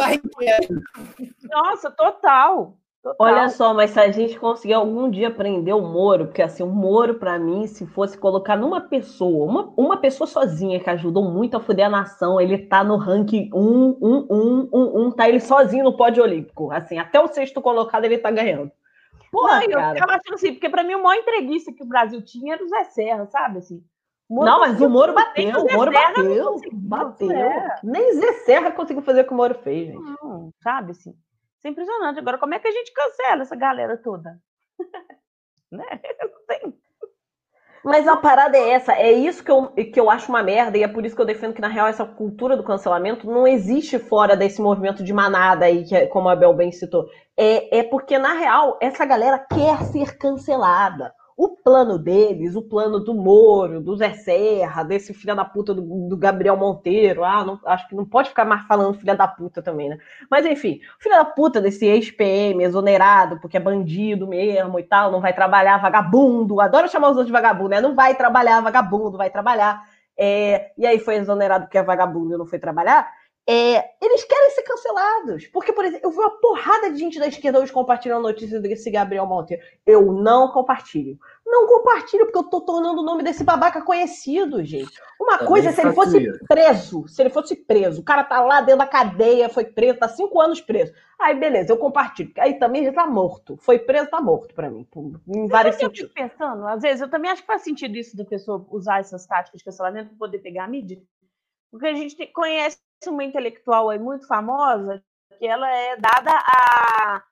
Nossa, 1.44 1.92
total. 1.92 2.78
Total. 3.04 3.28
Olha 3.28 3.50
só, 3.50 3.74
mas 3.74 3.90
se 3.90 4.00
a 4.00 4.12
gente 4.12 4.40
conseguir 4.40 4.76
algum 4.76 5.10
dia 5.10 5.32
prender 5.32 5.76
o 5.76 5.82
Moro, 5.82 6.28
porque 6.28 6.42
assim, 6.42 6.62
o 6.62 6.68
Moro, 6.68 7.16
para 7.16 7.40
mim, 7.40 7.66
se 7.66 7.84
fosse 7.88 8.16
colocar 8.16 8.56
numa 8.56 8.80
pessoa, 8.80 9.50
uma, 9.50 9.74
uma 9.76 9.98
pessoa 9.98 10.28
sozinha 10.28 10.80
que 10.80 10.88
ajudou 10.88 11.24
muito 11.24 11.58
a 11.58 11.60
fuder 11.60 11.88
a 11.88 11.90
nação, 11.90 12.40
ele 12.40 12.60
tá 12.60 12.84
no 12.84 12.98
ranking 12.98 13.50
1, 13.52 13.98
1, 14.00 14.28
1, 14.30 14.70
1, 14.72 15.08
1, 15.08 15.12
tá 15.12 15.28
ele 15.28 15.40
sozinho 15.40 15.84
no 15.84 15.98
pódio 15.98 16.22
olímpico. 16.24 16.72
Assim, 16.72 17.00
até 17.00 17.20
o 17.20 17.28
sexto 17.28 17.60
colocado 17.60 18.06
ele 18.06 18.20
tá 18.20 18.30
ganhando. 18.30 18.72
Porra, 19.32 19.62
Não, 19.62 19.70
cara. 19.72 19.98
eu 19.98 20.00
tava 20.00 20.12
achando 20.14 20.36
assim, 20.36 20.54
porque 20.54 20.70
para 20.70 20.84
mim 20.84 20.94
o 20.94 21.02
maior 21.02 21.20
entreguista 21.20 21.74
que 21.74 21.84
o 21.84 21.88
Brasil 21.88 22.22
tinha 22.22 22.54
era 22.54 22.64
o 22.64 22.68
Zé 22.68 22.84
Serra, 22.84 23.26
sabe? 23.26 23.60
Assim, 23.60 23.84
não, 24.30 24.60
mas 24.60 24.80
o 24.80 24.88
Moro 24.88 25.14
bateu, 25.14 25.60
o 25.60 25.74
Moro 25.74 25.92
bateu, 25.92 26.56
bateu. 26.72 27.30
Nem 27.84 28.14
Zé 28.14 28.34
Serra 28.46 28.72
conseguiu 28.72 29.02
fazer 29.02 29.22
o 29.22 29.26
que 29.26 29.34
o 29.34 29.36
Moro 29.36 29.56
fez, 29.56 29.88
gente. 29.88 30.16
Não, 30.22 30.52
sabe 30.62 30.92
assim? 30.92 31.16
Isso 31.62 31.68
é 31.68 31.70
impressionante. 31.70 32.18
Agora, 32.18 32.40
como 32.40 32.56
é 32.56 32.60
que 32.60 32.68
a 32.68 32.72
gente 32.72 32.92
cancela 32.92 33.44
essa 33.44 33.56
galera 33.56 33.96
toda? 33.96 34.36
né? 35.72 35.86
Não 36.20 36.46
tem. 36.48 36.82
Mas 37.84 38.08
a 38.08 38.18
parada 38.18 38.58
é 38.58 38.70
essa, 38.70 38.94
é 38.94 39.12
isso 39.12 39.44
que 39.44 39.52
eu, 39.52 39.68
que 39.68 40.00
eu 40.00 40.10
acho 40.10 40.30
uma 40.30 40.42
merda, 40.42 40.78
e 40.78 40.84
é 40.84 40.88
por 40.88 41.06
isso 41.06 41.16
que 41.16 41.22
eu 41.22 41.26
defendo 41.26 41.54
que, 41.54 41.62
na 41.62 41.68
real, 41.68 41.88
essa 41.88 42.06
cultura 42.06 42.58
do 42.58 42.64
cancelamento 42.64 43.26
não 43.28 43.48
existe 43.48 43.98
fora 43.98 44.36
desse 44.36 44.62
movimento 44.62 45.04
de 45.04 45.14
manada 45.14 45.66
aí, 45.66 45.84
que 45.84 45.96
é, 45.96 46.08
como 46.08 46.30
a 46.30 46.36
Bel 46.36 46.54
bem 46.54 46.72
citou. 46.72 47.08
É, 47.38 47.80
é 47.80 47.84
porque, 47.84 48.18
na 48.18 48.34
real, 48.34 48.78
essa 48.82 49.06
galera 49.06 49.40
quer 49.40 49.84
ser 49.86 50.18
cancelada 50.18 51.14
o 51.44 51.50
plano 51.50 51.98
deles, 51.98 52.56
o 52.56 52.62
plano 52.62 53.00
do 53.00 53.16
Moro, 53.16 53.82
do 53.82 53.96
Zé 53.96 54.14
Serra, 54.14 54.84
desse 54.84 55.12
filho 55.12 55.36
da 55.36 55.44
puta 55.44 55.74
do, 55.74 55.82
do 56.08 56.16
Gabriel 56.16 56.56
Monteiro, 56.56 57.24
ah, 57.24 57.44
não, 57.44 57.60
acho 57.66 57.88
que 57.90 57.96
não 57.96 58.06
pode 58.06 58.30
ficar 58.30 58.46
mais 58.46 58.62
falando 58.68 58.94
filha 58.94 59.16
da 59.16 59.28
puta 59.28 59.60
também, 59.60 59.90
né? 59.90 59.98
Mas 60.30 60.46
enfim, 60.46 60.80
o 61.00 61.02
filho 61.02 61.16
da 61.16 61.26
puta 61.26 61.60
desse 61.60 61.84
ex-PM, 61.84 62.64
exonerado, 62.64 63.40
porque 63.40 63.58
é 63.58 63.60
bandido 63.60 64.28
mesmo 64.28 64.80
e 64.80 64.84
tal, 64.84 65.12
não 65.12 65.20
vai 65.20 65.34
trabalhar, 65.34 65.82
vagabundo, 65.82 66.62
adoro 66.62 66.88
chamar 66.88 67.08
os 67.08 67.18
outros 67.18 67.26
de 67.26 67.34
vagabundo, 67.34 67.70
né? 67.70 67.82
Não 67.82 67.96
vai 67.96 68.14
trabalhar, 68.14 68.62
vagabundo, 68.62 69.18
vai 69.18 69.32
trabalhar. 69.32 69.84
É, 70.16 70.72
e 70.78 70.86
aí 70.86 71.00
foi 71.00 71.16
exonerado 71.16 71.66
porque 71.66 71.80
é 71.80 71.84
vagabundo 71.84 72.36
e 72.36 72.38
não 72.38 72.46
foi 72.46 72.60
trabalhar. 72.60 73.12
É, 73.50 73.84
eles 74.00 74.24
querem 74.24 74.52
ser 74.52 74.62
cancelados. 74.62 75.48
Porque, 75.48 75.74
por 75.74 75.84
exemplo, 75.84 76.06
eu 76.06 76.12
vi 76.12 76.18
uma 76.18 76.40
porrada 76.40 76.92
de 76.92 77.00
gente 77.00 77.20
da 77.20 77.28
esquerda 77.28 77.60
hoje 77.60 77.72
compartilhando 77.72 78.22
notícias 78.22 78.62
desse 78.62 78.90
Gabriel 78.92 79.26
Monteiro. 79.26 79.64
Eu 79.86 80.14
não 80.14 80.52
compartilho. 80.52 81.18
Não 81.46 81.68
compartilho, 81.68 82.26
porque 82.26 82.38
eu 82.38 82.50
tô 82.50 82.62
tornando 82.62 83.02
o 83.02 83.04
nome 83.04 83.24
desse 83.24 83.44
babaca 83.44 83.82
conhecido, 83.82 84.64
gente. 84.64 84.92
Uma 85.20 85.34
Também 85.34 85.48
coisa 85.48 85.70
é 85.70 85.72
se 85.72 85.82
ele 85.82 85.94
fosse 85.94 86.40
preso. 86.48 87.08
Se 87.08 87.22
ele 87.22 87.30
fosse 87.30 87.56
preso. 87.56 88.02
O 88.02 88.06
cara 88.06 88.24
tá 88.24 88.42
lá 88.42 88.62
dentro 88.62 88.80
da 88.80 88.88
cadeia, 88.88 89.50
foi 89.50 89.66
preso, 89.66 90.00
tá 90.00 90.08
cinco 90.08 90.40
anos 90.40 90.62
preso. 90.62 90.94
Aí, 91.20 91.36
beleza, 91.38 91.74
eu 91.74 91.78
compartilho. 91.78 92.32
Aí 92.38 92.54
também 92.60 92.86
já 92.86 92.94
tá 92.94 93.08
morto. 93.08 93.58
Foi 93.58 93.80
preso, 93.80 94.10
tá 94.10 94.22
morto 94.22 94.54
para 94.54 94.70
mim. 94.70 94.88
Em 95.28 95.48
vários 95.48 95.76
sentidos. 95.76 96.12
Eu 96.16 96.30
pensando, 96.30 96.68
às 96.68 96.82
vezes, 96.82 97.02
eu 97.02 97.10
também 97.10 97.30
acho 97.32 97.42
que 97.42 97.48
faz 97.48 97.64
sentido 97.64 97.98
isso 97.98 98.16
da 98.16 98.24
pessoa 98.24 98.66
usar 98.70 99.00
essas 99.00 99.26
táticas 99.26 99.58
de 99.58 99.66
cancelamento 99.66 100.10
para 100.10 100.18
poder 100.18 100.40
pegar 100.40 100.66
a 100.66 100.68
mídia. 100.68 101.02
Porque 101.72 101.88
a 101.88 101.94
gente 101.94 102.16
conhece 102.28 102.78
uma 103.10 103.24
intelectual 103.24 103.90
aí 103.90 104.00
muito 104.00 104.28
famosa, 104.28 105.04
que 105.38 105.48
ela 105.48 105.70
é 105.70 105.96
dada 105.96 106.32
a 106.32 107.24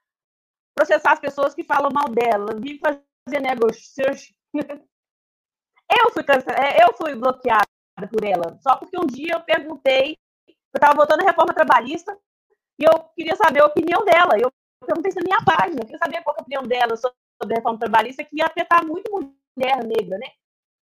processar 0.75 1.13
as 1.13 1.19
pessoas 1.19 1.53
que 1.53 1.63
falam 1.63 1.91
mal 1.91 2.09
dela, 2.09 2.55
vive 2.55 2.79
fazendo 2.79 3.43
negócios. 3.43 4.33
eu 4.53 6.11
fui 6.11 6.23
é, 6.57 6.83
eu 6.83 6.93
fui 6.93 7.15
bloqueada 7.15 7.67
por 8.11 8.23
ela, 8.23 8.57
só 8.61 8.77
porque 8.77 8.99
um 8.99 9.05
dia 9.05 9.33
eu 9.33 9.41
perguntei, 9.41 10.17
eu 10.47 10.77
estava 10.77 10.95
votando 10.95 11.23
a 11.23 11.27
reforma 11.27 11.53
trabalhista 11.53 12.17
e 12.79 12.85
eu 12.85 13.03
queria 13.15 13.35
saber 13.35 13.61
a 13.61 13.65
opinião 13.65 14.05
dela. 14.05 14.39
Eu 14.39 14.51
perguntei 14.85 15.11
na 15.15 15.21
minha 15.21 15.43
página, 15.43 15.81
eu 15.81 15.85
queria 15.85 15.99
saber 15.99 16.23
qual 16.23 16.35
é 16.35 16.39
a 16.39 16.41
opinião 16.41 16.63
dela 16.63 16.95
sobre 16.95 17.17
a 17.43 17.55
reforma 17.55 17.79
trabalhista, 17.79 18.23
que 18.23 18.37
ia 18.37 18.45
afetar 18.45 18.85
muito 18.85 19.11
mulher 19.11 19.83
negra, 19.83 20.17
né? 20.17 20.27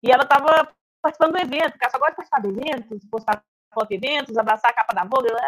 E 0.02 0.10
ela 0.10 0.24
estava 0.24 0.70
participando 1.02 1.32
do 1.32 1.38
evento, 1.38 1.72
porque 1.72 1.84
ela 1.84 1.90
só 1.90 1.98
gosta 1.98 2.12
de 2.12 2.16
participar 2.16 2.42
do 2.42 2.50
evento, 2.50 3.08
postar 3.10 3.44
foto 3.72 3.92
eventos, 3.92 4.36
abraçar 4.36 4.70
a 4.70 4.74
capa 4.74 4.94
da 4.94 5.04
Vogue. 5.04 5.32
Né? 5.32 5.40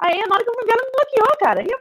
Aí, 0.00 0.26
na 0.26 0.34
hora 0.34 0.44
que 0.44 0.50
eu 0.50 0.54
me 0.56 0.64
vi, 0.64 0.70
ela 0.72 0.84
me 0.84 0.92
bloqueou, 0.92 1.38
cara. 1.38 1.62
E 1.62 1.70
eu, 1.70 1.78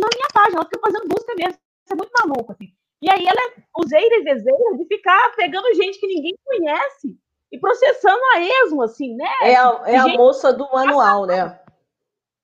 na 0.00 0.08
minha 0.14 0.28
página, 0.32 0.56
ela 0.56 0.64
fica 0.64 0.80
fazendo 0.80 1.08
busca 1.08 1.34
mesmo. 1.34 1.58
Isso 1.84 1.92
é 1.92 1.96
muito 1.96 2.12
maluco, 2.18 2.52
assim. 2.52 2.72
E 3.02 3.10
aí 3.10 3.26
ela 3.26 3.64
useira 3.78 4.16
e 4.16 4.24
deseja 4.24 4.76
de 4.76 4.84
ficar 4.86 5.34
pegando 5.34 5.74
gente 5.74 5.98
que 5.98 6.06
ninguém 6.06 6.36
conhece 6.44 7.18
e 7.50 7.58
processando 7.58 8.22
a 8.34 8.40
esmo, 8.40 8.82
assim, 8.82 9.16
né? 9.16 9.28
É 9.42 9.56
a, 9.56 9.82
é 9.86 9.96
a 9.96 10.08
moça 10.08 10.52
do 10.52 10.70
manual, 10.72 11.26
né? 11.26 11.60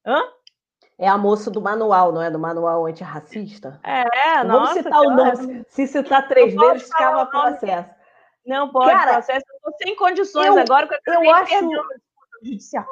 Hã? 0.04 0.22
É 0.98 1.06
a 1.06 1.16
moça 1.16 1.48
do 1.48 1.60
manual, 1.60 2.10
não 2.10 2.20
é? 2.20 2.28
Do 2.28 2.40
manual 2.40 2.86
antirracista? 2.86 3.80
É, 3.84 4.42
não 4.42 4.56
Vamos 4.56 4.70
citar 4.70 5.00
o 5.00 5.10
nome. 5.10 5.64
Se 5.68 5.86
citar 5.86 6.26
três 6.26 6.52
vezes, 6.52 6.88
ficava 6.88 7.24
processo. 7.26 7.88
Não 8.44 8.68
pode, 8.70 8.90
Cara, 8.90 9.12
processo. 9.12 9.44
Eu 9.48 9.60
tô 9.62 9.76
sem 9.80 9.94
condições 9.94 10.46
eu, 10.46 10.58
agora, 10.58 10.88
eu, 11.06 11.22
eu 11.22 11.30
acho 11.30 11.70
judicial. 12.42 12.86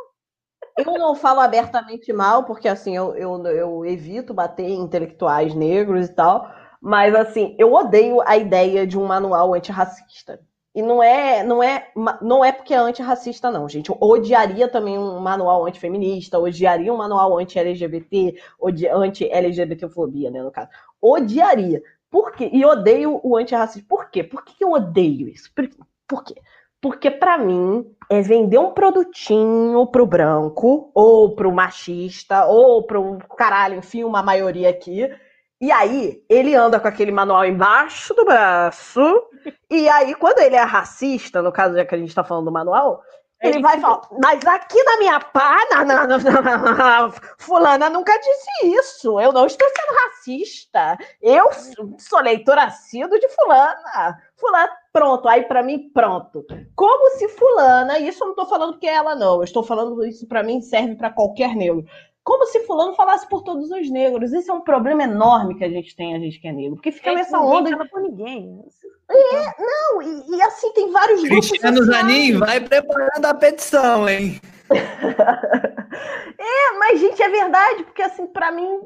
Eu 0.78 0.92
não 0.98 1.14
falo 1.14 1.40
abertamente 1.40 2.12
mal, 2.12 2.44
porque 2.44 2.68
assim, 2.68 2.94
eu, 2.94 3.14
eu, 3.16 3.46
eu 3.46 3.86
evito 3.86 4.34
bater 4.34 4.68
em 4.68 4.80
intelectuais 4.80 5.54
negros 5.54 6.06
e 6.06 6.12
tal, 6.12 6.50
mas 6.80 7.14
assim, 7.14 7.56
eu 7.58 7.72
odeio 7.72 8.20
a 8.22 8.36
ideia 8.36 8.86
de 8.86 8.98
um 8.98 9.06
manual 9.06 9.54
antirracista. 9.54 10.40
E 10.74 10.82
não 10.82 11.02
é, 11.02 11.42
não 11.42 11.62
é, 11.62 11.90
não 12.20 12.44
é 12.44 12.52
porque 12.52 12.74
é 12.74 12.76
antirracista, 12.76 13.50
não, 13.50 13.66
gente. 13.66 13.88
Eu 13.88 13.96
odiaria 13.98 14.68
também 14.68 14.98
um 14.98 15.18
manual 15.18 15.64
antifeminista, 15.66 16.38
odiaria 16.38 16.92
um 16.92 16.98
manual 16.98 17.38
anti-LGBT, 17.38 18.38
anti-LGBTfobia, 18.92 20.30
né, 20.30 20.42
no 20.42 20.50
caso. 20.50 20.68
Odiaria. 21.00 21.82
Por 22.10 22.32
quê? 22.32 22.50
E 22.52 22.62
odeio 22.62 23.18
o 23.24 23.36
antirracista. 23.38 23.86
Por 23.88 24.10
quê? 24.10 24.22
Por 24.22 24.44
que 24.44 24.62
eu 24.62 24.72
odeio 24.72 25.28
isso? 25.28 25.50
Por, 25.54 25.66
por 26.06 26.22
quê? 26.22 26.34
Porque 26.86 27.10
para 27.10 27.36
mim 27.36 27.84
é 28.08 28.20
vender 28.20 28.58
um 28.58 28.70
produtinho 28.70 29.84
pro 29.88 30.06
branco, 30.06 30.88
ou 30.94 31.34
pro 31.34 31.50
machista, 31.50 32.44
ou 32.46 32.84
pro 32.86 33.18
caralho, 33.36 33.78
enfim, 33.78 34.04
uma 34.04 34.22
maioria 34.22 34.70
aqui. 34.70 35.12
E 35.60 35.72
aí, 35.72 36.22
ele 36.30 36.54
anda 36.54 36.78
com 36.78 36.86
aquele 36.86 37.10
manual 37.10 37.44
embaixo 37.44 38.14
do 38.14 38.24
braço. 38.24 39.00
e 39.68 39.88
aí, 39.88 40.14
quando 40.14 40.38
ele 40.38 40.54
é 40.54 40.62
racista, 40.62 41.42
no 41.42 41.50
caso 41.50 41.74
já 41.74 41.84
que 41.84 41.96
a 41.96 41.98
gente 41.98 42.14
tá 42.14 42.22
falando 42.22 42.44
do 42.44 42.52
manual, 42.52 43.02
ele 43.42 43.60
vai 43.60 43.80
falar, 43.80 44.02
mas 44.22 44.46
aqui 44.46 44.80
na 44.84 44.96
minha 44.98 45.18
página, 45.20 45.98
fulana 47.38 47.90
nunca 47.90 48.16
disse 48.16 48.78
isso. 48.78 49.20
Eu 49.20 49.32
não 49.32 49.44
estou 49.44 49.68
sendo 49.68 49.98
racista. 50.04 50.96
Eu 51.20 51.50
sou 51.98 52.20
leitora 52.20 52.62
assíduo 52.62 53.18
de 53.18 53.28
fulana. 53.30 54.18
Fulana, 54.36 54.70
pronto. 54.92 55.28
Aí 55.28 55.44
para 55.44 55.62
mim, 55.62 55.90
pronto. 55.92 56.44
Como 56.74 57.10
se 57.16 57.28
fulana, 57.28 57.98
isso 57.98 58.22
eu 58.22 58.26
não 58.26 58.32
estou 58.32 58.46
falando 58.46 58.78
que 58.78 58.86
é 58.86 58.94
ela 58.94 59.14
não. 59.14 59.36
Eu 59.36 59.44
estou 59.44 59.62
falando 59.62 60.04
isso 60.04 60.26
para 60.26 60.42
mim 60.42 60.60
serve 60.60 60.94
para 60.94 61.10
qualquer 61.10 61.54
negro. 61.54 61.84
Como 62.22 62.44
se 62.46 62.60
fulano 62.66 62.92
falasse 62.94 63.28
por 63.28 63.42
todos 63.42 63.70
os 63.70 63.88
negros. 63.88 64.32
Isso 64.32 64.50
é 64.50 64.54
um 64.54 64.60
problema 64.60 65.04
enorme 65.04 65.56
que 65.56 65.64
a 65.64 65.68
gente 65.68 65.94
tem, 65.94 66.14
a 66.14 66.18
gente 66.18 66.40
que 66.40 66.48
é 66.48 66.52
negro. 66.52 66.74
Porque 66.74 66.90
fica 66.92 67.12
é, 67.12 67.14
nessa 67.14 67.38
onda. 67.38 67.70
Não 67.70 67.86
por 67.86 68.02
ninguém. 68.02 68.64
É, 69.08 69.62
não, 69.62 70.02
e, 70.02 70.36
e, 70.36 70.42
assim 70.42 70.72
tem 70.72 70.90
vários 70.90 71.22
grupos. 71.22 71.48
Cristiano 71.48 71.84
Zanin, 71.84 72.38
vai 72.38 72.60
preparando 72.60 73.24
a 73.24 73.34
petição, 73.34 74.08
hein? 74.08 74.40
é, 76.36 76.78
mas, 76.78 76.98
gente, 76.98 77.22
é 77.22 77.28
verdade, 77.28 77.84
porque 77.84 78.02
assim, 78.02 78.26
para 78.26 78.50
mim, 78.50 78.80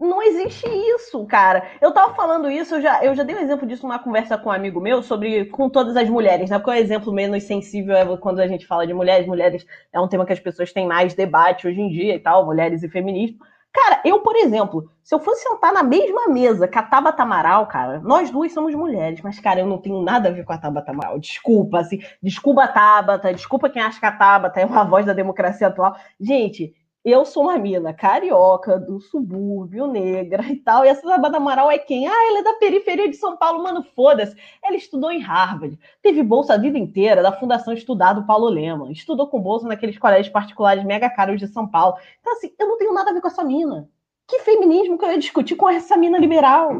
não 0.00 0.22
existe 0.22 0.66
isso, 0.66 1.24
cara. 1.26 1.62
Eu 1.80 1.92
tava 1.92 2.14
falando 2.14 2.50
isso, 2.50 2.76
eu 2.76 2.80
já, 2.80 3.04
eu 3.04 3.14
já 3.14 3.22
dei 3.22 3.36
um 3.36 3.40
exemplo 3.40 3.66
disso 3.66 3.86
numa 3.86 3.98
conversa 3.98 4.38
com 4.38 4.48
um 4.48 4.52
amigo 4.52 4.80
meu 4.80 5.02
sobre 5.02 5.44
com 5.46 5.68
todas 5.68 5.96
as 5.96 6.08
mulheres, 6.08 6.48
né? 6.48 6.58
Porque 6.58 6.70
o 6.70 6.74
exemplo 6.74 7.12
menos 7.12 7.42
sensível 7.44 7.94
é 7.94 8.16
quando 8.16 8.40
a 8.40 8.46
gente 8.46 8.66
fala 8.66 8.86
de 8.86 8.94
mulheres. 8.94 9.26
Mulheres 9.26 9.66
é 9.92 10.00
um 10.00 10.08
tema 10.08 10.24
que 10.24 10.32
as 10.32 10.40
pessoas 10.40 10.72
têm 10.72 10.86
mais 10.86 11.14
debate 11.14 11.68
hoje 11.68 11.80
em 11.80 11.88
dia 11.88 12.14
e 12.14 12.18
tal, 12.18 12.46
mulheres 12.46 12.82
e 12.82 12.88
feminismo. 12.88 13.38
Cara, 13.72 14.00
eu, 14.04 14.18
por 14.20 14.34
exemplo, 14.34 14.90
se 15.04 15.14
eu 15.14 15.20
fosse 15.20 15.48
sentar 15.48 15.72
na 15.72 15.84
mesma 15.84 16.26
mesa 16.26 16.66
que 16.66 16.76
a 16.76 16.82
Tabata 16.82 17.22
Amaral, 17.22 17.68
cara, 17.68 18.00
nós 18.00 18.28
duas 18.28 18.52
somos 18.52 18.74
mulheres, 18.74 19.20
mas, 19.22 19.38
cara, 19.38 19.60
eu 19.60 19.66
não 19.66 19.78
tenho 19.78 20.02
nada 20.02 20.28
a 20.28 20.32
ver 20.32 20.44
com 20.44 20.52
a 20.52 20.58
Tabata 20.58 20.90
Amaral. 20.90 21.20
Desculpa, 21.20 21.78
assim, 21.78 22.00
desculpa 22.20 22.64
a 22.64 22.68
Tabata, 22.68 23.32
desculpa 23.32 23.70
quem 23.70 23.80
acha 23.80 24.00
que 24.00 24.06
a 24.06 24.10
Tabata 24.10 24.60
é 24.60 24.66
uma 24.66 24.82
voz 24.82 25.06
da 25.06 25.12
democracia 25.12 25.68
atual. 25.68 25.94
Gente, 26.18 26.74
eu 27.04 27.24
sou 27.24 27.44
uma 27.44 27.56
mina 27.56 27.94
carioca, 27.94 28.78
do 28.78 29.00
subúrbio, 29.00 29.86
negra 29.86 30.42
e 30.44 30.56
tal, 30.56 30.84
e 30.84 30.88
essa 30.88 31.06
Zabada 31.06 31.38
Amaral 31.38 31.70
é 31.70 31.78
quem? 31.78 32.06
Ah, 32.06 32.26
ela 32.28 32.40
é 32.40 32.42
da 32.42 32.52
periferia 32.54 33.08
de 33.08 33.16
São 33.16 33.36
Paulo, 33.36 33.62
mano, 33.62 33.82
foda-se. 33.82 34.36
Ela 34.62 34.76
estudou 34.76 35.10
em 35.10 35.20
Harvard, 35.20 35.78
teve 36.02 36.22
bolsa 36.22 36.54
a 36.54 36.58
vida 36.58 36.78
inteira 36.78 37.22
da 37.22 37.32
Fundação 37.32 37.72
Estudado 37.72 38.26
Paulo 38.26 38.48
Lema, 38.48 38.92
estudou 38.92 39.28
com 39.28 39.40
bolsa 39.40 39.66
naqueles 39.66 39.98
colégios 39.98 40.28
particulares 40.28 40.84
mega 40.84 41.08
caros 41.08 41.40
de 41.40 41.48
São 41.48 41.66
Paulo. 41.66 41.96
Então, 42.20 42.34
assim, 42.34 42.54
eu 42.58 42.68
não 42.68 42.76
tenho 42.76 42.92
nada 42.92 43.10
a 43.10 43.14
ver 43.14 43.20
com 43.20 43.28
essa 43.28 43.44
mina. 43.44 43.88
Que 44.28 44.40
feminismo 44.40 44.98
que 44.98 45.04
eu 45.04 45.10
ia 45.10 45.18
discutir 45.18 45.56
com 45.56 45.68
essa 45.68 45.96
mina 45.96 46.18
liberal? 46.18 46.72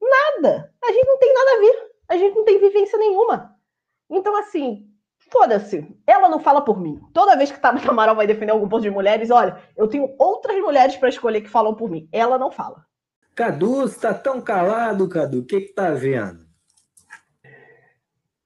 Nada. 0.00 0.72
A 0.82 0.92
gente 0.92 1.06
não 1.06 1.18
tem 1.18 1.34
nada 1.34 1.50
a 1.50 1.60
ver. 1.60 1.94
A 2.08 2.16
gente 2.16 2.34
não 2.34 2.44
tem 2.44 2.60
vivência 2.60 2.98
nenhuma. 2.98 3.54
Então, 4.08 4.36
assim, 4.36 4.88
Foda-se, 5.30 5.86
ela 6.06 6.28
não 6.28 6.38
fala 6.38 6.62
por 6.62 6.80
mim. 6.80 7.00
Toda 7.12 7.36
vez 7.36 7.50
que 7.50 7.60
Tabata 7.60 7.90
Amaral 7.90 8.14
vai 8.14 8.26
defender 8.26 8.52
algum 8.52 8.68
ponto 8.68 8.82
de 8.82 8.90
mulheres, 8.90 9.30
olha, 9.30 9.58
eu 9.76 9.88
tenho 9.88 10.14
outras 10.18 10.56
mulheres 10.60 10.96
para 10.96 11.08
escolher 11.08 11.40
que 11.40 11.48
falam 11.48 11.74
por 11.74 11.90
mim. 11.90 12.08
Ela 12.12 12.38
não 12.38 12.50
fala. 12.50 12.84
Cadu, 13.34 13.82
você 13.82 13.98
tá 13.98 14.14
tão 14.14 14.40
calado, 14.40 15.08
Cadu. 15.08 15.40
O 15.40 15.44
que 15.44 15.60
que 15.60 15.74
tá 15.74 15.90
vendo? 15.90 16.44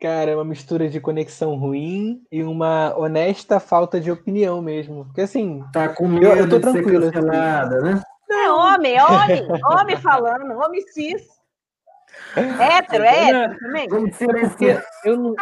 Cara, 0.01 0.31
é 0.31 0.35
uma 0.35 0.45
mistura 0.45 0.89
de 0.89 1.01
conexão 1.01 1.57
ruim 1.57 2.23
e 2.31 2.45
uma 2.45 2.97
honesta 2.97 3.59
falta 3.59 4.01
de 4.01 4.11
opinião 4.11 4.63
mesmo. 4.63 5.05
Porque 5.07 5.23
assim. 5.23 5.65
Tá 5.73 5.89
com 5.89 6.07
medo 6.07 6.27
eu, 6.27 6.37
eu 6.37 6.49
tô 6.49 6.59
de 6.59 6.65
ser 6.67 6.73
tranquilo. 6.73 7.05
assim. 7.05 7.13
cancelada, 7.13 7.81
né? 7.81 8.03
É 8.31 8.51
homem, 8.51 8.95
é 8.95 9.05
homem, 9.05 9.49
homem 9.65 9.97
falando, 9.97 10.57
homem 10.59 10.83
cis. 10.89 11.38
Hétero, 12.37 13.05
é 13.05 13.29
hétero 13.29 13.59
também. 13.59 13.89
Silenciar. 14.13 14.85
eu, 15.05 15.17
não, 15.17 15.35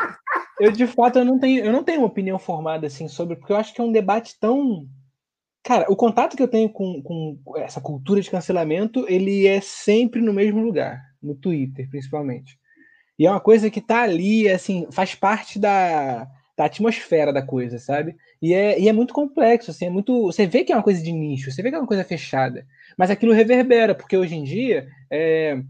eu 0.61 0.73
de 0.73 0.87
fato 0.87 1.19
eu 1.19 1.25
não 1.25 1.39
tenho 1.39 1.65
eu 1.65 1.73
não 1.73 1.83
tenho 1.83 2.01
uma 2.01 2.07
opinião 2.07 2.39
formada 2.39 2.87
assim 2.87 3.09
sobre 3.09 3.37
porque 3.37 3.53
eu 3.53 3.57
acho 3.57 3.75
que 3.75 3.81
é 3.81 3.85
um 3.85 3.93
debate 3.93 4.39
tão 4.41 4.87
cara 5.63 5.87
o 5.89 5.97
contato 5.97 6.37
que 6.37 6.43
eu 6.43 6.49
tenho 6.49 6.69
com, 6.69 7.03
com 7.03 7.39
essa 7.57 7.81
cultura 7.81 8.21
de 8.21 8.31
cancelamento 8.31 9.05
ele 9.09 9.47
é 9.47 9.61
sempre 9.61 10.21
no 10.21 10.33
mesmo 10.33 10.61
lugar 10.61 11.01
no 11.23 11.35
Twitter 11.35 11.89
principalmente 11.91 12.59
e 13.19 13.27
é 13.27 13.31
uma 13.31 13.41
coisa 13.41 13.71
que 13.71 13.81
tá 13.81 14.03
ali 14.03 14.49
assim 14.49 14.87
faz 14.91 15.15
parte 15.15 15.59
da, 15.59 16.27
da 16.57 16.65
atmosfera 16.65 17.33
da 17.33 17.43
coisa 17.43 17.79
sabe 17.79 18.17
e 18.41 18.55
é, 18.55 18.79
e 18.81 18.89
é 18.89 18.93
muito 18.93 19.13
complexo 19.13 19.71
assim 19.71 19.87
é 19.87 19.91
muito 19.91 20.27
você 20.27 20.47
vê 20.47 20.65
que 20.65 20.73
é 20.73 20.77
uma 20.77 20.83
coisa 20.83 21.03
de 21.03 21.13
nicho 21.13 21.51
você 21.51 21.63
vê 21.63 21.71
que 21.71 21.77
é 21.77 21.79
uma 21.79 21.87
coisa 21.87 22.05
fechada 22.05 22.67
mas 22.97 23.11
aquilo 23.11 23.33
reverbera 23.33 23.95
porque 23.95 24.17
hoje 24.17 24.37
em 24.37 24.45
dia 24.45 24.89
é, 25.11 25.61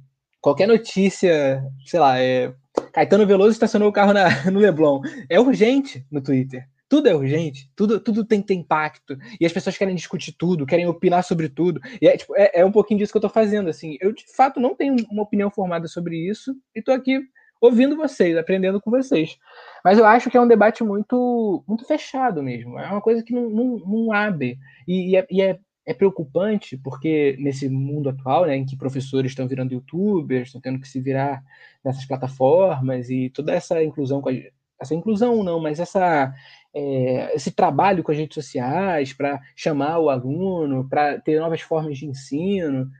qualquer 0.46 0.68
notícia 0.68 1.60
sei 1.84 1.98
lá 1.98 2.20
é 2.20 2.54
Caetano 2.92 3.26
Veloso 3.26 3.50
estacionou 3.50 3.88
o 3.88 3.92
carro 3.92 4.12
na, 4.12 4.28
no 4.48 4.60
Leblon. 4.60 5.00
É 5.28 5.40
urgente 5.40 6.06
no 6.08 6.22
Twitter. 6.22 6.68
Tudo 6.88 7.08
é 7.08 7.14
urgente, 7.16 7.68
tudo, 7.74 7.98
tudo 7.98 8.24
tem, 8.24 8.40
tem 8.40 8.60
impacto. 8.60 9.18
E 9.40 9.44
as 9.44 9.52
pessoas 9.52 9.76
querem 9.76 9.96
discutir 9.96 10.32
tudo, 10.38 10.64
querem 10.64 10.86
opinar 10.86 11.24
sobre 11.24 11.48
tudo. 11.48 11.80
E 12.00 12.06
é, 12.06 12.16
tipo, 12.16 12.32
é, 12.36 12.60
é 12.60 12.64
um 12.64 12.70
pouquinho 12.70 13.00
disso 13.00 13.10
que 13.10 13.16
eu 13.16 13.22
tô 13.22 13.28
fazendo. 13.28 13.68
assim. 13.68 13.96
Eu, 14.00 14.12
de 14.12 14.24
fato, 14.36 14.60
não 14.60 14.76
tenho 14.76 14.94
uma 15.10 15.24
opinião 15.24 15.50
formada 15.50 15.88
sobre 15.88 16.16
isso 16.16 16.54
e 16.76 16.80
tô 16.80 16.92
aqui 16.92 17.18
ouvindo 17.60 17.96
vocês, 17.96 18.36
aprendendo 18.36 18.80
com 18.80 18.88
vocês. 18.88 19.36
Mas 19.84 19.98
eu 19.98 20.06
acho 20.06 20.30
que 20.30 20.36
é 20.36 20.40
um 20.40 20.46
debate 20.46 20.84
muito, 20.84 21.64
muito 21.66 21.84
fechado 21.86 22.40
mesmo. 22.40 22.78
É 22.78 22.88
uma 22.88 23.00
coisa 23.00 23.20
que 23.20 23.32
não, 23.32 23.50
não, 23.50 23.78
não 23.78 24.12
abre. 24.12 24.58
E, 24.86 25.10
e, 25.10 25.16
é, 25.16 25.26
e 25.28 25.42
é, 25.42 25.58
é 25.86 25.94
preocupante 25.94 26.76
porque 26.76 27.36
nesse 27.38 27.68
mundo 27.68 28.08
atual, 28.08 28.44
né, 28.44 28.56
em 28.56 28.66
que 28.66 28.76
professores 28.76 29.30
estão 29.30 29.46
virando 29.46 29.72
youtubers, 29.72 30.48
estão 30.48 30.60
tendo 30.60 30.80
que 30.80 30.88
se 30.88 31.00
virar 31.00 31.42
nessas 31.84 32.04
plataformas 32.04 33.08
e 33.08 33.30
toda 33.30 33.54
essa 33.54 33.82
inclusão 33.82 34.20
com 34.20 34.28
a, 34.28 34.32
essa 34.80 34.94
inclusão 34.94 35.42
não, 35.42 35.60
mas 35.60 35.80
essa 35.80 36.34
é, 36.74 37.34
esse 37.34 37.50
trabalho 37.50 38.02
com 38.02 38.12
as 38.12 38.18
redes 38.18 38.34
sociais 38.34 39.12
para 39.12 39.40
chamar 39.54 39.98
o 39.98 40.10
aluno, 40.10 40.86
para 40.88 41.18
ter 41.20 41.40
novas 41.40 41.62
formas 41.62 41.96
de 41.96 42.06
ensino, 42.06 42.90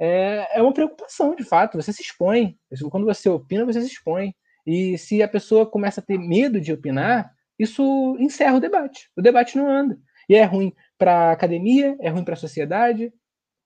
é, 0.00 0.58
é 0.58 0.62
uma 0.62 0.72
preocupação 0.72 1.36
de 1.36 1.44
fato. 1.44 1.76
Você 1.76 1.92
se 1.92 2.02
expõe. 2.02 2.56
Quando 2.90 3.04
você 3.04 3.28
opina, 3.28 3.64
você 3.64 3.80
se 3.82 3.88
expõe. 3.88 4.34
E 4.66 4.98
se 4.98 5.22
a 5.22 5.28
pessoa 5.28 5.66
começa 5.66 6.00
a 6.00 6.04
ter 6.04 6.18
medo 6.18 6.60
de 6.60 6.72
opinar, 6.72 7.32
isso 7.58 8.16
encerra 8.18 8.56
o 8.56 8.60
debate. 8.60 9.10
O 9.16 9.22
debate 9.22 9.56
não 9.56 9.68
anda. 9.68 9.98
E 10.28 10.34
é 10.34 10.42
ruim 10.44 10.72
para 11.00 11.30
a 11.30 11.32
academia, 11.32 11.96
é 11.98 12.10
ruim 12.10 12.22
para 12.22 12.34
a 12.34 12.36
sociedade, 12.36 13.10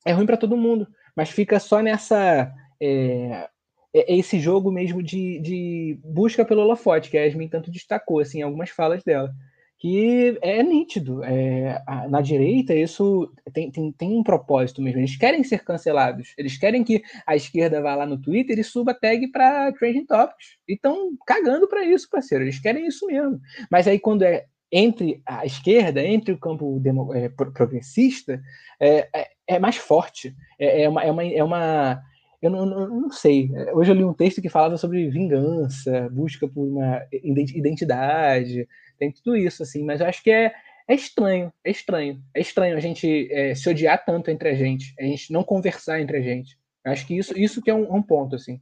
é 0.06 0.12
ruim 0.12 0.24
para 0.24 0.36
todo 0.36 0.56
mundo. 0.56 0.86
Mas 1.16 1.30
fica 1.30 1.58
só 1.58 1.82
nessa 1.82 2.52
é, 2.80 3.48
é 3.92 4.16
esse 4.16 4.38
jogo 4.38 4.70
mesmo 4.70 5.02
de, 5.02 5.40
de 5.40 5.98
busca 6.04 6.44
pelo 6.44 6.62
holofote, 6.62 7.10
que 7.10 7.18
a 7.18 7.24
Yasmin 7.24 7.48
tanto 7.48 7.72
destacou 7.72 8.20
assim, 8.20 8.38
em 8.38 8.42
algumas 8.42 8.70
falas 8.70 9.02
dela. 9.02 9.32
Que 9.76 10.38
é 10.42 10.62
nítido. 10.62 11.24
É, 11.24 11.82
a, 11.86 12.08
na 12.08 12.20
direita, 12.20 12.72
isso 12.72 13.30
tem, 13.52 13.70
tem, 13.70 13.92
tem 13.92 14.16
um 14.16 14.22
propósito 14.22 14.80
mesmo. 14.80 15.00
Eles 15.00 15.16
querem 15.16 15.42
ser 15.42 15.64
cancelados. 15.64 16.32
Eles 16.38 16.56
querem 16.56 16.84
que 16.84 17.02
a 17.26 17.34
esquerda 17.34 17.82
vá 17.82 17.96
lá 17.96 18.06
no 18.06 18.20
Twitter 18.20 18.58
e 18.58 18.64
suba 18.64 18.94
tag 18.94 19.26
para 19.32 19.72
Trending 19.72 20.06
Topics. 20.06 20.56
E 20.68 20.74
estão 20.74 21.10
cagando 21.26 21.68
para 21.68 21.84
isso, 21.84 22.08
parceiro. 22.08 22.44
Eles 22.44 22.60
querem 22.60 22.86
isso 22.86 23.06
mesmo. 23.06 23.40
Mas 23.70 23.88
aí, 23.88 23.98
quando 23.98 24.22
é 24.22 24.46
entre 24.76 25.22
a 25.24 25.46
esquerda, 25.46 26.02
entre 26.02 26.34
o 26.34 26.38
campo 26.38 26.82
é, 27.14 27.28
progressista, 27.28 28.42
é, 28.80 29.08
é, 29.14 29.30
é, 29.46 29.58
mais 29.60 29.76
forte. 29.76 30.34
É, 30.58 30.82
é, 30.82 30.88
uma, 30.88 31.04
é, 31.04 31.10
uma, 31.12 31.24
é 31.24 31.44
uma 31.44 32.02
eu 32.42 32.50
não, 32.50 32.66
não, 32.66 32.88
não, 32.88 33.10
sei. 33.10 33.52
Hoje 33.72 33.92
eu 33.92 33.94
li 33.94 34.04
um 34.04 34.12
texto 34.12 34.42
que 34.42 34.48
falava 34.48 34.76
sobre 34.76 35.08
vingança, 35.08 36.10
busca 36.10 36.48
por 36.48 36.66
uma 36.66 37.06
identidade, 37.12 38.68
tem 38.98 39.12
tudo 39.12 39.36
isso, 39.36 39.62
assim, 39.62 39.84
mas 39.84 40.00
eu 40.00 40.08
acho 40.08 40.20
que 40.24 40.30
é, 40.32 40.52
é 40.88 40.94
estranho, 40.94 41.52
é 41.64 41.70
estranho. 41.70 42.20
É 42.34 42.40
estranho 42.40 42.76
a 42.76 42.80
gente 42.80 43.32
é, 43.32 43.54
se 43.54 43.70
odiar 43.70 44.04
tanto 44.04 44.28
entre 44.28 44.48
a 44.48 44.54
gente, 44.54 44.92
a 44.98 45.04
gente 45.04 45.32
não 45.32 45.44
conversar 45.44 46.00
entre 46.00 46.16
a 46.16 46.20
gente. 46.20 46.58
Eu 46.84 46.90
acho 46.90 47.06
que 47.06 47.16
isso, 47.16 47.38
isso 47.38 47.62
que 47.62 47.70
é 47.70 47.74
um, 47.74 47.94
um 47.94 48.02
ponto, 48.02 48.34
assim. 48.34 48.60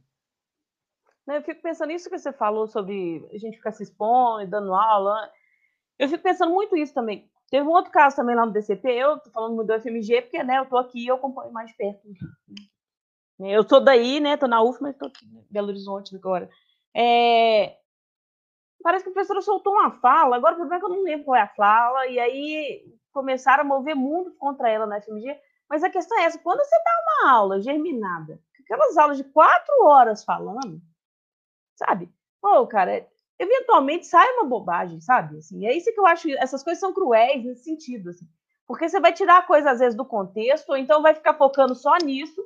Eu 1.27 1.41
fico 1.41 1.61
pensando 1.63 1.87
nisso 1.87 2.07
que 2.07 2.17
você 2.17 2.31
falou 2.31 2.67
sobre 2.67 3.27
a 3.33 3.37
gente 3.39 3.57
ficar 3.57 3.71
se 3.71 3.81
expondo, 3.81 4.47
dando 4.47 4.75
aula. 4.75 5.31
Eu 5.99 6.09
fico 6.09 6.23
pensando 6.23 6.53
muito 6.53 6.75
isso 6.75 6.93
também. 6.93 7.29
Teve 7.49 7.67
um 7.67 7.71
outro 7.71 7.91
caso 7.91 8.15
também 8.15 8.35
lá 8.35 8.45
no 8.45 8.51
DCP, 8.51 8.91
eu 8.91 9.19
tô 9.19 9.29
falando 9.29 9.63
do 9.63 9.79
FMG, 9.79 10.23
porque 10.23 10.43
né, 10.43 10.57
eu 10.57 10.65
tô 10.65 10.77
aqui 10.77 11.03
e 11.03 11.07
eu 11.07 11.15
acompanho 11.15 11.51
mais 11.51 11.71
perto. 11.75 12.01
Eu 13.39 13.67
sou 13.67 13.79
daí, 13.79 14.19
né? 14.19 14.37
Tô 14.37 14.47
na 14.47 14.61
UF, 14.61 14.81
mas 14.81 14.97
tô 14.97 15.07
em 15.07 15.45
Belo 15.49 15.67
Horizonte 15.67 16.15
agora. 16.15 16.49
É... 16.95 17.77
Parece 18.81 19.03
que 19.03 19.09
a 19.11 19.13
professora 19.13 19.41
soltou 19.41 19.73
uma 19.73 19.91
fala, 19.99 20.35
agora 20.35 20.55
o 20.55 20.57
problema 20.57 20.77
é 20.77 20.79
que 20.79 20.85
eu 20.85 20.95
não 20.97 21.03
lembro 21.03 21.25
qual 21.25 21.35
é 21.35 21.41
a 21.41 21.47
fala, 21.47 22.07
e 22.07 22.19
aí 22.19 22.85
começaram 23.11 23.63
a 23.63 23.67
mover 23.67 23.95
muito 23.95 24.31
contra 24.35 24.69
ela 24.69 24.85
na 24.85 24.99
FMG. 24.99 25.39
Mas 25.69 25.83
a 25.83 25.89
questão 25.89 26.19
é 26.19 26.23
essa: 26.23 26.39
quando 26.39 26.59
você 26.59 26.75
dá 26.75 27.23
uma 27.23 27.31
aula 27.31 27.61
germinada, 27.61 28.41
aquelas 28.59 28.97
aulas 28.97 29.17
de 29.17 29.23
quatro 29.23 29.85
horas 29.85 30.23
falando, 30.23 30.81
sabe? 31.75 32.11
Pô, 32.41 32.67
cara, 32.67 33.07
eventualmente 33.43 34.05
sai 34.05 34.27
uma 34.33 34.45
bobagem, 34.45 34.99
sabe? 34.99 35.37
Assim, 35.37 35.65
é 35.65 35.75
isso 35.75 35.93
que 35.93 35.99
eu 35.99 36.05
acho. 36.05 36.29
Essas 36.37 36.63
coisas 36.63 36.79
são 36.79 36.93
cruéis 36.93 37.43
nesse 37.43 37.63
sentido, 37.63 38.09
assim. 38.09 38.27
Porque 38.67 38.87
você 38.87 38.99
vai 38.99 39.13
tirar 39.13 39.39
a 39.39 39.43
coisa, 39.43 39.71
às 39.71 39.79
vezes, 39.79 39.95
do 39.95 40.05
contexto, 40.05 40.69
ou 40.69 40.77
então 40.77 41.01
vai 41.01 41.13
ficar 41.13 41.33
focando 41.35 41.75
só 41.75 41.95
nisso, 41.97 42.43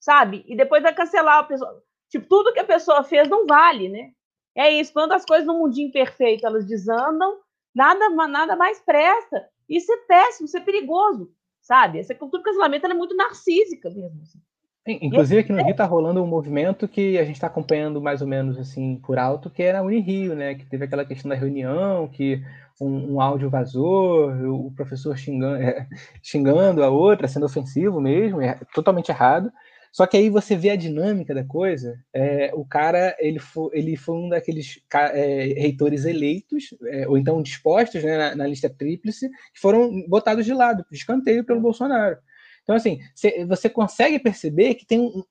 sabe? 0.00 0.44
E 0.46 0.56
depois 0.56 0.82
vai 0.82 0.94
cancelar 0.94 1.38
a 1.38 1.44
pessoa. 1.44 1.82
Tipo, 2.08 2.26
tudo 2.28 2.52
que 2.52 2.60
a 2.60 2.64
pessoa 2.64 3.04
fez 3.04 3.28
não 3.28 3.46
vale, 3.46 3.88
né? 3.88 4.12
É 4.54 4.70
isso. 4.70 4.92
Quando 4.92 5.12
as 5.12 5.24
coisas 5.24 5.46
no 5.46 5.58
mundinho 5.58 5.90
perfeito 5.92 6.46
elas 6.46 6.66
desandam, 6.66 7.40
nada, 7.74 8.08
nada 8.10 8.56
mais 8.56 8.80
presta. 8.80 9.48
Isso 9.68 9.90
é 9.92 9.96
péssimo, 9.98 10.46
isso 10.46 10.56
é 10.56 10.60
perigoso, 10.60 11.32
sabe? 11.60 11.98
Essa 11.98 12.14
cultura 12.14 12.42
do 12.42 12.44
cancelamento 12.44 12.86
é 12.86 12.94
muito 12.94 13.16
narcísica 13.16 13.88
mesmo. 13.90 14.22
Assim. 14.22 14.38
Inclusive 14.86 15.40
aqui 15.40 15.52
no 15.52 15.62
Rio 15.62 15.70
está 15.70 15.84
rolando 15.84 16.22
um 16.22 16.26
movimento 16.26 16.88
que 16.88 17.16
a 17.16 17.24
gente 17.24 17.36
está 17.36 17.46
acompanhando 17.46 18.02
mais 18.02 18.20
ou 18.20 18.26
menos 18.26 18.58
assim 18.58 18.96
por 18.96 19.16
alto, 19.16 19.48
que 19.48 19.62
é 19.62 19.72
na 19.72 19.82
Unirio, 19.82 20.34
né? 20.34 20.56
Que 20.56 20.66
teve 20.66 20.84
aquela 20.84 21.04
questão 21.04 21.28
da 21.28 21.36
reunião, 21.36 22.08
que 22.08 22.42
um, 22.80 23.14
um 23.14 23.20
áudio 23.20 23.48
vazou, 23.48 24.30
o 24.66 24.72
professor 24.72 25.16
xingando, 25.16 25.62
é, 25.62 25.86
xingando 26.20 26.82
a 26.82 26.90
outra, 26.90 27.28
sendo 27.28 27.46
ofensivo 27.46 28.00
mesmo, 28.00 28.40
é 28.40 28.58
totalmente 28.74 29.10
errado. 29.10 29.52
Só 29.92 30.06
que 30.06 30.16
aí 30.16 30.30
você 30.30 30.56
vê 30.56 30.70
a 30.70 30.76
dinâmica 30.76 31.34
da 31.34 31.44
coisa. 31.44 32.02
É, 32.12 32.50
o 32.54 32.64
cara 32.64 33.14
ele 33.20 33.38
foi, 33.38 33.70
ele 33.74 33.94
foi 33.94 34.16
um 34.16 34.28
daqueles 34.30 34.80
é, 34.92 35.54
reitores 35.58 36.06
eleitos, 36.06 36.74
é, 36.86 37.06
ou 37.06 37.18
então 37.18 37.42
dispostos 37.42 38.02
né, 38.02 38.16
na, 38.16 38.34
na, 38.34 38.46
lista 38.46 38.70
tríplice, 38.70 39.28
que 39.52 39.60
foram 39.60 40.02
botados 40.08 40.46
de 40.46 40.54
lado, 40.54 40.84
de 40.90 40.96
escanteio 40.96 41.44
pelo 41.44 41.60
Bolsonaro. 41.60 42.16
Então, 42.62 42.76
assim, 42.76 43.00
cê, 43.14 43.44
você 43.44 43.68
consegue 43.68 44.18
perceber 44.18 44.74
que 44.74 44.86
tem 44.86 45.00
um, 45.00 45.22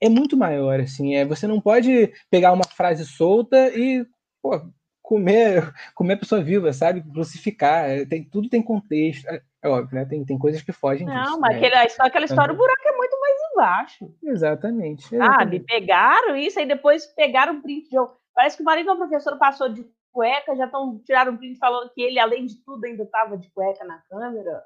é 0.00 0.08
muito 0.08 0.36
maior, 0.36 0.80
assim, 0.80 1.14
é, 1.14 1.24
você 1.24 1.46
não 1.46 1.60
pode 1.60 2.12
pegar 2.30 2.52
uma 2.52 2.64
frase 2.64 3.04
solta 3.06 3.68
e 3.74 4.06
pô, 4.42 4.60
comer, 5.02 5.72
comer 5.94 6.14
a 6.14 6.18
pessoa 6.18 6.42
viva, 6.42 6.72
sabe? 6.72 7.02
Crucificar, 7.02 7.88
é, 7.88 8.04
tem, 8.04 8.24
tudo 8.24 8.48
tem 8.48 8.62
contexto, 8.62 9.26
é, 9.28 9.40
é 9.62 9.68
óbvio, 9.68 9.96
né? 9.96 10.04
Tem, 10.04 10.24
tem 10.24 10.38
coisas 10.38 10.62
que 10.62 10.72
fogem 10.72 11.06
não, 11.06 11.22
disso. 11.22 11.40
mas 11.40 11.52
né? 11.52 11.66
aquele, 11.66 11.74
aquela 12.00 12.24
história, 12.24 12.52
o 12.52 12.56
buraco 12.56 12.88
é 12.88 12.96
muito 12.96 13.20
mais 13.20 13.36
embaixo. 13.52 14.14
Exatamente. 14.22 15.02
Sabe? 15.04 15.16
exatamente. 15.16 15.64
Pegaram 15.64 16.36
isso, 16.36 16.58
aí 16.58 16.66
depois 16.66 17.06
pegaram 17.06 17.54
um 17.54 17.62
print 17.62 17.88
de 17.88 17.96
Parece 18.34 18.54
que 18.58 18.62
o 18.62 18.66
marido 18.66 18.86
da 18.86 18.96
professora 18.96 19.36
passou 19.36 19.70
de 19.70 19.82
cueca, 20.12 20.54
já 20.54 20.66
estão 20.66 20.98
tiraram 21.04 21.32
um 21.32 21.36
print 21.38 21.58
falando 21.58 21.90
que 21.90 22.02
ele, 22.02 22.18
além 22.18 22.44
de 22.44 22.56
tudo, 22.62 22.84
ainda 22.84 23.02
estava 23.02 23.38
de 23.38 23.50
cueca 23.50 23.82
na 23.84 23.98
câmera. 24.10 24.62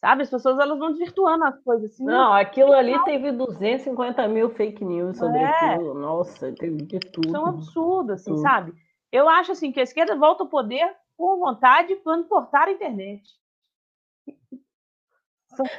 Sabe? 0.00 0.22
As 0.22 0.30
pessoas 0.30 0.58
elas 0.58 0.78
vão 0.78 0.90
desvirtuando 0.90 1.44
as 1.44 1.58
coisas 1.62 1.90
assim. 1.90 2.04
Não, 2.04 2.32
aquilo 2.32 2.72
ali 2.72 3.02
teve 3.04 3.32
250 3.32 4.28
mil 4.28 4.48
fake 4.50 4.84
news 4.84 5.18
sobre 5.18 5.38
É. 5.38 5.44
aquilo. 5.44 5.94
Nossa, 5.94 6.52
teve 6.52 6.76
de 6.82 7.00
tudo. 7.00 7.26
Isso 7.26 7.36
é 7.36 7.40
um 7.40 7.46
absurdo, 7.46 8.12
assim, 8.12 8.30
Tudo. 8.30 8.42
sabe? 8.42 8.72
Eu 9.10 9.28
acho 9.28 9.52
assim 9.52 9.72
que 9.72 9.80
a 9.80 9.82
esquerda 9.82 10.14
volta 10.16 10.44
ao 10.44 10.48
poder 10.48 10.94
por 11.16 11.36
vontade 11.38 11.96
quando 11.96 12.28
cortar 12.28 12.68
a 12.68 12.72
internet. 12.72 13.22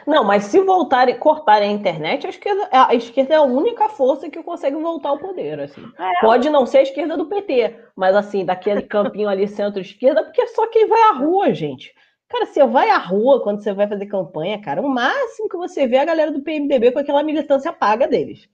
Não, 0.06 0.26
mas 0.26 0.46
se 0.46 0.60
voltarem, 0.60 1.18
cortarem 1.18 1.70
a 1.70 1.74
internet, 1.74 2.26
a 2.26 2.30
esquerda, 2.30 2.68
a 2.72 2.94
esquerda 2.94 3.36
é 3.36 3.38
a 3.38 3.42
única 3.44 3.88
força 3.88 4.30
que 4.30 4.44
consegue 4.44 4.76
voltar 4.76 5.10
ao 5.10 5.20
poder, 5.20 5.60
assim. 5.62 5.82
É. 5.98 6.20
Pode 6.20 6.50
não 6.50 6.66
ser 6.66 6.80
a 6.80 6.84
esquerda 6.84 7.16
do 7.16 7.28
PT, 7.28 7.80
mas 7.96 8.14
assim, 8.16 8.44
daquele 8.44 8.82
campinho 8.82 9.30
ali 9.30 9.48
centro-esquerda, 9.48 10.24
porque 10.24 10.42
é 10.42 10.48
só 10.48 10.68
quem 10.68 10.88
vai 10.88 11.02
à 11.04 11.12
rua, 11.14 11.54
gente. 11.54 11.94
Cara, 12.30 12.46
você 12.46 12.66
vai 12.66 12.90
à 12.90 12.98
rua 12.98 13.42
quando 13.42 13.62
você 13.62 13.74
vai 13.74 13.88
fazer 13.88 14.06
campanha, 14.06 14.62
cara, 14.62 14.82
o 14.82 14.88
máximo 14.88 15.50
que 15.50 15.58
você 15.58 15.88
vê 15.88 15.96
é 15.96 16.02
a 16.02 16.06
galera 16.06 16.32
do 16.32 16.42
PMDB 16.44 16.92
com 16.92 17.00
aquela 17.00 17.24
militância 17.24 17.74
paga 17.74 18.08
deles. 18.08 18.48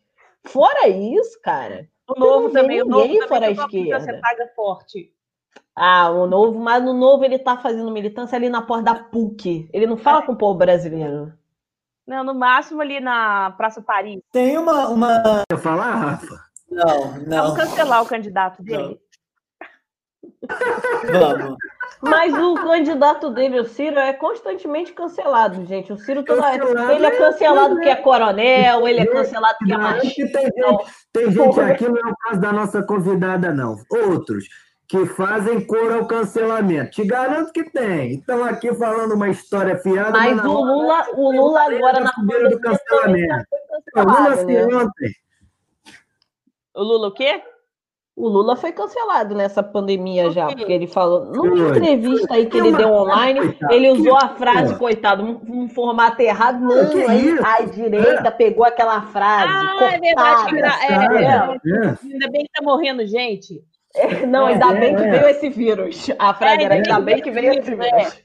Fora 0.46 0.88
isso, 0.88 1.40
cara, 1.42 1.88
O 2.08 2.18
novo 2.18 2.44
não 2.46 2.52
também, 2.54 2.82
o 2.82 2.86
novo 2.86 3.04
ninguém 3.04 3.20
também 3.20 3.28
fora 3.28 3.48
a 3.48 3.52
esquerda. 3.52 4.22
paga 4.22 4.48
forte. 4.56 5.12
Ah, 5.76 6.10
o 6.10 6.26
novo, 6.26 6.58
mas 6.58 6.82
no 6.82 6.94
novo 6.94 7.26
ele 7.26 7.38
tá 7.38 7.58
fazendo 7.58 7.92
militância 7.92 8.38
ali 8.38 8.48
na 8.48 8.62
porta 8.62 8.86
da 8.86 8.96
PUC. 8.96 9.70
Ele 9.74 9.86
não 9.86 9.98
fala 9.98 10.22
com 10.22 10.32
o 10.32 10.38
povo 10.38 10.58
brasileiro. 10.58 11.34
Não, 12.08 12.24
no 12.24 12.34
máximo 12.34 12.82
ali 12.82 13.02
na 13.02 13.52
Praça 13.52 13.82
Paris. 13.82 14.22
Tem 14.32 14.58
uma. 14.58 14.88
uma... 14.88 15.44
Quer 15.50 15.58
falar, 15.58 15.96
Rafa? 15.96 16.46
Não, 16.70 17.18
não. 17.26 17.44
Vamos 17.44 17.58
cancelar 17.58 18.04
o 18.04 18.06
candidato 18.06 18.64
dele. 18.64 19.02
Vamos. 21.12 21.58
Mas 22.02 22.34
o 22.34 22.56
candidato 22.56 23.30
dele, 23.32 23.60
o 23.60 23.66
Ciro, 23.66 23.98
é 24.00 24.14
constantemente 24.14 24.94
cancelado, 24.94 25.66
gente. 25.66 25.92
O 25.92 25.98
Ciro 25.98 26.24
toda 26.24 26.42
Cancelado 26.42 26.92
ele 26.92 27.06
é 27.06 27.10
é- 27.10 27.18
cancelado 27.18 27.76
porque 27.76 27.90
é 27.90 27.96
coronel, 27.96 28.88
ele 28.88 29.00
é 29.00 29.06
cancelado 29.06 29.56
porque 29.58 29.74
é 29.74 29.78
Garanto 29.78 29.96
machista. 30.06 30.22
que 30.26 30.32
tem 30.32 30.44
gente, 30.44 30.86
tem 31.14 31.32
gente 31.32 31.60
aqui, 31.62 31.88
não 31.90 31.98
é 31.98 32.12
o 32.12 32.16
caso 32.18 32.42
da 32.42 32.52
nossa 32.54 32.84
convidada, 32.84 33.52
não. 33.52 33.78
Outros 33.90 34.46
que 34.88 35.06
fazem 35.08 35.66
cor 35.66 35.92
ao 35.92 36.06
cancelamento. 36.06 36.92
Te 36.92 37.06
garanto 37.06 37.52
que 37.52 37.64
tem. 37.72 38.20
Estão 38.20 38.44
aqui 38.44 38.72
falando 38.76 39.16
uma 39.16 39.30
história 39.30 39.76
fiada. 39.80 40.12
Mas 40.12 40.36
na 40.38 40.48
o 40.48 40.62
hora- 40.62 40.72
Lula, 40.72 41.06
o 41.16 41.32
Lula 41.32 41.62
agora 41.64 42.00
na 42.02 42.14
Subiram 42.14 42.50
do 42.52 42.60
cancelamento. 42.60 43.46
O 43.96 44.02
Lula 44.02 44.36
se 44.38 44.46
né? 44.46 44.64
ontem. 44.76 45.12
O 46.76 46.84
Lula 46.84 47.08
o 47.08 47.12
quê? 47.14 47.42
O 48.18 48.30
Lula 48.30 48.56
foi 48.56 48.72
cancelado 48.72 49.36
nessa 49.36 49.62
pandemia 49.62 50.32
já, 50.32 50.48
porque 50.48 50.72
ele 50.72 50.88
falou, 50.88 51.26
numa 51.26 51.70
entrevista 51.78 52.34
aí 52.34 52.46
que 52.46 52.58
ele 52.58 52.72
deu 52.72 52.88
online, 52.90 53.58
ele 53.70 53.92
usou 53.92 54.16
a 54.16 54.30
frase, 54.30 54.78
coitado, 54.80 55.22
um, 55.22 55.64
um 55.64 55.68
formato 55.68 56.22
errado, 56.22 56.62
não, 56.62 56.90
Que 56.92 57.04
aí 57.04 57.28
isso? 57.34 57.46
a 57.46 57.62
direita 57.64 58.32
pegou 58.32 58.64
aquela 58.64 59.02
frase, 59.02 59.52
Ah, 59.54 59.94
é 59.94 60.00
verdade. 60.00 60.46
que 60.46 60.52
cortada. 60.62 60.86
era- 60.86 61.14
é, 61.14 61.24
é, 61.26 61.88
é. 61.88 61.98
Ainda 62.14 62.30
bem 62.32 62.46
que 62.46 62.52
tá 62.54 62.62
morrendo 62.64 63.06
gente. 63.06 63.62
Não, 64.28 64.46
ainda 64.46 64.72
É, 64.74 64.80
bem 64.80 64.96
que 64.96 65.04
é. 65.04 65.12
veio 65.12 65.28
esse 65.28 65.50
vírus. 65.50 66.08
A 66.18 66.34
frase 66.34 66.62
É, 66.62 66.66
era, 66.66 66.76
ainda 66.76 67.00
bem 67.02 67.22
que 67.22 67.32
veio 67.32 67.52
esse 67.60 67.72
é. 67.72 67.76
vírus. 67.76 68.24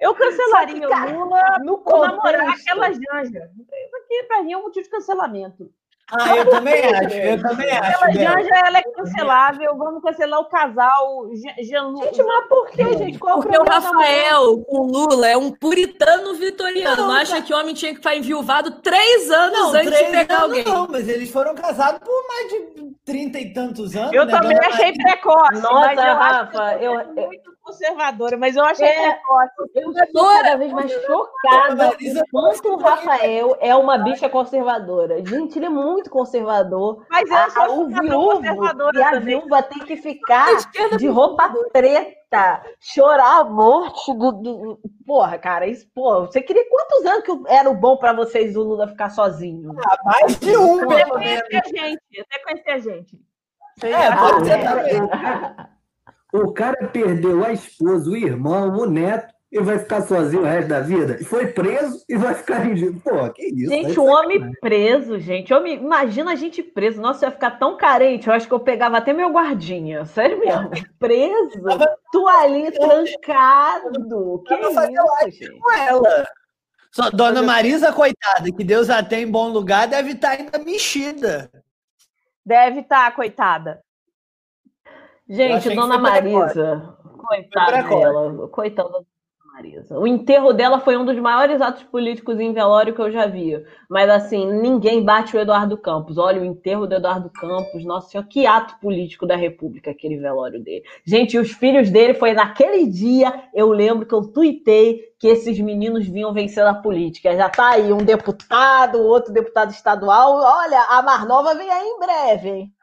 Eu 0.00 0.14
cancelaria 0.14 0.88
o 0.88 1.18
Lula 1.24 1.58
No 1.62 1.82
namorar 1.86 2.50
aquela 2.50 2.86
janja. 2.90 3.50
Isso 3.58 3.96
aqui, 3.96 4.24
pra 4.28 4.42
mim, 4.42 4.52
é 4.52 4.56
um 4.58 4.62
motivo 4.62 4.84
de 4.84 4.90
cancelamento. 4.90 5.70
Ah, 6.12 6.36
eu 6.36 6.50
também 6.50 6.84
acho, 6.84 7.14
eu 7.16 7.42
também 7.42 7.70
acho. 7.70 8.04
Aquela 8.04 8.06
Bel. 8.12 8.42
janja, 8.42 8.62
ela 8.66 8.78
é 8.78 8.82
cancelável. 8.82 9.76
Vamos 9.78 10.02
cancelar 10.02 10.40
o 10.40 10.44
casal 10.44 11.30
Jean-. 11.62 11.94
Gente, 11.96 12.22
mas 12.22 12.48
por 12.48 12.70
que, 12.70 12.98
gente? 12.98 13.18
Qual 13.18 13.40
Porque 13.40 13.56
o? 13.56 13.64
Rafael, 13.64 14.58
com 14.64 14.78
o 14.80 14.86
Lula, 14.86 15.26
é 15.26 15.36
um 15.36 15.50
puritano 15.50 16.34
vitoriano. 16.34 17.04
Não, 17.04 17.10
acha 17.10 17.36
tá. 17.36 17.42
que 17.42 17.54
homem 17.54 17.74
tinha 17.74 17.92
que 17.92 17.96
ficar 17.98 18.14
enviuvado 18.16 18.70
três 18.82 19.30
anos 19.30 19.58
Não, 19.58 19.68
antes 19.74 19.86
três 19.90 20.06
de 20.06 20.10
pegar 20.12 20.34
anos 20.42 20.58
alguém. 20.58 20.64
não, 20.64 20.86
mas 20.88 21.08
eles 21.08 21.30
foram 21.30 21.54
casados 21.54 22.00
por 22.00 22.28
mais 22.28 22.48
de 22.50 22.94
trinta 23.04 23.38
e 23.40 23.52
tantos 23.54 23.96
anos. 23.96 24.12
Eu 24.12 24.26
né, 24.26 24.32
também 24.38 24.58
achei 24.58 24.92
precoce. 24.92 25.60
Nossa, 25.62 25.72
mas 25.86 25.98
eu 25.98 26.04
acho 26.04 26.20
Rafa, 26.20 26.78
que 26.78 26.84
eu, 26.84 27.00
eu- 27.00 27.26
muito 27.26 27.53
conservadora, 27.64 28.36
mas 28.36 28.54
eu 28.56 28.64
achei 28.64 28.86
É. 28.86 29.18
Eu 29.74 29.90
estou 29.92 30.24
cada 30.26 30.56
vez 30.56 30.72
mais 30.72 30.92
chocada 30.92 31.96
quanto 32.30 32.68
o 32.68 32.76
Rafael 32.76 33.56
é 33.60 33.74
uma 33.74 33.96
bicha 33.98 34.28
conservadora. 34.28 35.24
Gente, 35.24 35.58
ele 35.58 35.66
é 35.66 35.70
muito 35.70 36.10
conservador. 36.10 37.04
Mas 37.08 37.28
eu 37.30 37.36
A, 37.36 37.50
sou 37.50 37.62
a- 37.62 37.70
o 37.70 37.86
viúvo 37.88 38.36
conservadora 38.36 38.98
e 38.98 39.02
a 39.02 39.10
também. 39.12 39.38
viúva 39.40 39.62
tem 39.62 39.78
que 39.80 39.96
ficar 39.96 40.46
de 40.98 41.06
roupa 41.08 41.52
preta, 41.72 42.62
chorar 42.80 43.40
a 43.40 43.44
morte 43.44 44.12
do, 44.14 44.32
do- 44.32 44.80
Porra, 45.06 45.38
cara, 45.38 45.66
isso, 45.66 45.86
pô, 45.94 46.20
você 46.26 46.40
queria 46.42 46.64
quantos 46.68 47.04
anos 47.06 47.24
que 47.24 47.42
era 47.52 47.68
o 47.70 47.74
bom 47.74 47.96
pra 47.96 48.12
vocês 48.12 48.56
o 48.56 48.62
Lula 48.62 48.88
ficar 48.88 49.08
sozinho? 49.10 49.72
Ah, 49.86 49.96
mais 50.04 50.38
de 50.38 50.56
um, 50.56 50.82
Até 50.84 51.04
pelo 51.04 51.18
menos. 51.18 51.42
conhecer 51.48 51.78
a 51.80 51.86
gente. 51.86 52.00
Até 52.20 52.42
conhecer 52.44 52.70
a 52.70 52.78
gente. 52.78 53.18
É, 53.82 54.16
pode 54.16 54.46
ser 54.46 54.52
é. 54.58 54.64
também. 54.64 55.73
O 56.34 56.52
cara 56.52 56.88
perdeu 56.88 57.44
a 57.44 57.52
esposa, 57.52 58.10
o 58.10 58.16
irmão, 58.16 58.76
o 58.76 58.86
neto 58.86 59.32
e 59.52 59.60
vai 59.60 59.78
ficar 59.78 60.02
sozinho 60.02 60.42
o 60.42 60.44
resto 60.44 60.66
da 60.66 60.80
vida. 60.80 61.16
E 61.20 61.24
foi 61.24 61.46
preso 61.46 62.04
e 62.08 62.16
vai 62.16 62.34
ficar 62.34 62.66
em. 62.66 62.92
Pô, 62.98 63.30
que 63.30 63.44
isso? 63.44 63.70
Gente, 63.70 63.86
Aí 63.86 63.98
o 63.98 64.04
homem 64.04 64.52
preso, 64.60 65.20
gente. 65.20 65.54
Homem, 65.54 65.74
imagina 65.74 66.32
a 66.32 66.34
gente 66.34 66.60
preso. 66.60 67.00
Nossa, 67.00 67.24
eu 67.24 67.28
ia 67.28 67.34
ficar 67.34 67.52
tão 67.52 67.76
carente. 67.76 68.26
Eu 68.26 68.34
acho 68.34 68.48
que 68.48 68.52
eu 68.52 68.58
pegava 68.58 68.96
até 68.96 69.12
meu 69.12 69.30
guardinha. 69.30 70.04
Sério 70.06 70.40
mesmo. 70.40 70.70
Preso. 70.98 71.62
Tu 72.10 72.26
ali 72.26 72.72
trancado. 72.72 74.42
Que 74.44 74.56
fazendo 74.74 75.04
isso, 75.28 75.38
gente? 75.38 75.60
com 75.60 75.72
ela. 75.72 76.26
Só, 76.90 77.10
Dona 77.10 77.42
Marisa, 77.44 77.92
coitada, 77.92 78.50
que 78.50 78.64
Deus 78.64 78.90
a 78.90 79.04
tem 79.04 79.22
em 79.22 79.30
bom 79.30 79.50
lugar, 79.50 79.86
deve 79.86 80.12
estar 80.12 80.30
ainda 80.30 80.58
mexida. 80.58 81.48
Deve 82.44 82.80
estar, 82.80 83.14
coitada. 83.14 83.83
Gente, 85.28 85.74
Dona. 85.74 85.98
Marisa. 85.98 86.96
Coitada 87.18 87.82
dela. 87.82 88.48
Coitada 88.48 88.88
da 88.88 88.98
Dona 88.98 89.06
Marisa. 89.54 89.98
O 89.98 90.06
enterro 90.06 90.52
dela 90.52 90.80
foi 90.80 90.96
um 90.96 91.04
dos 91.04 91.16
maiores 91.16 91.60
atos 91.60 91.84
políticos 91.84 92.40
em 92.40 92.52
velório 92.52 92.92
que 92.92 93.00
eu 93.00 93.10
já 93.10 93.26
vi. 93.26 93.56
Mas, 93.88 94.10
assim, 94.10 94.44
ninguém 94.52 95.02
bate 95.02 95.36
o 95.36 95.40
Eduardo 95.40 95.78
Campos. 95.78 96.18
Olha, 96.18 96.42
o 96.42 96.44
enterro 96.44 96.86
do 96.86 96.94
Eduardo 96.96 97.30
Campos. 97.30 97.84
Nossa 97.84 98.10
Senhora, 98.10 98.28
que 98.28 98.46
ato 98.46 98.78
político 98.80 99.26
da 99.26 99.36
República, 99.36 99.92
aquele 99.92 100.18
velório 100.18 100.62
dele. 100.62 100.82
Gente, 101.06 101.38
os 101.38 101.52
filhos 101.52 101.88
dele 101.88 102.14
foi 102.14 102.32
naquele 102.32 102.86
dia, 102.86 103.32
eu 103.54 103.70
lembro 103.70 104.06
que 104.06 104.14
eu 104.14 104.30
tuitei 104.30 105.00
que 105.18 105.28
esses 105.28 105.58
meninos 105.58 106.06
vinham 106.06 106.34
vencer 106.34 106.64
na 106.64 106.74
política. 106.74 107.34
Já 107.34 107.48
tá 107.48 107.70
aí 107.70 107.92
um 107.92 108.04
deputado, 108.04 108.98
outro 109.00 109.32
deputado 109.32 109.70
estadual. 109.70 110.34
Olha, 110.34 110.82
a 110.90 111.00
Marnova 111.00 111.54
vem 111.54 111.70
aí 111.70 111.86
em 111.86 111.98
breve, 111.98 112.50
hein? 112.50 112.73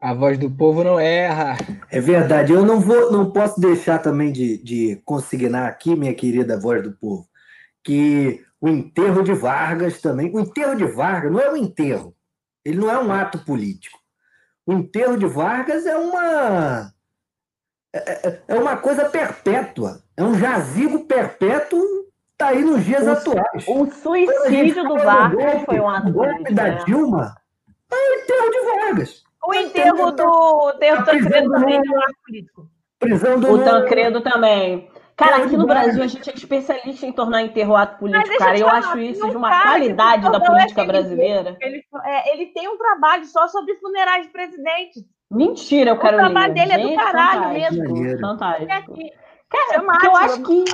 A 0.00 0.14
voz 0.14 0.38
do 0.38 0.50
povo 0.50 0.82
não 0.82 0.98
erra. 0.98 1.56
É 1.90 2.00
verdade. 2.00 2.52
Eu 2.52 2.64
não 2.64 2.80
vou, 2.80 3.12
não 3.12 3.30
posso 3.30 3.60
deixar 3.60 3.98
também 3.98 4.32
de, 4.32 4.56
de 4.62 4.96
consignar 5.04 5.68
aqui, 5.68 5.94
minha 5.94 6.14
querida 6.14 6.58
voz 6.58 6.82
do 6.82 6.92
povo, 6.92 7.26
que 7.84 8.42
o 8.60 8.68
enterro 8.68 9.22
de 9.22 9.32
Vargas 9.34 10.00
também. 10.00 10.30
O 10.34 10.40
enterro 10.40 10.74
de 10.74 10.84
Vargas 10.86 11.30
não 11.30 11.40
é 11.40 11.50
um 11.50 11.56
enterro. 11.56 12.14
Ele 12.64 12.78
não 12.78 12.90
é 12.90 12.98
um 12.98 13.12
ato 13.12 13.38
político. 13.44 13.98
O 14.66 14.72
enterro 14.72 15.16
de 15.16 15.26
Vargas 15.26 15.84
é 15.86 15.96
uma 15.96 16.92
é, 17.92 18.28
é- 18.28 18.42
é 18.48 18.54
uma 18.54 18.76
coisa 18.76 19.06
perpétua. 19.08 20.02
É 20.16 20.22
um 20.22 20.34
jazigo 20.38 21.04
perpétuo. 21.06 21.80
Tá 22.38 22.48
aí 22.48 22.62
nos 22.64 22.82
dias 22.84 23.06
O- 23.06 23.10
atuais. 23.10 23.64
O 23.68 23.86
suicídio 23.90 24.82
do 24.84 24.96
Vargas 24.96 25.62
foi 25.64 25.78
um 25.80 25.88
ato 25.88 26.08
O 26.08 26.12
golpe 26.12 26.30
político. 26.32 26.54
da 26.54 26.62
né? 26.64 26.82
Dilma 26.86 27.34
é 27.92 27.94
o 27.94 28.22
enterro 28.22 28.50
de 28.50 28.60
Vargas. 28.64 29.24
O 29.44 29.54
enterro 29.54 30.10
do 30.12 30.24
o 30.24 30.70
enterro 30.70 30.98
do 30.98 31.04
Tancredo 31.04 31.50
também 31.50 31.76
é 31.76 31.80
um 31.80 32.00
ato 32.00 32.14
político. 32.26 32.70
Prisão 32.98 33.40
do 33.40 33.52
O. 33.52 33.64
Tancredo 33.64 34.20
também. 34.20 34.90
Cara, 35.16 35.44
aqui 35.44 35.56
no. 35.56 35.66
Brasil 35.66 36.02
a 36.02 36.06
gente 36.06 36.30
é 36.30 36.34
especialista 36.34 37.06
em 37.06 37.12
tornar 37.12 37.42
enterro 37.42 37.76
ato 37.76 37.98
político, 37.98 38.38
cara. 38.38 38.58
eu 38.58 38.68
acho 38.68 38.98
isso 38.98 39.28
de 39.28 39.36
um 39.36 39.38
uma 39.38 39.62
qualidade 39.62 40.30
da 40.30 40.38
é 40.38 40.46
política 40.46 40.82
FMG. 40.82 40.86
brasileira. 40.86 41.56
Ele, 41.60 41.82
é, 42.04 42.32
ele 42.32 42.46
tem 42.46 42.68
um 42.68 42.78
trabalho 42.78 43.24
só 43.26 43.46
sobre 43.48 43.74
funerais 43.76 44.26
de 44.26 44.32
presidente. 44.32 45.00
Mentira, 45.30 45.90
eu 45.90 45.98
quero 45.98 46.16
ler. 46.16 46.22
trabalho 46.24 46.54
dele 46.54 46.72
é 46.72 46.78
do 46.78 46.94
caralho 46.94 47.48
mesmo. 47.50 48.18
Fantástico. 48.20 48.72
É. 48.72 49.30
Cara, 49.50 49.82
porque 49.82 50.06
eu 50.06 50.16
acho 50.16 50.42
que... 50.42 50.64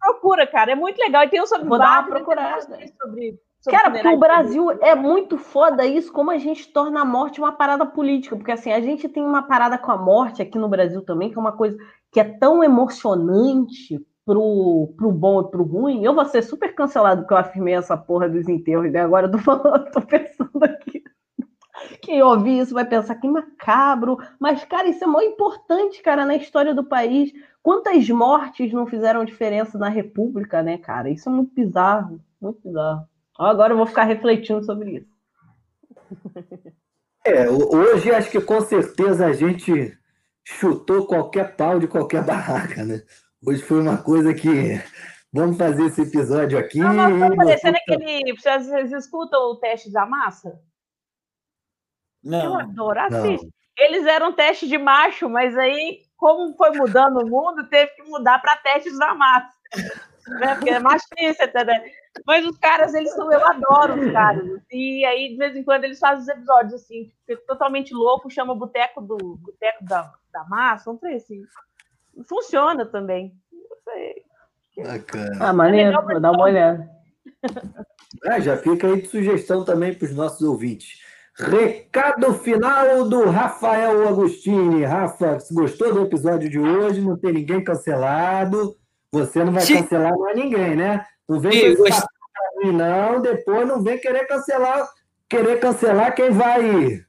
Procura, 0.00 0.46
cara. 0.46 0.72
É 0.72 0.74
muito 0.74 0.98
legal. 0.98 1.24
E 1.24 1.28
tem 1.28 1.42
um 1.42 1.46
sobre 1.46 1.68
Vou 1.68 1.78
dar 1.78 2.00
uma 2.00 2.08
procurada. 2.08 2.60
sobre 2.60 3.38
Cara, 3.66 3.90
porque 3.90 4.08
o 4.08 4.18
Brasil 4.18 4.70
é 4.80 4.94
muito 4.94 5.36
foda 5.36 5.84
isso, 5.84 6.12
como 6.12 6.30
a 6.30 6.38
gente 6.38 6.72
torna 6.72 7.02
a 7.02 7.04
morte 7.04 7.40
uma 7.40 7.52
parada 7.52 7.84
política. 7.84 8.36
Porque 8.36 8.52
assim, 8.52 8.72
a 8.72 8.80
gente 8.80 9.08
tem 9.08 9.24
uma 9.24 9.42
parada 9.42 9.76
com 9.76 9.90
a 9.90 9.96
morte 9.96 10.40
aqui 10.40 10.58
no 10.58 10.68
Brasil 10.68 11.02
também, 11.02 11.30
que 11.30 11.36
é 11.36 11.40
uma 11.40 11.52
coisa 11.52 11.76
que 12.12 12.20
é 12.20 12.24
tão 12.24 12.62
emocionante 12.62 14.00
pro, 14.24 14.94
pro 14.96 15.10
bom 15.10 15.40
e 15.40 15.50
pro 15.50 15.64
ruim. 15.64 16.04
Eu 16.04 16.14
vou 16.14 16.24
ser 16.24 16.42
super 16.42 16.74
cancelado 16.74 17.22
porque 17.22 17.34
eu 17.34 17.38
afirmei 17.38 17.74
essa 17.74 17.96
porra 17.96 18.28
dos 18.28 18.48
enterros, 18.48 18.92
né? 18.92 19.00
Agora 19.00 19.26
eu 19.26 19.32
tô 19.32 19.38
falando, 19.38 19.90
tô 19.90 20.00
pensando 20.02 20.62
aqui. 20.62 21.02
Quem 22.02 22.22
ouvir 22.22 22.60
isso 22.60 22.74
vai 22.74 22.84
pensar 22.84 23.14
que 23.16 23.28
macabro, 23.28 24.18
mas, 24.38 24.64
cara, 24.64 24.88
isso 24.88 25.04
é 25.04 25.06
muito 25.06 25.32
importante, 25.32 26.02
cara, 26.02 26.24
na 26.24 26.36
história 26.36 26.74
do 26.74 26.84
país. 26.84 27.32
Quantas 27.62 28.08
mortes 28.08 28.72
não 28.72 28.86
fizeram 28.86 29.24
diferença 29.24 29.78
na 29.78 29.88
República, 29.88 30.62
né, 30.62 30.78
cara? 30.78 31.10
Isso 31.10 31.28
é 31.28 31.32
muito 31.32 31.54
bizarro, 31.54 32.20
muito 32.40 32.60
bizarro. 32.62 33.06
Agora 33.38 33.72
eu 33.72 33.76
vou 33.76 33.86
ficar 33.86 34.04
refletindo 34.04 34.64
sobre 34.64 34.98
isso. 34.98 35.18
É, 37.24 37.48
hoje 37.48 38.10
acho 38.10 38.30
que 38.30 38.40
com 38.40 38.60
certeza 38.60 39.26
a 39.26 39.32
gente 39.32 39.96
chutou 40.44 41.06
qualquer 41.06 41.56
pau 41.56 41.78
de 41.78 41.86
qualquer 41.86 42.24
barraca, 42.24 42.84
né? 42.84 43.02
Hoje 43.46 43.62
foi 43.62 43.80
uma 43.80 43.98
coisa 43.98 44.34
que 44.34 44.82
vamos 45.32 45.56
fazer 45.56 45.84
esse 45.84 46.02
episódio 46.02 46.58
aqui. 46.58 46.80
Não, 46.80 46.92
mas 46.94 47.30
tá 47.30 47.36
parecendo 47.36 47.76
aquele. 47.76 48.34
Vocês 48.34 48.92
escutam 48.92 49.52
o 49.52 49.56
teste 49.56 49.92
da 49.92 50.04
massa? 50.04 50.60
Não. 52.24 52.44
Eu 52.44 52.54
adoro 52.56 53.00
assistir. 53.00 53.48
Eles 53.76 54.04
eram 54.06 54.32
teste 54.32 54.66
de 54.66 54.76
macho, 54.76 55.28
mas 55.28 55.56
aí, 55.56 56.02
como 56.16 56.56
foi 56.56 56.72
mudando 56.72 57.18
o 57.20 57.28
mundo, 57.28 57.68
teve 57.68 57.92
que 57.92 58.02
mudar 58.02 58.40
para 58.40 58.56
testes 58.56 58.98
da 58.98 59.14
massa. 59.14 59.52
Né? 60.28 60.54
Porque 60.56 60.68
é 60.68 60.78
machista, 60.78 61.46
entendeu? 61.46 61.74
Mas 62.26 62.46
os 62.46 62.56
caras, 62.58 62.94
eles 62.94 63.12
são, 63.12 63.32
eu 63.32 63.46
adoro 63.46 64.00
os 64.00 64.12
caras. 64.12 64.44
E 64.70 65.04
aí, 65.04 65.30
de 65.30 65.36
vez 65.36 65.56
em 65.56 65.62
quando, 65.62 65.84
eles 65.84 65.98
fazem 65.98 66.22
os 66.22 66.28
episódios 66.28 66.74
assim, 66.74 67.10
totalmente 67.46 67.94
louco, 67.94 68.30
chama 68.30 68.52
o 68.52 68.58
boteco 68.58 69.00
do 69.00 69.16
boteco 69.36 69.84
da, 69.84 70.12
da 70.32 70.44
massa, 70.44 70.90
não 70.90 70.98
sei 70.98 71.16
assim. 71.16 71.42
Funciona 72.28 72.84
também. 72.86 73.32
Não 73.52 73.76
sei. 73.84 74.24
Bacana. 74.84 75.36
Ah, 75.40 75.52
maneiro, 75.52 76.02
vou 76.02 76.20
dar 76.20 76.32
uma 76.32 76.44
olhada. 76.44 76.88
Ah, 78.24 78.40
já 78.40 78.56
fica 78.56 78.86
aí 78.86 79.02
de 79.02 79.08
sugestão 79.08 79.64
também 79.64 79.94
para 79.94 80.06
os 80.06 80.14
nossos 80.14 80.40
ouvintes. 80.42 81.00
Recado 81.38 82.34
final 82.34 83.08
do 83.08 83.30
Rafael 83.30 84.08
Agostini. 84.08 84.84
Rafa, 84.84 85.38
se 85.38 85.54
gostou 85.54 85.94
do 85.94 86.02
episódio 86.02 86.48
de 86.48 86.58
hoje, 86.58 87.00
não 87.00 87.16
tem 87.16 87.32
ninguém 87.32 87.62
cancelado. 87.62 88.76
Você 89.12 89.44
não 89.44 89.52
vai 89.52 89.64
cancelar 89.64 90.18
mais 90.18 90.36
ninguém, 90.36 90.74
né? 90.74 91.06
Não 91.28 91.40
vem 91.40 91.76
com 91.76 91.86
esse 91.86 92.02
mim, 92.58 92.72
não. 92.72 93.20
Depois 93.20 93.66
não 93.66 93.82
vem 93.82 93.98
querer 93.98 94.26
cancelar, 94.26 94.88
querer 95.28 95.60
cancelar 95.60 96.14
quem 96.14 96.30
vai 96.30 97.04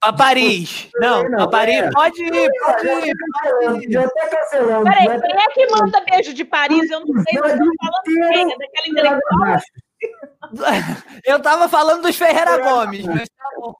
Para 0.00 0.12
Paris. 0.12 0.88
Não, 0.96 1.24
para 1.24 1.48
Paris 1.48 1.76
é. 1.76 1.90
pode 1.90 2.22
ir, 2.22 2.50
pode 2.64 2.86
ir. 2.86 3.16
Pode 3.40 3.86
ir. 3.86 3.92
Já 3.92 4.08
cancelando. 4.08 4.84
Peraí, 4.84 5.20
quem 5.20 5.36
é 5.36 5.48
que 5.48 5.66
manda 5.68 6.04
beijo 6.04 6.34
de 6.34 6.44
Paris? 6.44 6.90
Eu 6.90 7.00
não 7.00 7.22
sei, 7.22 7.38
eu 7.38 7.46
estou 7.46 7.72
falando 7.80 8.28
quem? 8.32 8.52
É 8.52 8.58
daquela 8.58 8.88
intelectual? 8.88 9.60
Eu 11.24 11.38
estava 11.38 11.68
falando 11.68 12.02
dos 12.02 12.16
Ferreira 12.16 12.58
Gomes, 12.58 13.06
mas 13.06 13.28
tá 13.30 13.44
bom. 13.56 13.74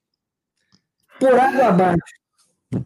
Por 1.21 1.39
água 1.39 1.67
abaixo. 1.67 2.01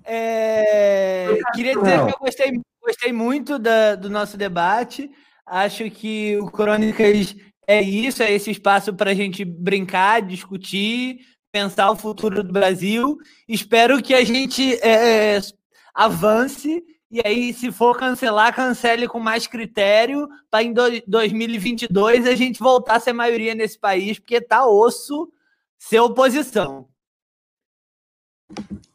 É, 0.05 1.39
queria 1.55 1.75
dizer 1.75 2.05
que 2.05 2.13
eu 2.13 2.19
gostei, 2.19 2.61
gostei 2.83 3.13
muito 3.13 3.59
da, 3.59 3.95
do 3.95 4.11
nosso 4.11 4.37
debate. 4.37 5.11
Acho 5.51 5.91
que 5.91 6.37
o 6.39 6.47
Crônicas 6.47 7.35
é 7.67 7.83
isso, 7.83 8.23
é 8.23 8.33
esse 8.33 8.53
espaço 8.53 8.95
para 8.95 9.11
a 9.11 9.15
gente 9.15 9.45
brincar, 9.45 10.23
discutir, 10.23 11.19
pensar 11.51 11.91
o 11.91 11.97
futuro 11.97 12.45
do 12.45 12.53
Brasil. 12.53 13.19
Espero 13.49 14.01
que 14.01 14.15
a 14.15 14.25
gente 14.25 14.75
é, 14.81 15.37
é 15.37 15.41
avance 15.93 16.85
e 17.11 17.21
aí, 17.27 17.53
se 17.53 17.73
for 17.73 17.99
cancelar, 17.99 18.55
cancele 18.55 19.09
com 19.09 19.19
mais 19.19 19.49
critério 19.49 20.29
para 20.49 20.63
em 20.63 20.73
2022 20.73 22.25
a 22.25 22.37
gente 22.37 22.61
voltar 22.61 22.97
a 22.97 23.01
ser 23.01 23.13
maioria 23.13 23.53
nesse 23.53 23.77
país, 23.77 24.21
porque 24.21 24.41
tá 24.41 24.65
osso 24.65 25.29
ser 25.77 25.99
oposição. 25.99 26.89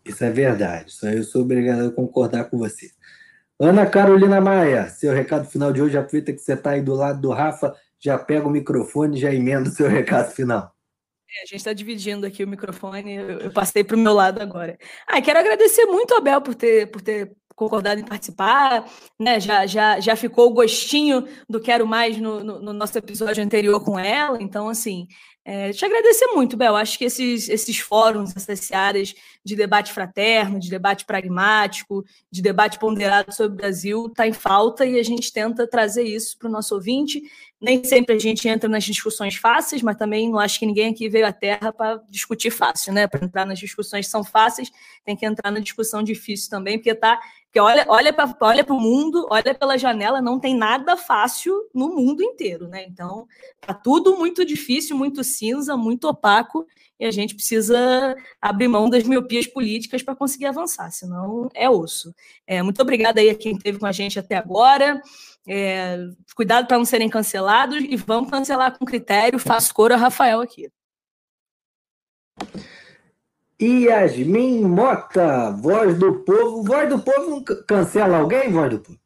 Isso 0.06 0.24
é 0.24 0.32
verdade. 0.32 0.96
Eu 1.04 1.24
sou 1.26 1.42
obrigado 1.42 1.88
a 1.88 1.92
concordar 1.92 2.46
com 2.46 2.58
você. 2.58 2.90
Ana 3.60 3.86
Carolina 3.86 4.42
Maia, 4.42 4.90
seu 4.90 5.14
recado 5.14 5.46
final 5.46 5.72
de 5.72 5.82
hoje, 5.82 5.98
aproveita 5.98 6.34
que 6.34 6.40
você 6.40 6.54
está 6.54 6.72
aí 6.72 6.82
do 6.82 6.94
lado 6.94 7.22
do 7.22 7.32
Rafa, 7.32 7.74
já 7.98 8.18
pega 8.18 8.46
o 8.46 8.52
microfone 8.52 9.18
já 9.18 9.34
emenda 9.34 9.70
o 9.70 9.72
seu 9.72 9.88
recado 9.90 10.32
final. 10.32 10.76
É, 11.30 11.44
a 11.44 11.46
gente 11.46 11.56
está 11.56 11.74
dividindo 11.74 12.26
aqui 12.26 12.44
o 12.44 12.48
microfone, 12.48 13.16
eu, 13.16 13.52
passei 13.52 13.84
para 13.84 13.96
o 13.96 14.00
meu 14.00 14.14
lado 14.14 14.42
agora. 14.42 14.78
Ah, 15.08 15.22
quero 15.22 15.40
agradecer 15.40 15.86
muito 15.86 16.14
a 16.14 16.22
Bel 16.22 16.42
por 16.42 16.54
ter, 16.54 16.92
por 16.92 17.02
ter 17.02 17.32
concordado 17.56 18.00
em 18.00 18.06
participar, 18.06 18.86
né? 19.18 19.40
Já, 19.40 19.66
já, 19.66 20.00
já 20.02 20.16
ficou 20.16 20.48
o 20.50 20.54
gostinho 20.54 21.26
do 21.50 21.60
Quero 21.60 21.88
Mais 21.88 22.18
no, 22.18 22.44
no, 22.44 22.62
no 22.62 22.74
nosso 22.74 22.98
episódio 22.98 23.44
anterior 23.44 23.84
com 23.84 23.98
ela. 23.98 24.38
Então, 24.42 24.68
assim, 24.68 25.08
é, 25.48 25.72
te 25.72 25.86
agradecer 25.86 26.26
muito, 26.34 26.58
Bel. 26.58 26.76
Acho 26.76 26.98
que 26.98 27.06
esses, 27.06 27.48
esses 27.48 27.78
fóruns, 27.78 28.36
essas 28.36 28.72
áreas 28.72 29.14
de 29.44 29.56
debate 29.56 29.94
fraterno, 29.94 30.60
de 30.60 30.72
debate 30.72 31.06
pragmático, 31.06 32.04
de 32.32 32.42
debate 32.42 32.80
ponderado 32.80 33.32
sobre 33.32 33.54
o 33.54 33.58
Brasil, 33.58 34.08
está 34.08 34.28
em 34.28 34.34
falta 34.34 34.88
e 34.88 35.00
a 35.00 35.04
gente 35.04 35.32
tenta 35.32 35.68
trazer 35.68 36.02
isso 36.02 36.36
para 36.40 36.50
o 36.50 36.52
nosso 36.52 36.74
ouvinte. 36.74 37.22
Nem 37.62 37.84
sempre 37.84 38.16
a 38.16 38.20
gente 38.20 38.48
entra 38.48 38.68
nas 38.68 38.84
discussões 38.84 39.36
fáceis, 39.36 39.84
mas 39.84 39.98
também 39.98 40.32
não 40.32 40.40
acho 40.40 40.58
que 40.58 40.66
ninguém 40.66 40.90
aqui 40.90 41.08
veio 41.08 41.28
à 41.28 41.32
Terra 41.32 41.72
para 41.72 42.02
discutir 42.10 42.50
fácil, 42.50 42.92
né? 42.92 43.06
Para 43.06 43.24
entrar 43.24 43.46
nas 43.46 43.60
discussões 43.60 44.08
que 44.08 44.12
são 44.12 44.24
fáceis, 44.24 44.72
tem 45.06 45.16
que 45.16 45.28
entrar 45.28 45.52
na 45.52 45.60
discussão 45.60 46.02
difícil 46.02 46.50
também, 46.50 46.80
porque 46.80 46.96
tá 46.96 47.20
porque 47.56 47.62
olha, 47.62 47.86
olha 47.88 48.12
para 48.12 48.36
olha 48.42 48.66
o 48.68 48.74
mundo, 48.82 49.26
olha 49.32 49.56
pela 49.56 49.78
janela, 49.78 50.22
não 50.22 50.38
tem 50.38 50.54
nada 50.54 50.98
fácil 50.98 51.54
no 51.74 51.88
mundo 51.88 52.22
inteiro, 52.22 52.68
né? 52.68 52.84
Então, 52.86 53.26
tá 53.62 53.74
tudo 53.74 54.18
muito 54.18 54.44
difícil, 54.44 54.98
muito 54.98 55.22
cinza, 55.38 55.76
muito 55.78 56.08
opaco, 56.08 56.66
e 57.00 57.06
a 57.06 57.12
gente 57.12 57.36
precisa 57.36 58.16
abrir 58.42 58.68
mão 58.68 58.90
das 58.90 59.04
miopias 59.04 59.46
políticas 59.46 60.02
para 60.02 60.16
conseguir 60.16 60.46
avançar, 60.46 60.90
senão 60.92 61.50
é 61.54 61.70
osso. 61.70 62.14
É, 62.48 62.62
muito 62.62 62.82
obrigada 62.82 63.20
aí 63.20 63.30
a 63.30 63.36
quem 63.36 63.54
esteve 63.54 63.78
com 63.78 63.86
a 63.86 63.92
gente 63.92 64.18
até 64.18 64.36
agora. 64.36 65.02
É, 65.48 65.98
cuidado 66.36 66.68
para 66.68 66.78
não 66.78 66.86
serem 66.86 67.10
cancelados 67.10 67.84
e 67.84 67.96
vamos 67.96 68.32
cancelar 68.32 68.78
com 68.78 68.86
critério. 68.86 69.38
Faço 69.38 69.74
coro 69.74 69.94
a 69.94 69.98
Rafael 69.98 70.42
aqui. 70.42 70.70
Yasmin 73.62 74.64
Mota, 74.66 75.52
voz 75.52 75.98
do 75.98 76.24
povo. 76.24 76.64
Voz 76.64 76.90
do 76.90 77.00
povo 77.00 77.44
cancela 77.68 78.18
alguém, 78.18 78.52
voz 78.52 78.70
do 78.72 78.80
povo? 78.80 79.05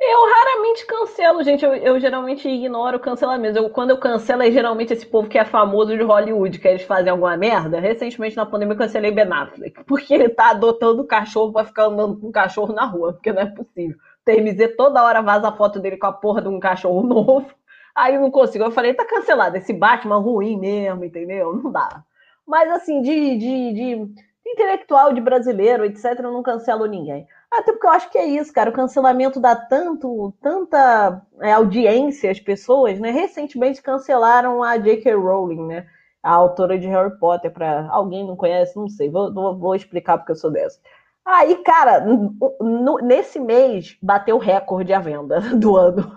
Eu 0.00 0.20
raramente 0.32 0.86
cancelo, 0.86 1.42
gente. 1.42 1.64
Eu, 1.64 1.74
eu 1.74 1.98
geralmente 2.00 2.48
ignoro 2.48 2.96
o 2.96 3.00
cancelamento. 3.00 3.58
Eu, 3.58 3.68
quando 3.70 3.90
eu 3.90 3.98
cancelo, 3.98 4.42
é 4.42 4.50
geralmente 4.50 4.92
esse 4.92 5.04
povo 5.04 5.28
que 5.28 5.36
é 5.36 5.44
famoso 5.44 5.96
de 5.96 6.02
Hollywood, 6.02 6.58
que 6.60 6.68
eles 6.68 6.82
fazem 6.82 7.10
alguma 7.10 7.36
merda. 7.36 7.80
Recentemente, 7.80 8.36
na 8.36 8.46
pandemia, 8.46 8.74
eu 8.74 8.78
cancelei 8.78 9.10
Ben 9.10 9.30
Affleck. 9.32 9.82
Porque 9.86 10.14
ele 10.14 10.28
tá 10.28 10.50
adotando 10.50 11.04
cachorro 11.04 11.52
pra 11.52 11.64
ficar 11.64 11.86
andando 11.86 12.16
com 12.16 12.30
cachorro 12.30 12.72
na 12.72 12.84
rua. 12.84 13.12
Porque 13.12 13.32
não 13.32 13.42
é 13.42 13.46
possível. 13.46 13.98
TMZ 14.24 14.76
toda 14.76 15.02
hora 15.02 15.20
vaza 15.20 15.48
a 15.48 15.56
foto 15.56 15.80
dele 15.80 15.96
com 15.96 16.06
a 16.06 16.12
porra 16.12 16.42
de 16.42 16.48
um 16.48 16.60
cachorro 16.60 17.02
novo. 17.06 17.50
Aí 17.94 18.14
eu 18.14 18.20
não 18.20 18.30
consigo. 18.30 18.64
Eu 18.64 18.70
falei, 18.70 18.94
tá 18.94 19.04
cancelado. 19.04 19.56
Esse 19.56 19.72
Batman 19.72 20.18
ruim 20.18 20.56
mesmo, 20.56 21.04
entendeu? 21.04 21.52
Não 21.56 21.72
dá. 21.72 22.04
Mas 22.46 22.70
assim, 22.70 23.02
de, 23.02 23.36
de, 23.36 23.72
de 23.72 24.14
intelectual, 24.46 25.12
de 25.12 25.20
brasileiro, 25.20 25.84
etc., 25.84 26.04
eu 26.18 26.32
não 26.32 26.42
cancelo 26.42 26.86
ninguém. 26.86 27.26
Até 27.50 27.72
porque 27.72 27.86
eu 27.86 27.90
acho 27.90 28.10
que 28.10 28.18
é 28.18 28.26
isso, 28.26 28.52
cara. 28.52 28.70
O 28.70 28.72
cancelamento 28.72 29.40
dá 29.40 29.56
tanto, 29.56 30.32
tanta 30.40 31.22
é, 31.40 31.52
audiência 31.52 32.30
às 32.30 32.38
pessoas, 32.38 33.00
né? 33.00 33.10
Recentemente 33.10 33.82
cancelaram 33.82 34.62
a 34.62 34.76
J.K. 34.76 35.14
Rowling, 35.14 35.66
né? 35.66 35.86
A 36.22 36.32
autora 36.32 36.78
de 36.78 36.86
Harry 36.88 37.16
Potter, 37.18 37.50
para 37.50 37.88
alguém 37.90 38.26
não 38.26 38.36
conhece, 38.36 38.76
não 38.76 38.88
sei, 38.88 39.08
vou, 39.08 39.32
vou, 39.32 39.56
vou, 39.56 39.74
explicar 39.74 40.18
porque 40.18 40.32
eu 40.32 40.36
sou 40.36 40.50
dessa. 40.50 40.78
Aí, 41.24 41.56
cara, 41.62 42.00
no, 42.00 42.98
nesse 42.98 43.38
mês 43.38 43.96
bateu 44.02 44.36
recorde 44.38 44.92
a 44.92 45.00
venda 45.00 45.40
do 45.56 45.76
ano. 45.76 46.10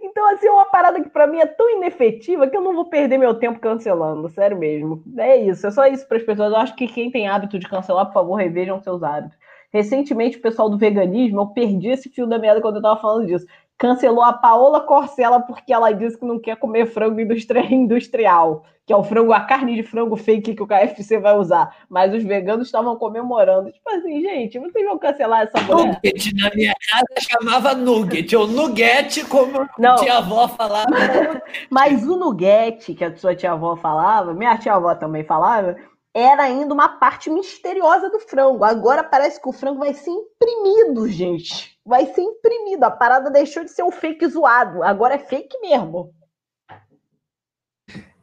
Então, 0.00 0.26
assim, 0.30 0.46
é 0.46 0.50
uma 0.50 0.66
parada 0.66 1.02
que 1.02 1.08
para 1.08 1.26
mim 1.26 1.38
é 1.38 1.46
tão 1.46 1.68
inefetiva 1.70 2.46
que 2.46 2.56
eu 2.56 2.60
não 2.60 2.74
vou 2.74 2.88
perder 2.88 3.18
meu 3.18 3.34
tempo 3.34 3.58
cancelando, 3.58 4.28
sério 4.30 4.56
mesmo. 4.56 5.02
É 5.18 5.36
isso, 5.36 5.66
é 5.66 5.70
só 5.70 5.86
isso 5.86 6.06
para 6.06 6.18
as 6.18 6.22
pessoas. 6.22 6.52
Eu 6.52 6.58
acho 6.58 6.76
que 6.76 6.86
quem 6.86 7.10
tem 7.10 7.28
hábito 7.28 7.58
de 7.58 7.68
cancelar, 7.68 8.06
por 8.06 8.14
favor, 8.14 8.36
revejam 8.36 8.80
seus 8.80 9.02
hábitos. 9.02 9.36
Recentemente, 9.74 10.38
o 10.38 10.40
pessoal 10.40 10.70
do 10.70 10.78
veganismo, 10.78 11.40
eu 11.40 11.46
perdi 11.48 11.88
esse 11.88 12.08
fio 12.08 12.28
da 12.28 12.38
meada 12.38 12.60
quando 12.60 12.76
eu 12.76 12.82
tava 12.82 13.00
falando 13.00 13.26
disso 13.26 13.44
cancelou 13.78 14.22
a 14.22 14.32
Paola 14.32 14.80
Corcella 14.80 15.40
porque 15.40 15.72
ela 15.72 15.92
disse 15.92 16.18
que 16.18 16.24
não 16.24 16.38
quer 16.38 16.56
comer 16.56 16.86
frango 16.86 17.20
industrial, 17.70 18.64
que 18.86 18.92
é 18.92 18.96
o 18.96 19.02
frango, 19.02 19.32
a 19.32 19.40
carne 19.40 19.74
de 19.74 19.82
frango 19.82 20.16
fake 20.16 20.54
que 20.54 20.62
o 20.62 20.66
KFC 20.66 21.18
vai 21.18 21.36
usar. 21.36 21.74
Mas 21.88 22.12
os 22.14 22.22
veganos 22.22 22.66
estavam 22.66 22.96
comemorando. 22.96 23.72
Tipo 23.72 23.90
assim, 23.90 24.20
gente, 24.20 24.58
vocês 24.58 24.84
vão 24.84 24.98
cancelar 24.98 25.42
essa 25.42 25.60
mulher? 25.62 26.00
Nugget 26.04 26.34
na 26.34 26.50
minha 26.54 26.74
casa 26.88 27.28
chamava 27.28 27.74
nugget, 27.74 28.36
ou 28.36 28.46
nugget, 28.46 29.24
como 29.24 29.66
não. 29.78 29.96
tia 29.96 30.18
avó 30.18 30.48
falava. 30.48 30.86
Mas 31.70 32.06
o 32.06 32.16
nugget 32.16 32.94
que 32.94 33.04
a 33.04 33.16
sua 33.16 33.34
tia 33.34 33.52
avó 33.52 33.74
falava, 33.76 34.34
minha 34.34 34.56
tia 34.58 34.74
avó 34.74 34.94
também 34.94 35.24
falava, 35.24 35.76
era 36.14 36.44
ainda 36.44 36.72
uma 36.72 36.88
parte 36.88 37.28
misteriosa 37.28 38.08
do 38.08 38.20
frango. 38.20 38.62
Agora 38.62 39.02
parece 39.02 39.40
que 39.40 39.48
o 39.48 39.52
frango 39.52 39.80
vai 39.80 39.92
ser 39.92 40.10
imprimido, 40.10 41.08
gente. 41.08 41.76
Vai 41.84 42.06
ser 42.06 42.22
imprimido. 42.22 42.84
A 42.84 42.90
parada 42.90 43.30
deixou 43.30 43.64
de 43.64 43.72
ser 43.72 43.82
um 43.82 43.90
fake 43.90 44.28
zoado. 44.28 44.84
Agora 44.84 45.14
é 45.14 45.18
fake 45.18 45.58
mesmo. 45.60 46.14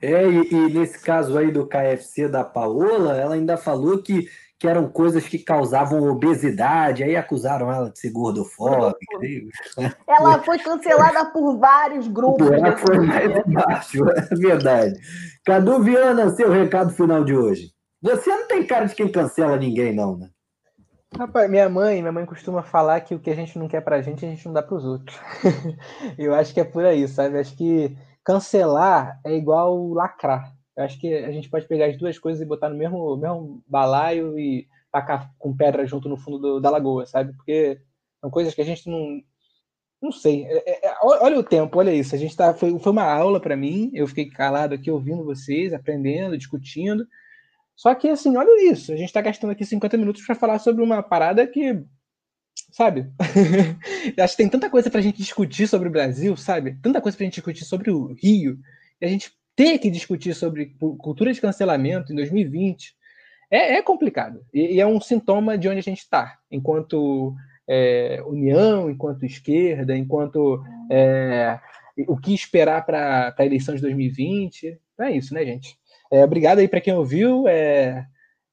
É, 0.02 0.26
e, 0.26 0.52
e, 0.52 0.74
nesse 0.74 1.00
caso 1.00 1.38
aí 1.38 1.52
do 1.52 1.68
KFC 1.68 2.28
da 2.28 2.44
Paola, 2.44 3.16
ela 3.18 3.36
ainda 3.36 3.56
falou 3.56 4.02
que, 4.02 4.28
que 4.58 4.68
eram 4.68 4.90
coisas 4.90 5.28
que 5.28 5.38
causavam 5.38 6.10
obesidade, 6.10 7.04
aí 7.04 7.16
acusaram 7.16 7.72
ela 7.72 7.92
de 7.92 8.00
ser 8.00 8.10
gordofóbica. 8.10 9.20
Ela 10.08 10.42
foi 10.42 10.58
cancelada 10.58 11.26
por 11.26 11.56
vários 11.60 12.08
grupos. 12.08 12.50
Ela 12.50 12.76
foi 12.78 13.00
mais 13.00 13.32
baixo, 13.46 14.04
é 14.10 14.36
verdade. 14.36 15.00
Cadu 15.46 15.84
Viana, 15.84 16.30
seu 16.30 16.50
recado 16.50 16.92
final 16.94 17.24
de 17.24 17.36
hoje. 17.36 17.72
Você 18.02 18.30
não 18.30 18.48
tem 18.48 18.66
cara 18.66 18.86
de 18.86 18.96
quem 18.96 19.12
cancela 19.12 19.58
ninguém, 19.58 19.94
não, 19.94 20.18
né? 20.18 20.30
Rapaz, 21.18 21.50
minha 21.50 21.68
mãe, 21.68 22.00
minha 22.00 22.12
mãe 22.12 22.26
costuma 22.26 22.64
falar 22.64 23.02
que 23.02 23.14
o 23.14 23.20
que 23.20 23.30
a 23.30 23.36
gente 23.36 23.60
não 23.60 23.68
quer 23.68 23.82
pra 23.82 24.02
gente, 24.02 24.26
a 24.26 24.30
gente 24.30 24.46
não 24.46 24.54
dá 24.54 24.64
pros 24.64 24.86
outros. 24.86 25.20
Eu 26.18 26.34
acho 26.34 26.54
que 26.54 26.60
é 26.60 26.64
por 26.64 26.86
aí, 26.86 27.06
sabe? 27.08 27.38
Acho 27.38 27.56
que 27.56 27.96
cancelar 28.24 29.20
é 29.26 29.36
igual 29.36 29.90
lacrar. 29.90 30.56
Eu 30.76 30.86
acho 30.86 31.00
que 31.00 31.14
a 31.14 31.32
gente 31.32 31.50
pode 31.50 31.68
pegar 31.68 31.88
as 31.88 31.98
duas 31.98 32.18
coisas 32.18 32.42
e 32.42 32.46
botar 32.46 32.70
no 32.70 32.78
mesmo, 32.78 33.18
mesmo 33.18 33.62
balaio 33.68 34.40
e 34.40 34.68
tacar 34.90 35.32
com 35.38 35.56
pedra 35.56 35.86
junto 35.86 36.08
no 36.08 36.18
fundo 36.18 36.40
do, 36.40 36.60
da 36.62 36.70
lagoa, 36.70 37.06
sabe? 37.06 37.34
Porque 37.34 37.80
são 38.22 38.30
coisas 38.30 38.56
que 38.56 38.62
a 38.62 38.66
gente 38.66 38.90
não. 38.90 39.22
Não 40.02 40.12
sei. 40.12 40.46
É, 40.46 40.88
é, 40.88 40.96
olha 41.04 41.38
o 41.38 41.44
tempo, 41.44 41.78
olha 41.78 41.94
isso. 41.94 42.16
A 42.16 42.18
gente 42.18 42.36
tá, 42.36 42.54
foi, 42.54 42.78
foi 42.80 42.92
uma 42.92 43.04
aula 43.04 43.40
para 43.40 43.56
mim. 43.56 43.92
Eu 43.94 44.08
fiquei 44.08 44.30
calado 44.30 44.74
aqui 44.74 44.90
ouvindo 44.90 45.26
vocês, 45.26 45.74
aprendendo, 45.74 46.38
discutindo. 46.38 47.06
Só 47.82 47.96
que, 47.96 48.08
assim, 48.08 48.38
olha 48.38 48.72
isso. 48.72 48.94
A 48.94 48.96
gente 48.96 49.08
está 49.08 49.22
gastando 49.22 49.50
aqui 49.50 49.66
50 49.66 49.98
minutos 49.98 50.24
para 50.24 50.36
falar 50.36 50.60
sobre 50.60 50.84
uma 50.84 51.02
parada 51.02 51.48
que 51.48 51.84
sabe? 52.72 53.12
Acho 54.22 54.38
que 54.38 54.44
tem 54.44 54.50
tanta 54.50 54.70
coisa 54.70 54.88
para 54.92 55.00
a 55.00 55.04
gente 55.04 55.18
discutir 55.18 55.68
sobre 55.68 55.88
o 55.88 55.92
Brasil, 55.92 56.38
sabe? 56.38 56.78
Tanta 56.80 57.02
coisa 57.02 57.18
para 57.18 57.24
a 57.24 57.26
gente 57.26 57.34
discutir 57.34 57.66
sobre 57.66 57.90
o 57.90 58.14
Rio, 58.14 58.60
e 59.02 59.06
a 59.06 59.10
gente 59.10 59.32
ter 59.56 59.80
que 59.80 59.90
discutir 59.90 60.36
sobre 60.36 60.76
cultura 61.00 61.34
de 61.34 61.42
cancelamento 61.42 62.14
em 62.14 62.16
2020 62.16 62.96
é, 63.50 63.78
é 63.78 63.82
complicado. 63.82 64.46
E, 64.54 64.76
e, 64.76 64.80
é 64.80 64.86
um 64.86 65.02
sintoma 65.02 65.58
de 65.58 65.68
onde 65.68 65.80
a 65.80 65.84
gente 65.84 66.02
está, 66.02 66.38
enquanto 66.52 67.34
é, 67.68 68.22
união, 68.28 68.92
enquanto 68.92 69.26
esquerda, 69.26 69.98
enquanto 69.98 70.64
é, 70.92 71.60
o 72.08 72.16
que 72.16 72.32
esperar 72.32 72.86
para 72.86 73.34
a 73.36 73.46
eleição 73.46 73.74
de 73.74 73.82
2020. 73.82 74.80
Então 74.94 75.08
é 75.08 75.14
isso, 75.14 75.34
né, 75.34 75.44
gente? 75.44 75.81
É, 76.12 76.24
obrigado 76.26 76.60
aí 76.60 76.68
para 76.68 76.82
quem 76.82 76.94
ouviu 76.94 77.48
é, 77.48 78.06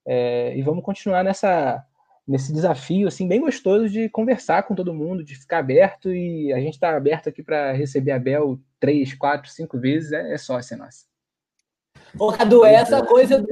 é, 0.07 0.57
e 0.57 0.63
vamos 0.63 0.85
continuar 0.85 1.25
nessa 1.25 1.85
nesse 2.27 2.53
desafio 2.53 3.09
assim 3.09 3.27
bem 3.27 3.41
gostoso 3.41 3.89
de 3.89 4.09
conversar 4.11 4.63
com 4.63 4.75
todo 4.75 4.95
mundo, 4.95 5.25
de 5.25 5.35
ficar 5.35 5.59
aberto 5.59 6.13
e 6.13 6.53
a 6.53 6.61
gente 6.61 6.75
está 6.75 6.95
aberto 6.95 7.29
aqui 7.29 7.43
para 7.43 7.73
receber 7.73 8.13
a 8.13 8.19
Bel 8.19 8.61
três, 8.79 9.15
quatro, 9.15 9.51
cinco 9.51 9.79
vezes 9.79 10.13
é, 10.13 10.35
é 10.35 10.39
sócia 10.39 10.77
nossa. 10.77 11.07
Ô, 12.19 12.33
Cadu, 12.33 12.65
é 12.65 12.75
essa 12.75 13.05
coisa 13.05 13.41
do 13.41 13.49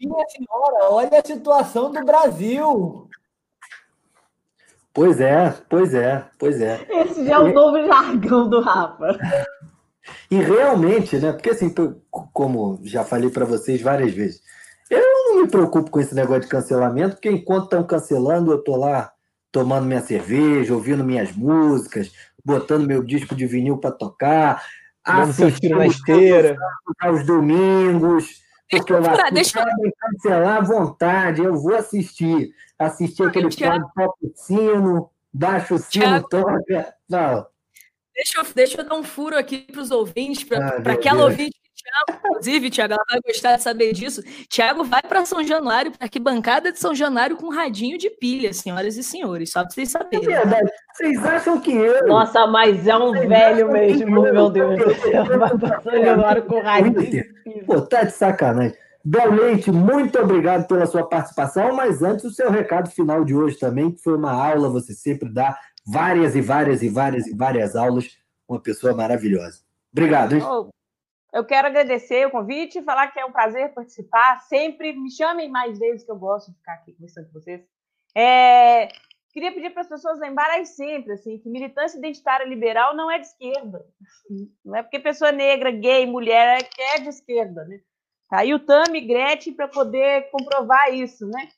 minha 0.00 0.28
senhora, 0.28 0.90
olha 0.90 1.18
a 1.18 1.26
situação 1.26 1.90
do 1.90 2.04
Brasil. 2.04 3.08
Pois 4.92 5.20
é, 5.20 5.54
pois 5.68 5.94
é, 5.94 6.24
pois 6.38 6.60
é. 6.60 6.86
Esse 6.90 7.24
já 7.26 7.34
é 7.34 7.38
o 7.38 7.52
novo 7.52 7.86
jargão 7.86 8.48
do 8.48 8.60
Rafa. 8.60 9.18
E 10.30 10.36
realmente, 10.36 11.16
né? 11.16 11.32
Porque 11.32 11.50
assim, 11.50 11.72
como 12.10 12.80
já 12.84 13.04
falei 13.04 13.30
para 13.30 13.44
vocês 13.44 13.80
várias 13.80 14.12
vezes, 14.12 14.42
eu 14.90 15.00
não 15.00 15.42
me 15.42 15.48
preocupo 15.48 15.90
com 15.90 16.00
esse 16.00 16.14
negócio 16.14 16.42
de 16.42 16.48
cancelamento, 16.48 17.16
porque 17.16 17.30
enquanto 17.30 17.64
estão 17.64 17.84
cancelando, 17.84 18.52
eu 18.52 18.58
tô 18.58 18.76
lá 18.76 19.12
tomando 19.50 19.86
minha 19.86 20.00
cerveja, 20.00 20.74
ouvindo 20.74 21.04
minhas 21.04 21.32
músicas, 21.32 22.12
botando 22.44 22.86
meu 22.86 23.02
disco 23.02 23.34
de 23.34 23.46
vinil 23.46 23.78
para 23.78 23.90
tocar, 23.90 24.62
assistindo 25.04 25.76
na 25.76 25.86
esteira, 25.86 26.56
aos 27.00 27.24
domingos, 27.24 28.42
porque 28.70 28.92
eu 28.92 29.00
lá 29.00 29.30
deixa... 29.30 29.64
cancelar 29.98 30.58
à 30.58 30.60
vontade, 30.60 31.42
eu 31.42 31.56
vou 31.56 31.74
assistir, 31.74 32.50
assistir 32.78 33.22
aquele 33.24 33.54
quadro 33.54 33.88
toca 33.94 34.18
o 34.22 34.32
sino, 34.34 35.10
baixa 35.32 35.74
o 35.74 35.78
sino, 35.78 36.22
toca, 36.28 36.94
não. 37.08 37.46
Deixa 38.18 38.40
eu, 38.40 38.46
deixa 38.52 38.80
eu 38.80 38.84
dar 38.84 38.96
um 38.96 39.04
furo 39.04 39.38
aqui 39.38 39.58
para 39.58 39.80
os 39.80 39.92
ouvintes, 39.92 40.42
para 40.42 40.58
ah, 40.58 40.92
aquela 40.92 41.18
Deus. 41.18 41.30
ouvinte 41.30 41.56
Thiago, 41.78 42.20
inclusive, 42.26 42.70
Thiago, 42.70 42.94
ela 42.94 43.04
vai 43.08 43.20
gostar 43.24 43.56
de 43.56 43.62
saber 43.62 43.92
disso. 43.92 44.20
Thiago 44.48 44.82
vai 44.82 45.00
para 45.00 45.24
São 45.24 45.44
Januário, 45.44 45.92
para 45.92 46.08
que 46.08 46.18
bancada 46.18 46.72
de 46.72 46.80
São 46.80 46.92
Januário 46.92 47.36
com 47.36 47.48
radinho 47.48 47.96
de 47.96 48.10
pilha, 48.10 48.52
senhoras 48.52 48.96
e 48.96 49.04
senhores, 49.04 49.52
só 49.52 49.60
para 49.60 49.70
vocês 49.70 49.90
saberem. 49.92 50.24
É 50.24 50.40
verdade. 50.40 50.68
Vocês 50.92 51.24
acham 51.24 51.60
que 51.60 51.72
eu. 51.72 52.08
Nossa, 52.08 52.44
mas 52.48 52.88
é 52.88 52.96
um 52.96 53.12
vocês 53.12 53.28
velho 53.28 53.70
mesmo, 53.70 54.20
meu 54.20 54.50
Deus 54.50 54.76
do 54.76 54.94
céu. 54.96 55.24
Vai 55.38 55.56
para 55.56 55.80
São 55.80 56.04
Januário 56.04 56.42
com 56.42 56.60
radinho 56.60 57.00
de 57.00 57.06
pilha. 57.06 57.64
Pô, 57.64 57.80
tá 57.80 58.02
de 58.02 58.12
sacanagem. 58.12 58.76
Bel 59.04 59.32
Leite, 59.32 59.70
muito 59.70 60.18
obrigado 60.18 60.66
pela 60.66 60.84
sua 60.84 61.08
participação, 61.08 61.72
mas 61.72 62.02
antes 62.02 62.24
o 62.24 62.30
seu 62.30 62.50
recado 62.50 62.90
final 62.90 63.24
de 63.24 63.34
hoje 63.34 63.56
também, 63.56 63.92
que 63.92 64.02
foi 64.02 64.16
uma 64.16 64.32
aula, 64.32 64.68
você 64.68 64.92
sempre 64.92 65.32
dá 65.32 65.56
várias 65.90 66.36
e 66.36 66.40
várias 66.40 66.82
e 66.82 66.88
várias 66.88 67.26
e 67.26 67.34
várias 67.34 67.74
aulas, 67.74 68.18
uma 68.46 68.60
pessoa 68.60 68.94
maravilhosa. 68.94 69.62
Obrigado, 69.92 70.34
hein? 70.34 70.42
Oh. 70.42 70.68
Eu 71.32 71.44
quero 71.44 71.66
agradecer 71.66 72.26
o 72.26 72.30
convite, 72.30 72.82
falar 72.82 73.08
que 73.08 73.20
é 73.20 73.24
um 73.24 73.32
prazer 73.32 73.72
participar. 73.74 74.40
Sempre 74.48 74.94
me 74.94 75.10
chamem 75.10 75.50
mais 75.50 75.78
vezes, 75.78 76.04
que 76.04 76.10
eu 76.10 76.16
gosto 76.16 76.50
de 76.50 76.56
ficar 76.56 76.74
aqui 76.74 76.92
conversando 76.92 77.26
com 77.26 77.34
vocês. 77.34 77.62
É, 78.14 78.88
queria 79.32 79.52
pedir 79.52 79.70
para 79.70 79.82
as 79.82 79.88
pessoas 79.88 80.18
lembrarem 80.18 80.64
sempre 80.64 81.12
assim, 81.12 81.38
que 81.38 81.48
militância 81.48 81.98
identitária 81.98 82.46
liberal 82.46 82.96
não 82.96 83.10
é 83.10 83.18
de 83.18 83.26
esquerda. 83.26 83.86
Não 84.64 84.76
é 84.76 84.82
porque 84.82 84.98
pessoa 84.98 85.32
negra, 85.32 85.70
gay, 85.70 86.06
mulher 86.06 86.62
é 86.62 86.96
é 86.96 87.00
de 87.00 87.08
esquerda. 87.08 87.64
Né? 87.64 87.80
Tá 88.28 88.38
aí 88.40 88.52
o 88.52 88.58
Tami 88.58 89.00
Gretchen 89.00 89.54
para 89.54 89.68
poder 89.68 90.30
comprovar 90.30 90.92
isso. 90.92 91.26
Né? 91.26 91.48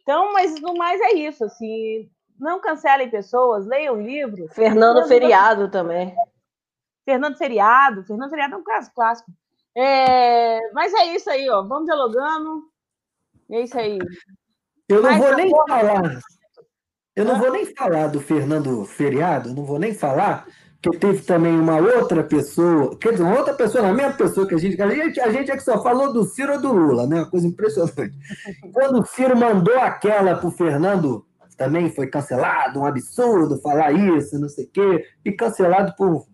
Então, 0.00 0.32
mas 0.32 0.60
no 0.60 0.74
mais 0.74 1.00
é 1.00 1.14
isso. 1.14 1.44
Assim, 1.44 2.10
não 2.38 2.60
cancelem 2.60 3.10
pessoas, 3.10 3.66
leiam 3.66 4.00
livros. 4.00 4.52
Fernando 4.52 5.06
Feriado 5.06 5.70
também. 5.70 6.14
Fernando 7.04 7.36
Feriado. 7.36 8.04
Fernando 8.04 8.30
Feriado 8.30 8.54
é 8.54 8.56
um 8.56 8.64
caso 8.64 8.90
clássico. 8.94 9.30
É, 9.76 10.70
mas 10.72 10.92
é 10.94 11.14
isso 11.14 11.28
aí, 11.30 11.48
ó. 11.48 11.62
Vamos 11.62 11.86
dialogando. 11.86 12.62
É 13.50 13.60
isso 13.60 13.78
aí. 13.78 13.98
Eu 14.88 15.02
não 15.02 15.10
mas 15.10 15.18
vou 15.18 15.36
nem 15.36 15.50
porra... 15.50 15.66
falar. 15.66 16.20
Eu 17.16 17.24
não 17.24 17.38
vou 17.38 17.52
nem 17.52 17.66
falar 17.66 18.08
do 18.08 18.20
Fernando 18.20 18.84
Feriado, 18.84 19.54
não 19.54 19.64
vou 19.64 19.78
nem 19.78 19.94
falar, 19.94 20.48
que 20.82 20.98
teve 20.98 21.22
também 21.22 21.56
uma 21.58 21.76
outra 21.76 22.24
pessoa, 22.24 22.98
quer 22.98 23.12
dizer, 23.12 23.22
uma 23.22 23.38
outra 23.38 23.54
pessoa, 23.54 23.86
a 23.86 23.92
mesma 23.92 24.14
pessoa 24.14 24.48
que 24.48 24.54
a 24.54 24.58
gente. 24.58 24.80
A 24.82 24.90
gente, 24.90 25.20
a 25.20 25.30
gente 25.30 25.50
é 25.50 25.56
que 25.56 25.62
só 25.62 25.80
falou 25.80 26.12
do 26.12 26.24
Ciro 26.24 26.54
ou 26.54 26.60
do 26.60 26.72
Lula, 26.72 27.06
né? 27.06 27.18
Uma 27.18 27.30
coisa 27.30 27.46
impressionante. 27.46 28.12
Quando 28.72 29.00
o 29.00 29.06
Ciro 29.06 29.36
mandou 29.36 29.78
aquela 29.78 30.34
pro 30.34 30.50
Fernando, 30.50 31.24
também 31.56 31.90
foi 31.90 32.06
cancelado, 32.06 32.80
um 32.80 32.86
absurdo 32.86 33.60
falar 33.60 33.92
isso, 33.92 34.38
não 34.38 34.48
sei 34.48 34.64
o 34.64 34.70
quê, 34.70 35.04
e 35.24 35.32
cancelado 35.32 35.94
por 35.96 36.26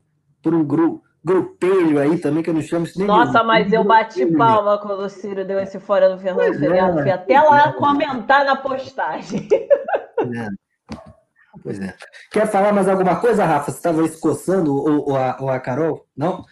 por 0.42 0.54
um 0.54 0.64
grupo 0.64 1.02
grupelho 1.22 1.98
aí 1.98 2.18
também, 2.18 2.42
que 2.42 2.48
eu 2.48 2.54
não 2.54 2.62
chamo 2.62 2.86
isso 2.86 2.98
nem 2.98 3.06
Nossa, 3.06 3.42
mas 3.44 3.70
eu 3.72 3.84
bati 3.84 4.24
palma 4.24 4.78
quando 4.78 5.00
o 5.00 5.08
Ciro 5.08 5.44
deu 5.44 5.60
esse 5.60 5.78
fora 5.78 6.08
do 6.08 6.18
Fernando 6.18 6.46
pois 6.46 6.58
Feriado. 6.58 6.98
É, 6.98 7.02
Fui 7.02 7.10
até 7.10 7.40
lá 7.40 7.72
comentar 7.74 8.44
na 8.44 8.56
postagem. 8.56 9.46
É. 10.20 10.48
Pois 11.62 11.78
é. 11.78 11.94
Quer 12.30 12.46
falar 12.46 12.72
mais 12.72 12.88
alguma 12.88 13.16
coisa, 13.16 13.44
Rafa? 13.44 13.70
Você 13.70 13.76
estava 13.76 14.02
escoçando 14.02 14.74
ou, 14.74 15.10
ou, 15.10 15.16
a, 15.16 15.36
ou 15.40 15.50
a 15.50 15.60
Carol? 15.60 16.06
Não? 16.16 16.44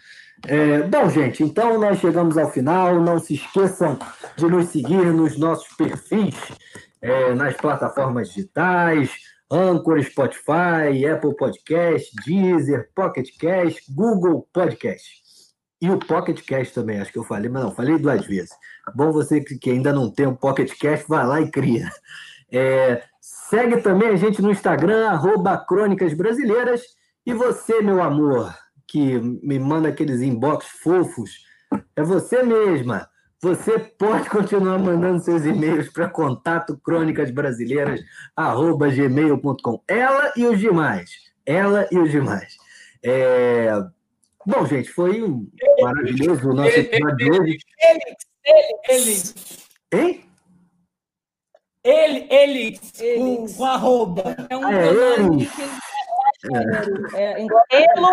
É, 0.47 0.83
bom, 0.83 1.09
gente, 1.09 1.43
então 1.43 1.79
nós 1.79 1.99
chegamos 1.99 2.37
ao 2.37 2.51
final. 2.51 3.01
Não 3.01 3.17
se 3.17 3.33
esqueçam 3.33 3.97
de 4.35 4.45
nos 4.45 4.67
seguir 4.67 5.11
nos 5.13 5.37
nossos 5.37 5.67
perfis 5.75 6.35
é, 7.01 7.33
nas 7.33 7.55
plataformas 7.55 8.29
digitais 8.29 9.11
Anchor, 9.51 10.03
Spotify, 10.03 11.07
Apple 11.11 11.35
Podcast, 11.35 12.11
Deezer, 12.23 12.91
Pocket 12.93 13.35
Cast, 13.39 13.91
Google 13.91 14.47
Podcast. 14.53 15.23
E 15.81 15.89
o 15.89 15.97
Pocket 15.97 16.41
Cast 16.45 16.75
também, 16.75 16.99
acho 16.99 17.11
que 17.11 17.17
eu 17.17 17.23
falei, 17.23 17.49
mas 17.49 17.63
não, 17.63 17.71
falei 17.71 17.97
duas 17.97 18.25
vezes. 18.27 18.51
Bom 18.93 19.11
você 19.11 19.41
que 19.41 19.71
ainda 19.71 19.91
não 19.91 20.11
tem 20.11 20.27
um 20.27 20.35
Pocket 20.35 20.71
Cast, 20.77 21.07
vai 21.07 21.25
lá 21.25 21.41
e 21.41 21.49
cria. 21.49 21.89
É, 22.51 23.01
segue 23.19 23.81
também 23.81 24.09
a 24.09 24.15
gente 24.15 24.41
no 24.41 24.51
Instagram, 24.51 25.07
arroba 25.09 25.57
Crônicas 25.57 26.13
Brasileiras. 26.13 26.83
E 27.25 27.33
você, 27.33 27.81
meu 27.81 28.03
amor, 28.03 28.53
que 28.87 29.19
me 29.19 29.57
manda 29.57 29.89
aqueles 29.89 30.21
inbox 30.21 30.67
fofos, 30.67 31.43
é 31.95 32.03
você 32.03 32.43
mesma. 32.43 33.09
Você 33.41 33.79
pode 33.79 34.29
continuar 34.29 34.77
mandando 34.77 35.23
seus 35.23 35.45
e-mails 35.45 35.89
para 35.89 36.09
contato 36.09 36.77
crônicasbrasileiras@gmail.com. 36.83 39.81
Ela 39.87 40.33
e 40.35 40.45
os 40.45 40.59
demais. 40.59 41.09
Ela 41.45 41.87
e 41.89 41.97
os 41.97 42.11
demais. 42.11 42.57
É... 43.01 43.69
Bom, 44.45 44.65
gente, 44.65 44.89
foi 44.89 45.23
um 45.23 45.49
maravilhoso 45.81 46.49
o 46.49 46.53
nosso 46.53 46.77
episódio 46.77 47.15
de 47.15 47.31
hoje. 47.31 47.57
Ele, 47.79 48.01
ele, 48.45 48.77
ele. 48.89 49.15
Hein? 49.93 50.25
Ele, 51.81 52.27
ele, 52.29 52.77
com, 53.17 53.47
com 53.53 53.65
arroba. 53.65 54.35
É 54.49 54.57
um 54.57 54.67
é, 54.67 54.87
ele. 54.87 55.47
É. 57.15 57.17
É, 57.17 57.43
elo, 57.43 58.09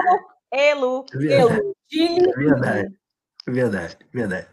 elo, 0.52 1.04
elo. 1.20 1.74
É 1.92 2.38
verdade. 2.38 2.94
Verdade, 3.48 3.96
verdade. 4.12 4.46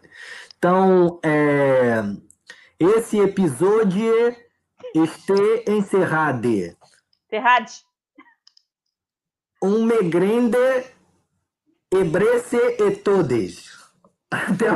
Então, 0.64 1.20
é, 1.22 2.00
esse 2.80 3.18
episódio 3.18 4.34
está 4.94 5.34
encerrado. 5.68 6.74
Terrade. 7.28 7.84
Um 9.62 9.84
me 9.84 10.08
grande 10.08 10.56
ebrece 11.92 12.56
e 12.56 12.96
todes. 12.96 13.73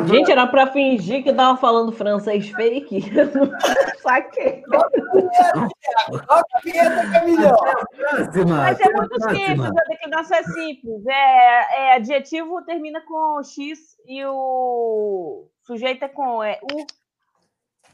Gente, 0.07 0.31
era 0.31 0.47
pra 0.47 0.67
fingir 0.67 1.23
que 1.23 1.33
tava 1.33 1.59
falando 1.59 1.93
francês 1.93 2.51
fake. 2.51 3.05
Saquei. 4.03 4.63
Toca 4.63 6.45
a 6.55 6.61
vinheta, 6.63 7.11
Camilhão. 7.11 7.57
Mas 8.49 8.81
é 8.81 8.91
muito 8.91 9.15
simples, 9.31 9.71
a 9.71 9.85
declinação 9.89 10.37
é 10.37 10.43
simples. 10.43 11.07
É, 11.07 11.81
é 11.81 11.95
adjetivo 11.97 12.63
termina 12.63 13.01
com 13.03 13.43
X 13.43 13.79
e 14.07 14.25
o 14.25 15.49
sujeito 15.63 16.05
é 16.05 16.09
com 16.09 16.43
é, 16.43 16.59
U. 16.73 16.87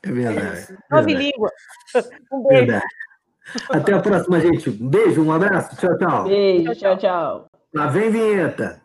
É 0.03 0.13
verdade. 0.13 0.79
Nove 0.91 1.07
verdade, 1.07 1.33
língua. 1.33 1.51
Um 2.33 2.47
beijo. 2.47 2.67
verdade. 2.67 2.87
Até 3.71 3.93
a 3.93 4.01
próxima, 4.01 4.41
gente. 4.41 4.71
Um 4.71 4.89
beijo, 4.89 5.23
um 5.23 5.33
abraço. 5.33 5.77
Tchau, 5.77 5.97
tchau. 5.99 6.25
Beijo, 6.25 6.75
tchau, 6.75 6.97
tchau. 6.97 7.47
Lá 7.75 7.87
vem 7.87 8.11
vinheta. 8.11 8.84